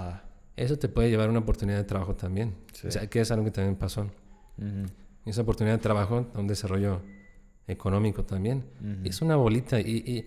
[0.56, 2.54] eso te puede llevar a una oportunidad de trabajo también.
[2.86, 4.08] O sea, que es algo que también pasó.
[5.26, 7.00] Esa oportunidad de trabajo, un desarrollo
[7.66, 8.64] económico también.
[9.04, 10.26] Es una bolita y,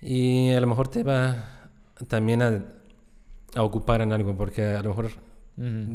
[0.00, 1.70] y, a lo mejor te va
[2.08, 2.64] también a,
[3.54, 5.10] a, ocupar en algo, porque a lo mejor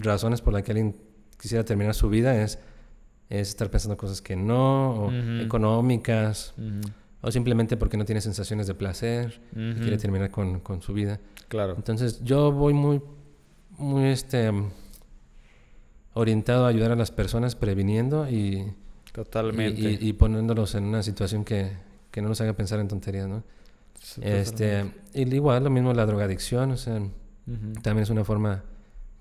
[0.04, 0.96] razones por las que alguien
[1.40, 2.60] quisiera terminar su vida es,
[3.30, 6.54] es estar pensando cosas que no, o económicas,
[7.22, 11.20] o simplemente porque no tiene sensaciones de placer y quiere terminar con, con, su vida.
[11.48, 11.76] Claro.
[11.78, 13.02] Entonces yo voy muy,
[13.78, 14.52] muy este,
[16.18, 18.74] orientado a ayudar a las personas previniendo y
[19.18, 19.98] Totalmente.
[20.00, 21.72] Y, poniéndolos en una situación que,
[22.12, 23.44] que, no nos haga pensar en tonterías, ¿no?
[24.22, 27.02] este, y igual lo mismo la drogadicción, o sea,
[27.82, 28.64] también es una forma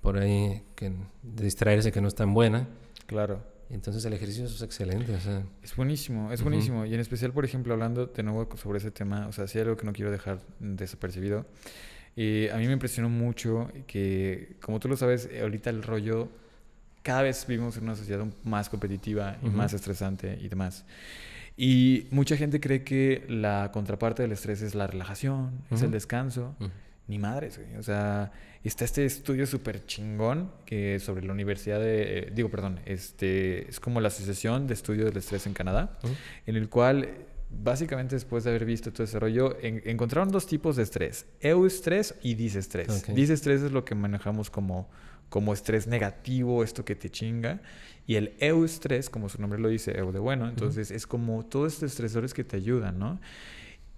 [0.02, 0.92] por ahí que,
[1.22, 2.68] de distraerse que no es tan buena.
[3.06, 3.40] Claro.
[3.70, 5.42] Entonces el ejercicio es excelente, o sea.
[5.62, 6.84] Es buenísimo, es buenísimo.
[6.84, 9.78] Y en especial, por ejemplo, hablando de nuevo sobre ese tema, o sea, sí algo
[9.78, 11.46] que no quiero dejar desapercibido.
[12.14, 16.28] Y a mí me impresionó mucho que, como tú lo sabes, ahorita el rollo
[17.06, 20.84] cada vez vivimos en una sociedad más competitiva y más estresante y demás.
[21.56, 26.56] Y mucha gente cree que la contraparte del estrés es la relajación, es el descanso.
[27.06, 27.76] Ni madres, güey.
[27.76, 28.32] O sea,
[28.64, 32.18] está este estudio súper chingón que sobre la Universidad de...
[32.18, 36.00] Eh, digo, perdón, este, es como la Asociación de Estudio del Estrés en Canadá,
[36.44, 37.08] en el cual
[37.48, 42.34] básicamente después de haber visto todo ese rollo, encontraron dos tipos de estrés, eustrés y
[42.34, 42.88] disestrés.
[42.88, 43.14] Okay.
[43.14, 44.88] Disestrés es lo que manejamos como
[45.28, 47.60] como estrés negativo, esto que te chinga.
[48.06, 51.74] Y el eustrés, como su nombre lo dice, eu de bueno, entonces es como todos
[51.74, 53.18] estos estresores que te ayudan, ¿no?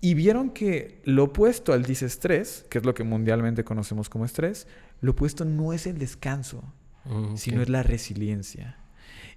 [0.01, 4.67] Y vieron que lo opuesto al disestrés, que es lo que mundialmente conocemos como estrés,
[5.01, 6.63] lo opuesto no es el descanso,
[7.05, 8.79] mm, sino es la resiliencia.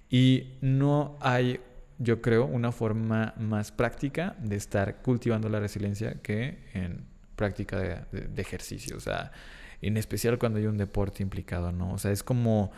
[0.08, 1.60] Y no hay,
[1.98, 7.04] yo creo, una forma más práctica de estar cultivando la resiliencia que en
[7.34, 8.96] práctica de, de ejercicio.
[8.96, 9.32] O sea,
[9.82, 11.92] en especial cuando hay un deporte implicado, ¿no?
[11.92, 12.72] O sea, es como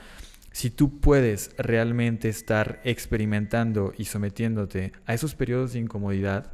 [0.55, 6.53] si tú puedes realmente estar experimentando y sometiéndote a esos periodos de incomodidad,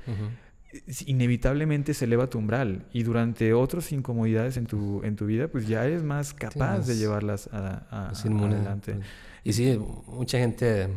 [1.07, 5.67] inevitablemente se eleva tu umbral y durante otras incomodidades en tu, en tu vida, pues
[5.67, 8.95] ya eres más capaz de llevarlas a, adelante.
[8.95, 9.07] Pues.
[9.45, 10.89] Y sí, mucha gente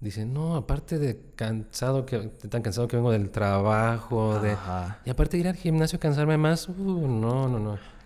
[0.00, 2.18] dice, no, aparte de cansado, que
[2.48, 4.56] tan cansado que vengo del trabajo, de,
[5.04, 6.72] y aparte de ir al gimnasio cansarme más, uh,
[7.08, 7.97] no, no, no.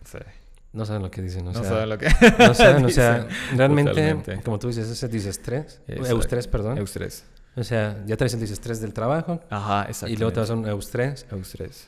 [0.73, 1.45] No saben lo que dicen.
[1.45, 2.09] no saben lo que
[2.39, 6.79] No saben, o sea, realmente, como tú dices, ese disestrés, eustrés, perdón.
[6.79, 7.25] Eustrés.
[7.55, 9.41] O sea, ya traes el disestrés del trabajo.
[9.51, 10.13] Ajá, exacto.
[10.13, 11.27] Y luego te vas a un eustrés.
[11.31, 11.87] Eustrés.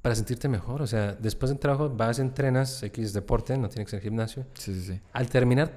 [0.00, 3.90] Para sentirte mejor, o sea, después del trabajo vas, entrenas X deporte, no tiene que
[3.90, 4.46] ser gimnasio.
[4.54, 5.00] Sí, sí, sí.
[5.12, 5.72] Al terminar,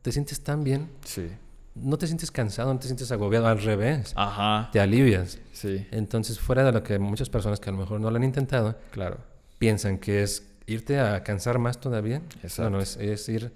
[0.00, 0.90] te sientes tan bien.
[1.04, 1.30] Sí.
[1.74, 4.14] No te sientes cansado, no te sientes agobiado, al revés.
[4.16, 4.70] Ajá.
[4.72, 5.38] Te alivias.
[5.52, 5.86] Sí.
[5.90, 8.78] Entonces, fuera de lo que muchas personas que a lo mejor no lo han intentado,
[8.90, 9.18] claro.
[9.58, 12.22] piensan que es irte a cansar más todavía.
[12.42, 12.70] Exacto.
[12.70, 13.52] No, no, es, ir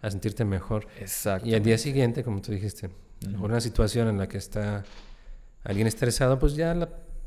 [0.00, 0.86] a sentirte mejor.
[1.00, 1.48] Exacto.
[1.48, 2.90] Y al día siguiente, como tú dijiste,
[3.38, 4.84] por una situación en la que está
[5.64, 6.76] alguien estresado, pues ya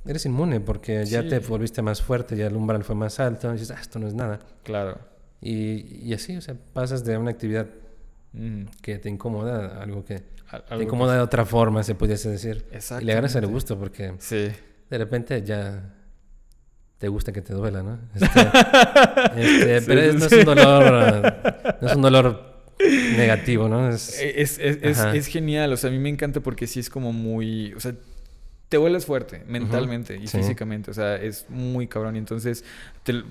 [0.05, 3.53] eres inmune porque ya te volviste más fuerte, ya el umbral fue más alto, y
[3.53, 4.39] dices, ah, esto no es nada.
[4.63, 4.99] Claro.
[5.41, 7.67] Y, y así, o sea, pasas de una actividad
[8.81, 12.65] que te incomoda algo que te incomoda de otra forma, se pudiese decir.
[12.71, 13.03] Exacto.
[13.03, 14.51] Y le agarras el gusto porque sí.
[14.89, 15.93] de repente ya
[17.05, 17.99] te gusta que te duela, ¿no?
[18.15, 18.25] Este,
[19.77, 21.35] este, pero no es un dolor,
[21.79, 22.65] no es un dolor
[23.15, 23.89] negativo, ¿no?
[23.89, 27.13] Es, es, es, es, genial, o sea, a mí me encanta porque sí es como
[27.13, 27.93] muy, o sea,
[28.69, 32.15] te vuelas fuerte mentalmente y físicamente, o sea, es muy cabrón.
[32.15, 32.65] Y entonces,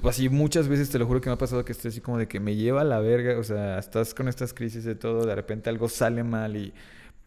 [0.05, 2.29] así muchas veces te lo juro que me ha pasado que estoy así como de
[2.29, 5.35] que me lleva a la verga, o sea, estás con estas crisis de todo, de
[5.35, 6.73] repente algo sale mal y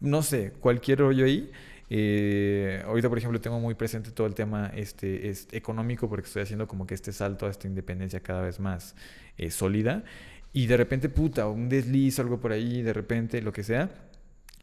[0.00, 1.50] no sé, cualquier rollo ahí
[1.90, 6.42] eh, ahorita, por ejemplo, tengo muy presente todo el tema este, es económico porque estoy
[6.42, 8.94] haciendo como que este salto a esta independencia cada vez más
[9.36, 10.04] eh, sólida.
[10.52, 13.90] Y de repente, puta, un desliz, algo por ahí, de repente, lo que sea.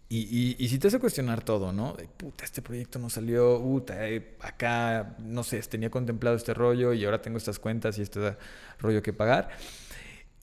[0.07, 1.93] Y, y, si te hace cuestionar todo, ¿no?
[1.93, 6.93] De, puta, este proyecto no salió, puta, eh, acá, no sé, tenía contemplado este rollo
[6.93, 8.37] y ahora tengo estas cuentas y este
[8.79, 9.49] rollo que pagar.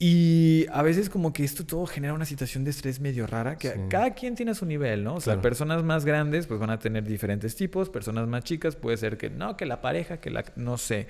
[0.05, 3.87] Y a veces como que esto todo genera una situación de estrés medio rara, que
[3.89, 5.15] cada quien tiene su nivel, ¿no?
[5.15, 8.97] O sea, personas más grandes pues van a tener diferentes tipos, personas más chicas puede
[8.97, 10.43] ser que no, que la pareja, que la...
[10.57, 11.07] no sé.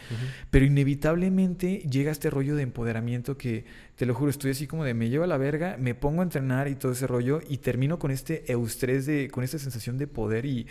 [0.52, 3.66] Pero inevitablemente llega este rollo de empoderamiento que,
[3.96, 6.26] te lo juro, estoy así como de me llevo a la verga, me pongo a
[6.26, 10.06] entrenar y todo ese rollo y termino con este eustrés, de, con esta sensación de
[10.06, 10.68] poder y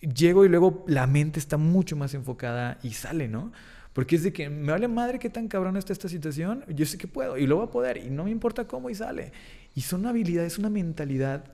[0.00, 3.52] llego y luego la mente está mucho más enfocada y sale, ¿no?
[3.92, 6.96] Porque es de que me vale madre qué tan cabrón está esta situación, yo sé
[6.96, 9.32] que puedo y lo voy a poder y no me importa cómo y sale.
[9.74, 11.44] Y son habilidades, una mentalidad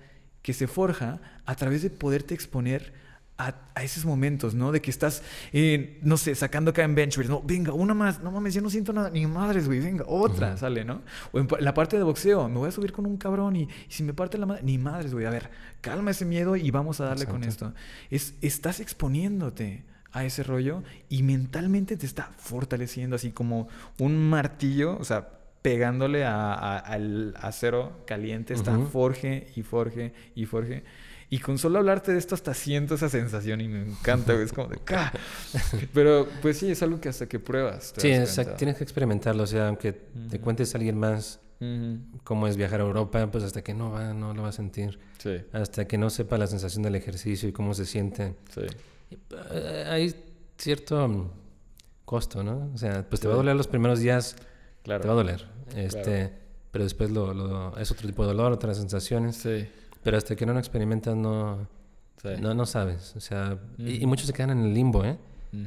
[0.43, 2.93] que se forja a través de poderte exponer
[3.39, 4.73] a, esos momentos, ¿no?
[4.73, 5.23] De que estás,
[5.53, 6.95] eh, no sé, sacando acá en
[7.29, 10.57] no, venga, una más, no mames, ya no siento nada, ni madres, güey, venga, otra,
[10.57, 11.03] sale, ¿no?
[11.33, 14.03] O en la parte de boxeo, me voy a subir con un cabrón y, si
[14.03, 15.51] me parte la madre, ni madres, güey, a ver,
[15.83, 17.75] calma ese miedo y vamos a darle con esto.
[18.11, 19.85] Es, estás exponiéndote
[20.17, 23.69] a ese rollo y mentalmente te está fortaleciendo así como
[23.99, 25.29] un martillo, o sea,
[25.63, 30.85] pegándole al acero caliente, está forje y forje y forje.
[31.29, 34.69] Y con solo hablarte de esto hasta siento esa sensación y me encanta, Es como
[34.69, 35.13] de ¡ca!
[35.93, 37.93] Pero pues sí, es algo que hasta que pruebas.
[37.97, 38.13] sí,
[38.57, 39.43] tienes que experimentarlo.
[39.43, 41.41] O sea, aunque te cuentes a alguien más
[42.23, 45.01] cómo es viajar a Europa, pues hasta que no va, no lo va a sentir.
[45.19, 45.39] Sí.
[45.53, 48.35] Hasta que no sepa la sensación del ejercicio y cómo se siente.
[48.55, 48.63] Sí.
[49.11, 50.15] Eh, hay
[50.59, 51.31] cierto mm,
[52.05, 52.71] costo, ¿no?
[52.75, 54.37] O sea, pues te va a doler los primeros días.
[54.83, 55.03] Claro.
[55.03, 55.47] Te va a doler.
[55.75, 56.33] Este,
[56.71, 59.37] Pero después lo, lo, es otro tipo de dolor, otras sensaciones.
[59.37, 59.69] Sí.
[60.03, 61.67] Pero hasta que no lo experimentas no,
[62.41, 63.15] no, no sabes.
[63.17, 65.19] O sea, y, muchos se quedan en el limbo, ¿eh?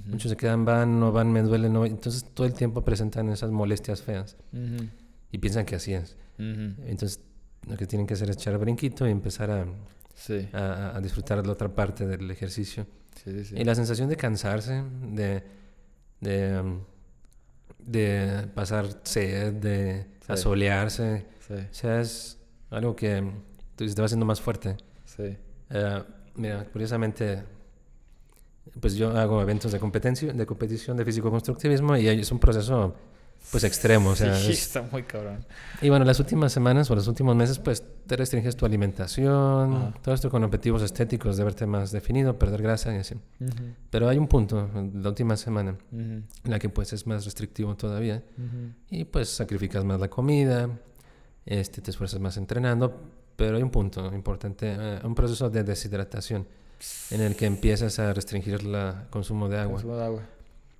[0.05, 1.85] Muchos se quedan, van, no van, me duele, no.
[1.85, 4.37] Entonces todo el tiempo presentan esas molestias feas.
[5.31, 6.15] Y piensan que así es.
[6.37, 7.21] Entonces
[7.67, 9.65] lo que tienen que hacer es echar brinquito y empezar a,
[10.53, 12.85] a, a, disfrutar de la otra parte del ejercicio.
[13.25, 15.43] y la sensación de cansarse, de,
[16.19, 16.81] de, um,
[17.79, 21.25] de pasar sed, de asolearse.
[21.49, 22.37] O sea, es
[22.69, 23.23] algo que
[23.77, 24.77] se te va haciendo más fuerte.
[25.05, 25.37] Sí.
[25.69, 26.03] Eh,
[26.35, 27.43] mira, curiosamente,
[28.79, 32.95] pues yo hago eventos de competencia, de competición de físico-constructivismo y es un proceso
[33.51, 34.11] pues extremo.
[34.11, 35.45] O sea, sí, está muy cabrón.
[35.81, 40.13] Y bueno, las últimas semanas o los últimos meses, pues te restringes tu alimentación, todo
[40.13, 43.15] esto con objetivos estéticos de verte más definido, perder grasa y así.
[43.89, 48.23] Pero hay un punto, la última semana, en la que pues es más restrictivo todavía
[48.89, 50.69] y pues sacrificas más la comida,
[51.45, 52.99] este, te esfuerzas más entrenando,
[53.35, 56.45] pero hay un punto importante, eh, un proceso de deshidratación
[57.09, 59.73] en el que empiezas a restringir el consumo de agua.
[59.73, 60.21] Consumo de agua.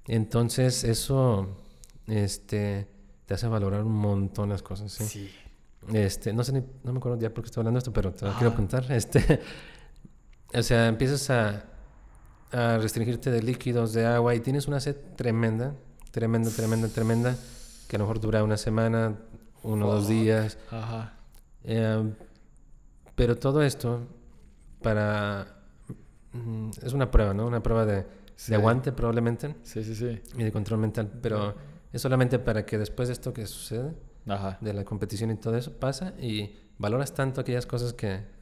[0.07, 1.47] Entonces eso
[2.09, 2.87] este,
[3.25, 4.91] te hace valorar un montón las cosas.
[4.91, 5.05] Sí.
[5.05, 5.31] sí.
[5.93, 8.11] Este, no sé, ni, no me acuerdo ya por qué estoy hablando de esto, pero
[8.11, 8.85] te lo quiero contar.
[8.91, 9.41] Este,
[10.53, 11.63] o sea, empiezas a,
[12.51, 15.75] a restringirte de líquidos, de agua y tienes una sed tremenda,
[16.11, 17.35] tremenda, tremenda, tremenda,
[17.87, 19.15] que a lo mejor dura una semana,
[19.63, 20.57] uno o dos días.
[20.71, 21.13] Ajá.
[21.63, 22.13] Eh,
[23.15, 24.07] pero todo esto
[24.81, 25.55] para...
[26.33, 27.47] Mm, es una prueba, ¿no?
[27.47, 28.05] Una prueba de,
[28.47, 29.55] de aguante probablemente.
[29.63, 30.21] Sí, sí, sí.
[30.37, 31.11] Y de control mental.
[31.21, 31.55] Pero
[31.91, 33.93] es solamente para que después de esto que sucede,
[34.27, 34.57] Ajá.
[34.61, 38.39] de la competición y todo eso, pasa y valoras tanto aquellas cosas que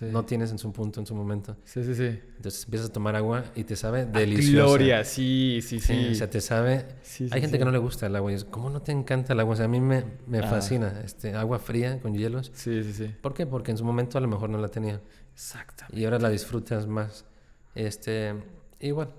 [0.00, 1.56] no tienes en su punto, en su momento.
[1.64, 2.20] Sí, sí, sí.
[2.36, 4.66] Entonces empiezas a tomar agua y te sabe deliciosa.
[4.66, 6.10] Gloria, sí, sí, sí.
[6.12, 6.86] o sea, te sabe...
[7.30, 9.40] Hay gente que no le gusta el agua y es, ¿cómo no te encanta el
[9.40, 9.54] agua?
[9.54, 10.42] O sea, a mí me, me ah.
[10.44, 11.00] fascina.
[11.04, 12.52] Este, agua fría con hielos.
[12.54, 13.14] Sí, sí, sí.
[13.20, 13.46] ¿Por qué?
[13.46, 15.00] Porque en su momento a lo mejor no la tenía.
[15.34, 16.00] Exactamente.
[16.00, 17.26] Y ahora la disfrutas más.
[17.74, 18.34] Este,
[18.78, 19.12] igual.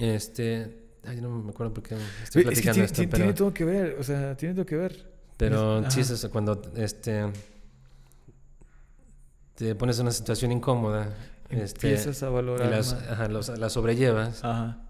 [0.00, 3.64] Este, ay, no me acuerdo por qué estoy platicando es que tiene, tiene todo que
[3.64, 5.12] ver, o sea, tiene todo que ver.
[5.36, 7.26] Pero sí, es cuando este
[9.54, 11.14] te pones en una situación incómoda.
[11.48, 12.66] Este, Empiezas a valorar.
[12.66, 14.42] Y las, sobrellevas.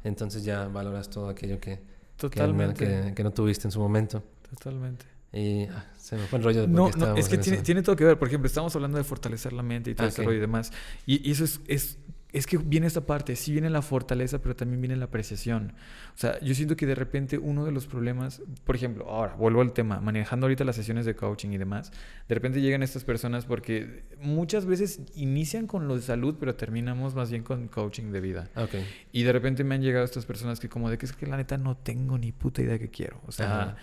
[0.05, 1.81] Entonces ya valoras todo aquello que,
[2.17, 4.23] que, que, no tuviste en su momento.
[4.51, 5.07] Totalmente.
[5.33, 7.97] Y ah, se me fue el rollo de No, no es que tiene, tiene, todo
[7.97, 8.19] que ver.
[8.19, 10.73] Por ejemplo, estamos hablando de fortalecer la mente y todo ese rollo y demás.
[11.07, 11.99] Y, y eso es, es
[12.33, 15.75] es que viene esta parte, sí viene la fortaleza, pero también viene la apreciación.
[16.15, 19.61] O sea, yo siento que de repente uno de los problemas, por ejemplo, ahora vuelvo
[19.61, 21.93] al tema, manejando ahorita las sesiones de coaching y demás,
[22.29, 27.15] de repente llegan estas personas porque muchas veces inician con lo de salud, pero terminamos
[27.15, 28.51] más bien con coaching de vida.
[28.57, 28.87] Okay.
[29.13, 31.37] Y de repente me han llegado estas personas que como de que es que la
[31.37, 33.21] neta no tengo ni puta idea que quiero.
[33.27, 33.77] O sea...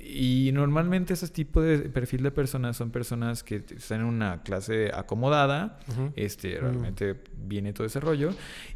[0.00, 4.90] Y normalmente ese tipo de perfil de personas son personas que están en una clase
[4.94, 5.78] acomodada,
[6.16, 8.30] este, realmente viene todo ese rollo,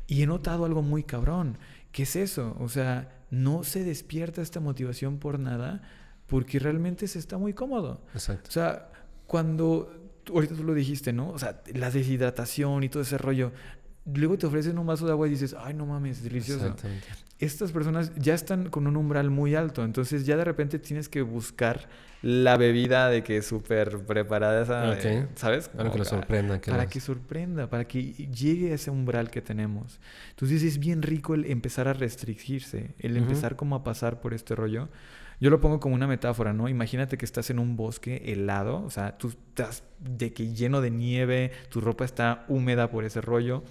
[0.07, 1.59] y he notado algo muy cabrón.
[1.93, 2.57] ¿Qué es eso?
[2.61, 5.83] O sea, no se despierta esta motivación por nada
[6.27, 8.03] porque realmente se está muy cómodo.
[8.13, 8.49] Exacto.
[8.49, 8.91] O sea,
[9.27, 11.31] cuando, ahorita tú lo dijiste, ¿no?
[11.31, 13.53] O sea, la deshidratación y todo ese rollo,
[14.05, 16.75] luego te ofrecen un vaso de agua y dices, ay, no mames, delicioso.
[17.39, 21.21] Estas personas ya están con un umbral muy alto, entonces ya de repente tienes que
[21.21, 21.89] buscar
[22.23, 25.69] la bebida de que es súper preparada, esa, ¿sabes?
[25.69, 26.59] Para que lo sorprenda.
[26.61, 30.01] para que sorprenda, para que llegue a ese umbral que tenemos.
[30.31, 34.55] Entonces es bien rico el empezar a restringirse, el empezar como a pasar por este
[34.55, 34.89] rollo.
[35.39, 36.69] Yo lo pongo como una metáfora, ¿no?
[36.69, 40.91] Imagínate que estás en un bosque helado, o sea, tú estás de que lleno de
[40.91, 43.63] nieve, tu ropa está húmeda por ese rollo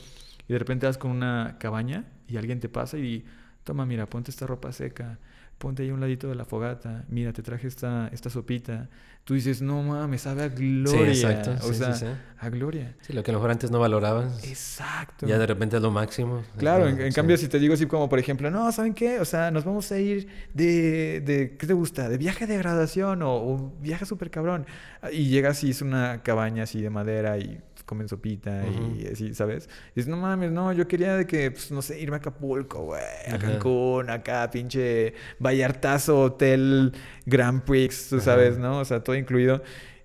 [0.48, 3.26] y de repente vas con una cabaña y alguien te pasa y
[3.66, 5.20] toma, mira, ponte esta ropa seca.
[5.58, 8.90] ponte ahí a un ladito de la fogata, mira, te traje esta, esta sopita.
[9.24, 11.14] Tú dices, no mames, sabe a gloria.
[11.16, 11.52] Sí, exacto.
[11.66, 12.06] O Sí, sea, sí,
[12.38, 12.94] a gloria.
[13.02, 15.26] Sí, lo que a lo mejor antes no valorabas, Exacto.
[15.26, 16.44] ya de repente es lo máximo.
[16.58, 19.20] Claro, en, cambio, si te digo así como, por ejemplo, no, ¿saben qué?
[19.20, 22.10] O sea, nos vamos a ir de, de ¿qué te gusta?
[22.10, 24.66] De viaje de graduación o, o viaje súper cabrón.
[25.12, 28.70] Y llegas y es una cabaña así de madera y comen sopita y
[29.04, 29.14] Ujú.
[29.14, 29.70] así, ¿sabes?
[29.92, 32.84] Y dices, no mames, no, yo quería de que, pues, no sé, irme a Acapulco,
[32.84, 33.38] güey, a.
[33.38, 36.92] Cancún, acá, pinche Vallartazo, Hotel
[37.26, 38.26] Grand Prix, tú Ajá.
[38.26, 38.80] sabes, ¿no?
[38.80, 39.62] O sea, todo incluido.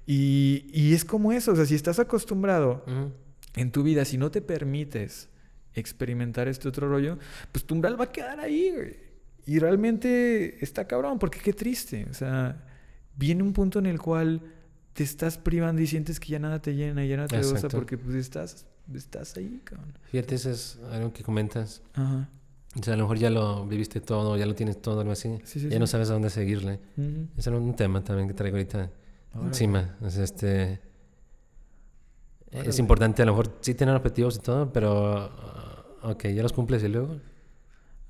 [0.06, 3.12] Y, y es como eso, o sea, si estás acostumbrado Ujú.
[3.56, 5.28] en tu vida, si no te permites
[5.74, 7.18] experimentar este otro rollo,
[7.52, 8.96] pues tu umbral va a quedar ahí, güey.
[9.46, 12.06] Y realmente está cabrón, porque qué triste.
[12.10, 12.62] O sea,
[13.16, 14.42] viene un punto en el cual
[14.92, 17.68] te estás privando y sientes que ya nada te llena, ya nada te Exacto.
[17.68, 19.92] porque pues estás, estás ahí, cabrón.
[20.10, 21.82] Fíjate, eso es algo que comentas.
[21.94, 22.28] Ajá.
[22.78, 25.38] O sea, a lo mejor ya lo viviste todo, ya lo tienes todo, algo así.
[25.44, 25.78] Sí, sí, ya sí.
[25.78, 26.78] no sabes a dónde seguirle.
[26.96, 27.26] Ujú.
[27.36, 28.90] Ese era un tema también que traigo ahorita
[29.42, 29.96] encima.
[30.00, 30.80] O sea, este...
[32.52, 35.16] Es importante a lo mejor sí tener objetivos y todo, pero...
[35.18, 37.16] ah, ok, ya los cumples y luego...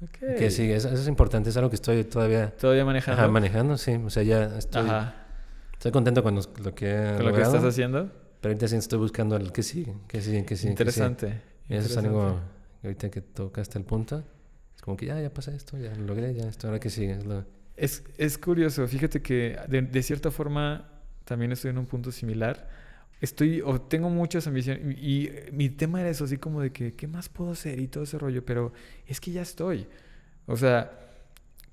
[0.03, 0.19] Ok.
[0.39, 3.21] Que sí, eso, eso es importante, es algo que estoy todavía Todavía manejando.
[3.21, 3.93] ajá, manejando, sí.
[3.93, 5.20] O sea, ya estoy, Ajá.
[5.81, 8.11] Estoy contento con los- lo que he Con lo que estás haciendo.
[8.43, 10.69] Pero ahorita sí estoy buscando el que sigue, que sigue, que sigue.
[10.69, 11.27] que Interesante.
[11.27, 11.41] sigue.
[11.71, 12.39] Y eso es algo
[12.83, 14.23] que ahorita que tocaste el punto.
[14.77, 17.13] Es como que ya, ya pasa esto, ya lo logré, ya esto, ahora que sigue.
[17.13, 17.45] Es lo-
[17.77, 20.87] Es, es curioso, fíjate que de, de cierta forma
[21.25, 22.69] también estoy en un punto similar.
[23.23, 26.95] Estoy, o tengo muchas ambiciones, y, y mi tema era eso, así como de que,
[26.95, 27.79] ¿qué más puedo hacer?
[27.81, 28.73] Y todo ese rollo, pero
[29.07, 29.87] es que ya estoy.
[30.47, 30.91] O sea,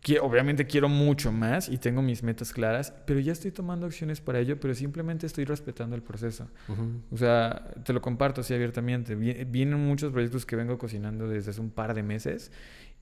[0.04, 4.22] qui- obviamente quiero mucho más y tengo mis metas claras, pero ya estoy tomando acciones
[4.22, 6.48] para ello, pero simplemente estoy respetando el proceso.
[6.70, 7.02] Ujú.
[7.12, 9.16] O sea, te lo comparto así abiertamente.
[9.16, 12.52] Vi- Vienen muchos proyectos que vengo cocinando desde hace un par de meses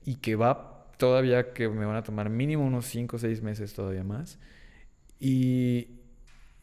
[0.04, 3.74] y que va todavía que me van a tomar mínimo unos 5 o 6 meses
[3.74, 4.38] todavía más.
[5.20, 5.88] Y,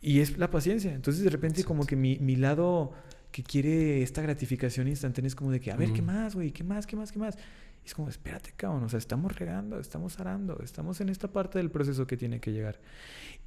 [0.01, 0.93] y es la paciencia.
[0.93, 2.91] Entonces de repente como que mi, mi lado
[3.31, 6.11] que quiere esta gratificación instantánea es como de que, a ver, ¿qué Ujú.
[6.11, 6.51] más, güey?
[6.51, 6.85] ¿Qué más?
[6.85, 7.11] ¿Qué más?
[7.11, 7.37] ¿Qué más?
[7.83, 8.83] Y es como, espérate, cabrón.
[8.83, 12.51] O sea, estamos regando, estamos arando, estamos en esta parte del proceso que tiene que
[12.51, 12.79] llegar.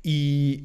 [0.03, 0.65] Y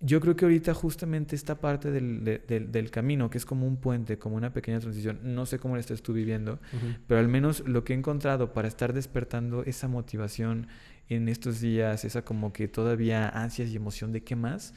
[0.00, 3.66] yo creo que ahorita justamente esta parte del, de- del- del camino, que es como
[3.66, 6.60] un puente, como una pequeña transición, no sé cómo la estás tú viviendo,
[7.08, 10.68] pero al menos lo que he encontrado para estar despertando esa motivación
[11.08, 14.72] en estos días, esa como que todavía ansias y emoción de qué más,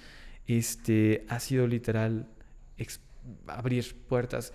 [0.48, 2.28] este, ha sido literal
[3.48, 4.54] abrir puertas.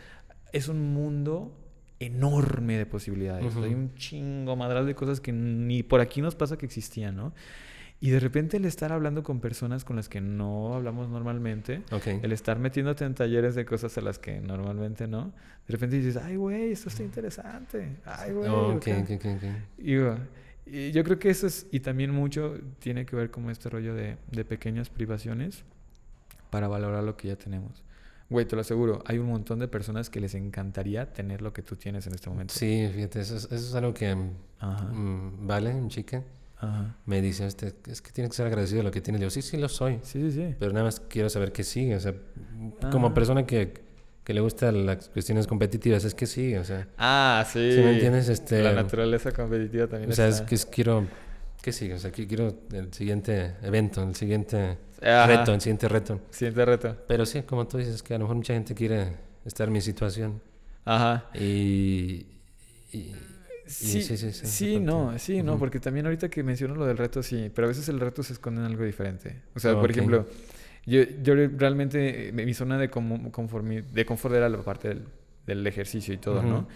[0.53, 1.57] Es un mundo
[2.01, 3.45] enorme de posibilidades.
[3.55, 3.65] Ujú.
[3.65, 7.33] Hay un chingo madral de cosas que ni por aquí nos pasa que existían, ¿no?
[7.99, 12.07] Y de repente el estar hablando con personas con las que no hablamos normalmente, Ok.
[12.23, 15.33] el estar metiéndote en talleres de cosas a las que normalmente no,
[15.67, 17.97] de repente dices, ay, güey, esto está interesante.
[18.05, 18.51] Ay, güey.
[18.51, 19.01] Oh, ok, acá".
[19.01, 19.45] ok, ok, ok.
[19.79, 23.71] Y, y yo creo que eso es, y también mucho tiene que ver con este
[23.71, 25.65] rollo de, de pequeñas privaciones
[26.51, 27.83] para valorar lo que ya tenemos.
[28.29, 31.63] Güey, te lo aseguro, hay un montón de personas que les encantaría tener lo que
[31.63, 32.53] tú tienes en este momento.
[32.55, 34.17] Sí, fíjate, eso es, eso es algo que
[34.59, 34.85] Ajá.
[34.87, 36.25] mm, vale, un chica,
[36.59, 36.97] Ajá.
[37.07, 39.21] me dice, este, es que tiene que ser agradecido de lo que tiene.
[39.21, 40.55] Yo, sí, sí lo soy, Sí, sí, sí.
[40.59, 41.95] pero nada más quiero saber qué sigue.
[41.95, 42.15] O sea,
[42.91, 43.15] como Ajá.
[43.15, 43.75] persona que,
[44.25, 47.71] que le gustan las cuestiones competitivas, es que sigue, o sea, Ah, sí.
[47.73, 48.29] ¿sí me entiendes?
[48.29, 51.07] Este, La naturaleza competitiva también O sea, es que es- quiero,
[51.67, 51.95] ¿qué sigue?
[51.95, 55.27] O sea, que quiero el siguiente evento, el siguiente Ajá.
[55.27, 56.21] reto, el siguiente reto.
[56.31, 56.97] Siguiente reto.
[57.09, 59.15] Pero sí, como tú dices, que a lo mejor mucha gente quiere
[59.45, 60.41] estar en mi situación.
[60.85, 61.25] Ajá.
[61.35, 62.25] Y,
[62.93, 63.13] y-
[63.67, 65.59] Sí, sí, sí, sí, sí, esa no, sí, no, Ujú.
[65.59, 68.35] porque también ahorita que menciono lo del reto, sí, pero a veces el reto se
[68.35, 69.43] esconde en algo diferente.
[69.57, 70.25] O sea, por ejemplo,
[70.87, 75.03] yo, yo realmente, eh, mi zona de, conformi- de confort era la parte del,
[75.49, 76.59] del ejercicio y todo, ¿no?
[76.59, 76.69] Ujú.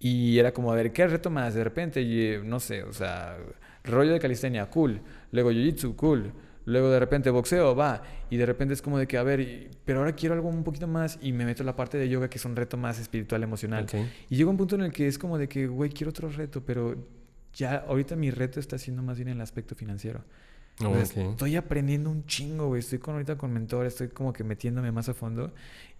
[0.00, 1.54] Y era como, a ver, ¿qué reto más?
[1.54, 3.38] De repente, y, eh, no sé, o sea,
[3.84, 5.00] rollo de calistenia, cool.
[5.32, 6.32] Luego jiu-jitsu, cool.
[6.64, 8.02] Luego de repente boxeo, va.
[8.30, 10.62] Y de repente es como de que, a ver, y- pero ahora quiero algo un
[10.62, 13.00] poquito más y me meto en la parte de yoga que es un reto más
[13.00, 13.84] espiritual, emocional.
[13.84, 13.94] Ok.
[14.30, 16.62] Y llega un punto en el que es como de que, güey, quiero otro reto,
[16.64, 16.94] pero
[17.54, 20.22] ya ahorita mi reto está siendo más bien el aspecto financiero.
[20.80, 21.30] Oh, O sea, ok.
[21.32, 22.78] Estoy aprendiendo un chingo, güey.
[22.78, 25.52] Estoy con, ahorita con mentores, estoy como que metiéndome más a fondo.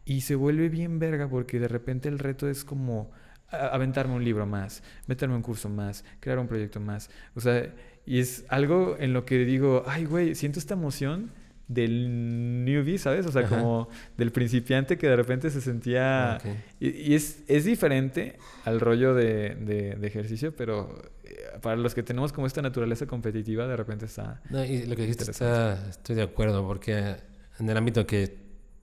[0.04, 3.10] Y se vuelve bien verga porque de repente el reto es como
[3.52, 7.10] aventarme un libro más, meterme un curso más, crear un proyecto más.
[7.34, 7.72] O sea,
[8.06, 11.30] y es algo en lo que digo, ay, güey, siento esta emoción
[11.68, 13.24] del newbie, ¿sabes?
[13.26, 13.56] O sea, Ajá.
[13.56, 13.88] como
[14.18, 16.38] del principiante que de repente se sentía...
[16.40, 16.50] Ok.
[16.80, 21.94] Y, y es, es diferente al rollo de, de- de ejercicio, pero eh, para los
[21.94, 24.42] que tenemos como esta naturaleza competitiva, de repente está...
[24.50, 27.16] No, y lo que dijiste está, estoy de acuerdo, porque
[27.58, 28.36] en el ámbito que,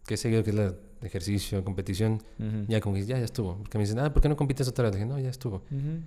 [0.07, 2.65] que he seguido, que es la de ejercicio, competición, Ujú.
[2.67, 3.57] ya como que ya, ya estuvo.
[3.57, 4.93] Porque me dicen, ah, ¿por qué no compites otra vez?
[4.93, 5.57] dije, no, ya estuvo.
[5.71, 6.01] Ujú.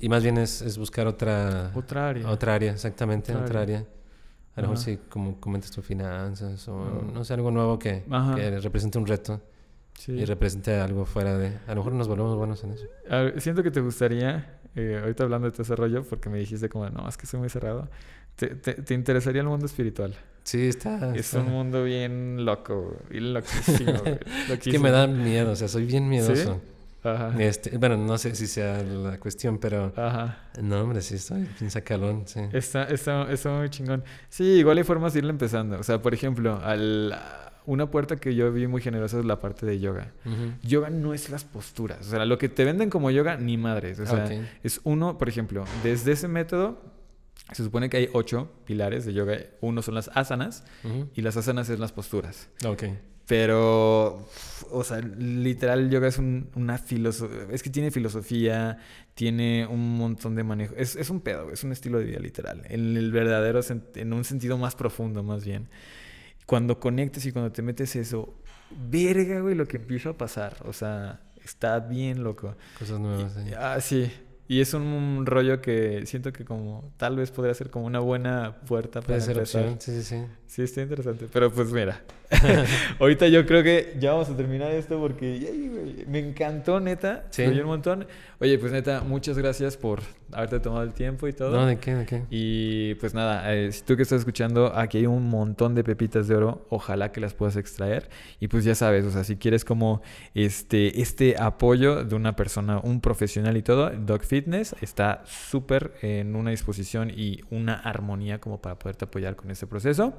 [0.00, 1.70] Y más bien es, es buscar otra...
[1.74, 2.28] Otra área.
[2.28, 3.78] Otra área, exactamente, Otra otra, área.
[3.78, 3.88] área.
[4.56, 7.10] A lo mejor sí, como comentas tus finanzas o Ah.
[7.12, 8.04] no sé, algo nuevo que,
[8.36, 9.40] que represente un reto
[9.98, 10.12] Sí.
[10.12, 11.56] y represente algo fuera de...
[11.66, 12.86] A lo mejor nos volvemos buenos en eso.
[13.08, 16.68] Ver, siento que te gustaría, eh, ahorita hablando de todo ese rollo, porque me dijiste
[16.68, 17.88] como, no, es que soy muy cerrado,
[18.36, 20.14] te, te, te interesaría el mundo espiritual.
[20.42, 21.14] Sí, está...
[21.14, 24.18] Es está- un mundo bien loco, bien loquísimo, güey,
[24.50, 26.60] Es que me da miedo, o sea, soy bien miedoso.
[27.02, 27.34] Ajá.
[27.38, 29.92] Este, bueno, no sé si sea la cuestión, pero...
[29.96, 30.48] Ajá.
[30.62, 32.40] No, hombre, sí, estoy bien sacalón, sí.
[32.52, 34.02] Está, está, está muy chingón.
[34.30, 35.78] Sí, igual hay formas de irle empezando.
[35.78, 37.14] O sea, por ejemplo, al,
[37.66, 40.12] una puerta que yo vi muy generosa es la parte de yoga.
[40.62, 42.00] Yoga no es las posturas.
[42.06, 44.00] O sea, lo que te venden como yoga, ni madres.
[44.00, 44.26] O sea,
[44.62, 46.80] es uno, por ejemplo, desde ese método,
[47.52, 49.38] se supone que hay ocho pilares de yoga.
[49.60, 50.64] Uno son las asanas
[51.14, 52.48] y las asanas es las posturas.
[52.66, 52.84] Ok.
[53.26, 54.28] Pero,
[54.70, 57.46] o sea, literal, yoga es un- una filosofía.
[57.50, 58.78] Es que tiene filosofía,
[59.14, 60.74] tiene un montón de manejo.
[60.76, 62.62] Es, es un pedo, es un estilo de vida literal.
[62.68, 63.60] En el verdadero,
[63.94, 65.68] en un sentido más profundo, más bien.
[66.46, 68.34] Cuando conectes y cuando te metes eso,
[68.90, 70.56] verga, güey, lo que empieza a pasar.
[70.66, 72.54] O sea, está bien loco.
[72.78, 73.52] Cosas nuevas, sí.
[73.58, 74.12] Ah, sí.
[74.46, 78.60] Y es un rollo que siento que como tal vez podría ser como una buena
[78.66, 79.62] puerta para Puede ser empezar.
[79.62, 80.26] opción, sí, sí, sí.
[80.54, 81.26] Sí, está interesante.
[81.32, 82.00] Pero pues mira,
[83.00, 87.26] ahorita yo creo que ya vamos a terminar esto porque me encantó, neta.
[87.30, 87.42] Sí.
[87.42, 88.06] Un montón.
[88.40, 90.00] Oye, pues neta, muchas gracias por
[90.32, 91.56] haberte tomado el tiempo y todo.
[91.56, 92.22] No, ¿de qué, de qué?
[92.30, 96.28] Y pues nada, eh, si tú que estás escuchando, aquí hay un montón de pepitas
[96.28, 98.08] de oro, ojalá que las puedas extraer.
[98.40, 100.02] Y pues ya sabes, o sea, si quieres como
[100.34, 106.36] este, este apoyo de una persona, un profesional y todo, Dog Fitness está súper en
[106.36, 110.14] una disposición y una armonía como para poderte apoyar con este proceso.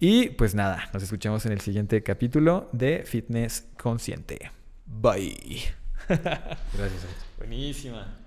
[0.00, 4.50] Y pues nada, nos escuchamos en el siguiente capítulo de Fitness Consciente.
[4.86, 5.62] Bye.
[6.08, 7.06] Gracias.
[7.38, 8.21] Buenísima.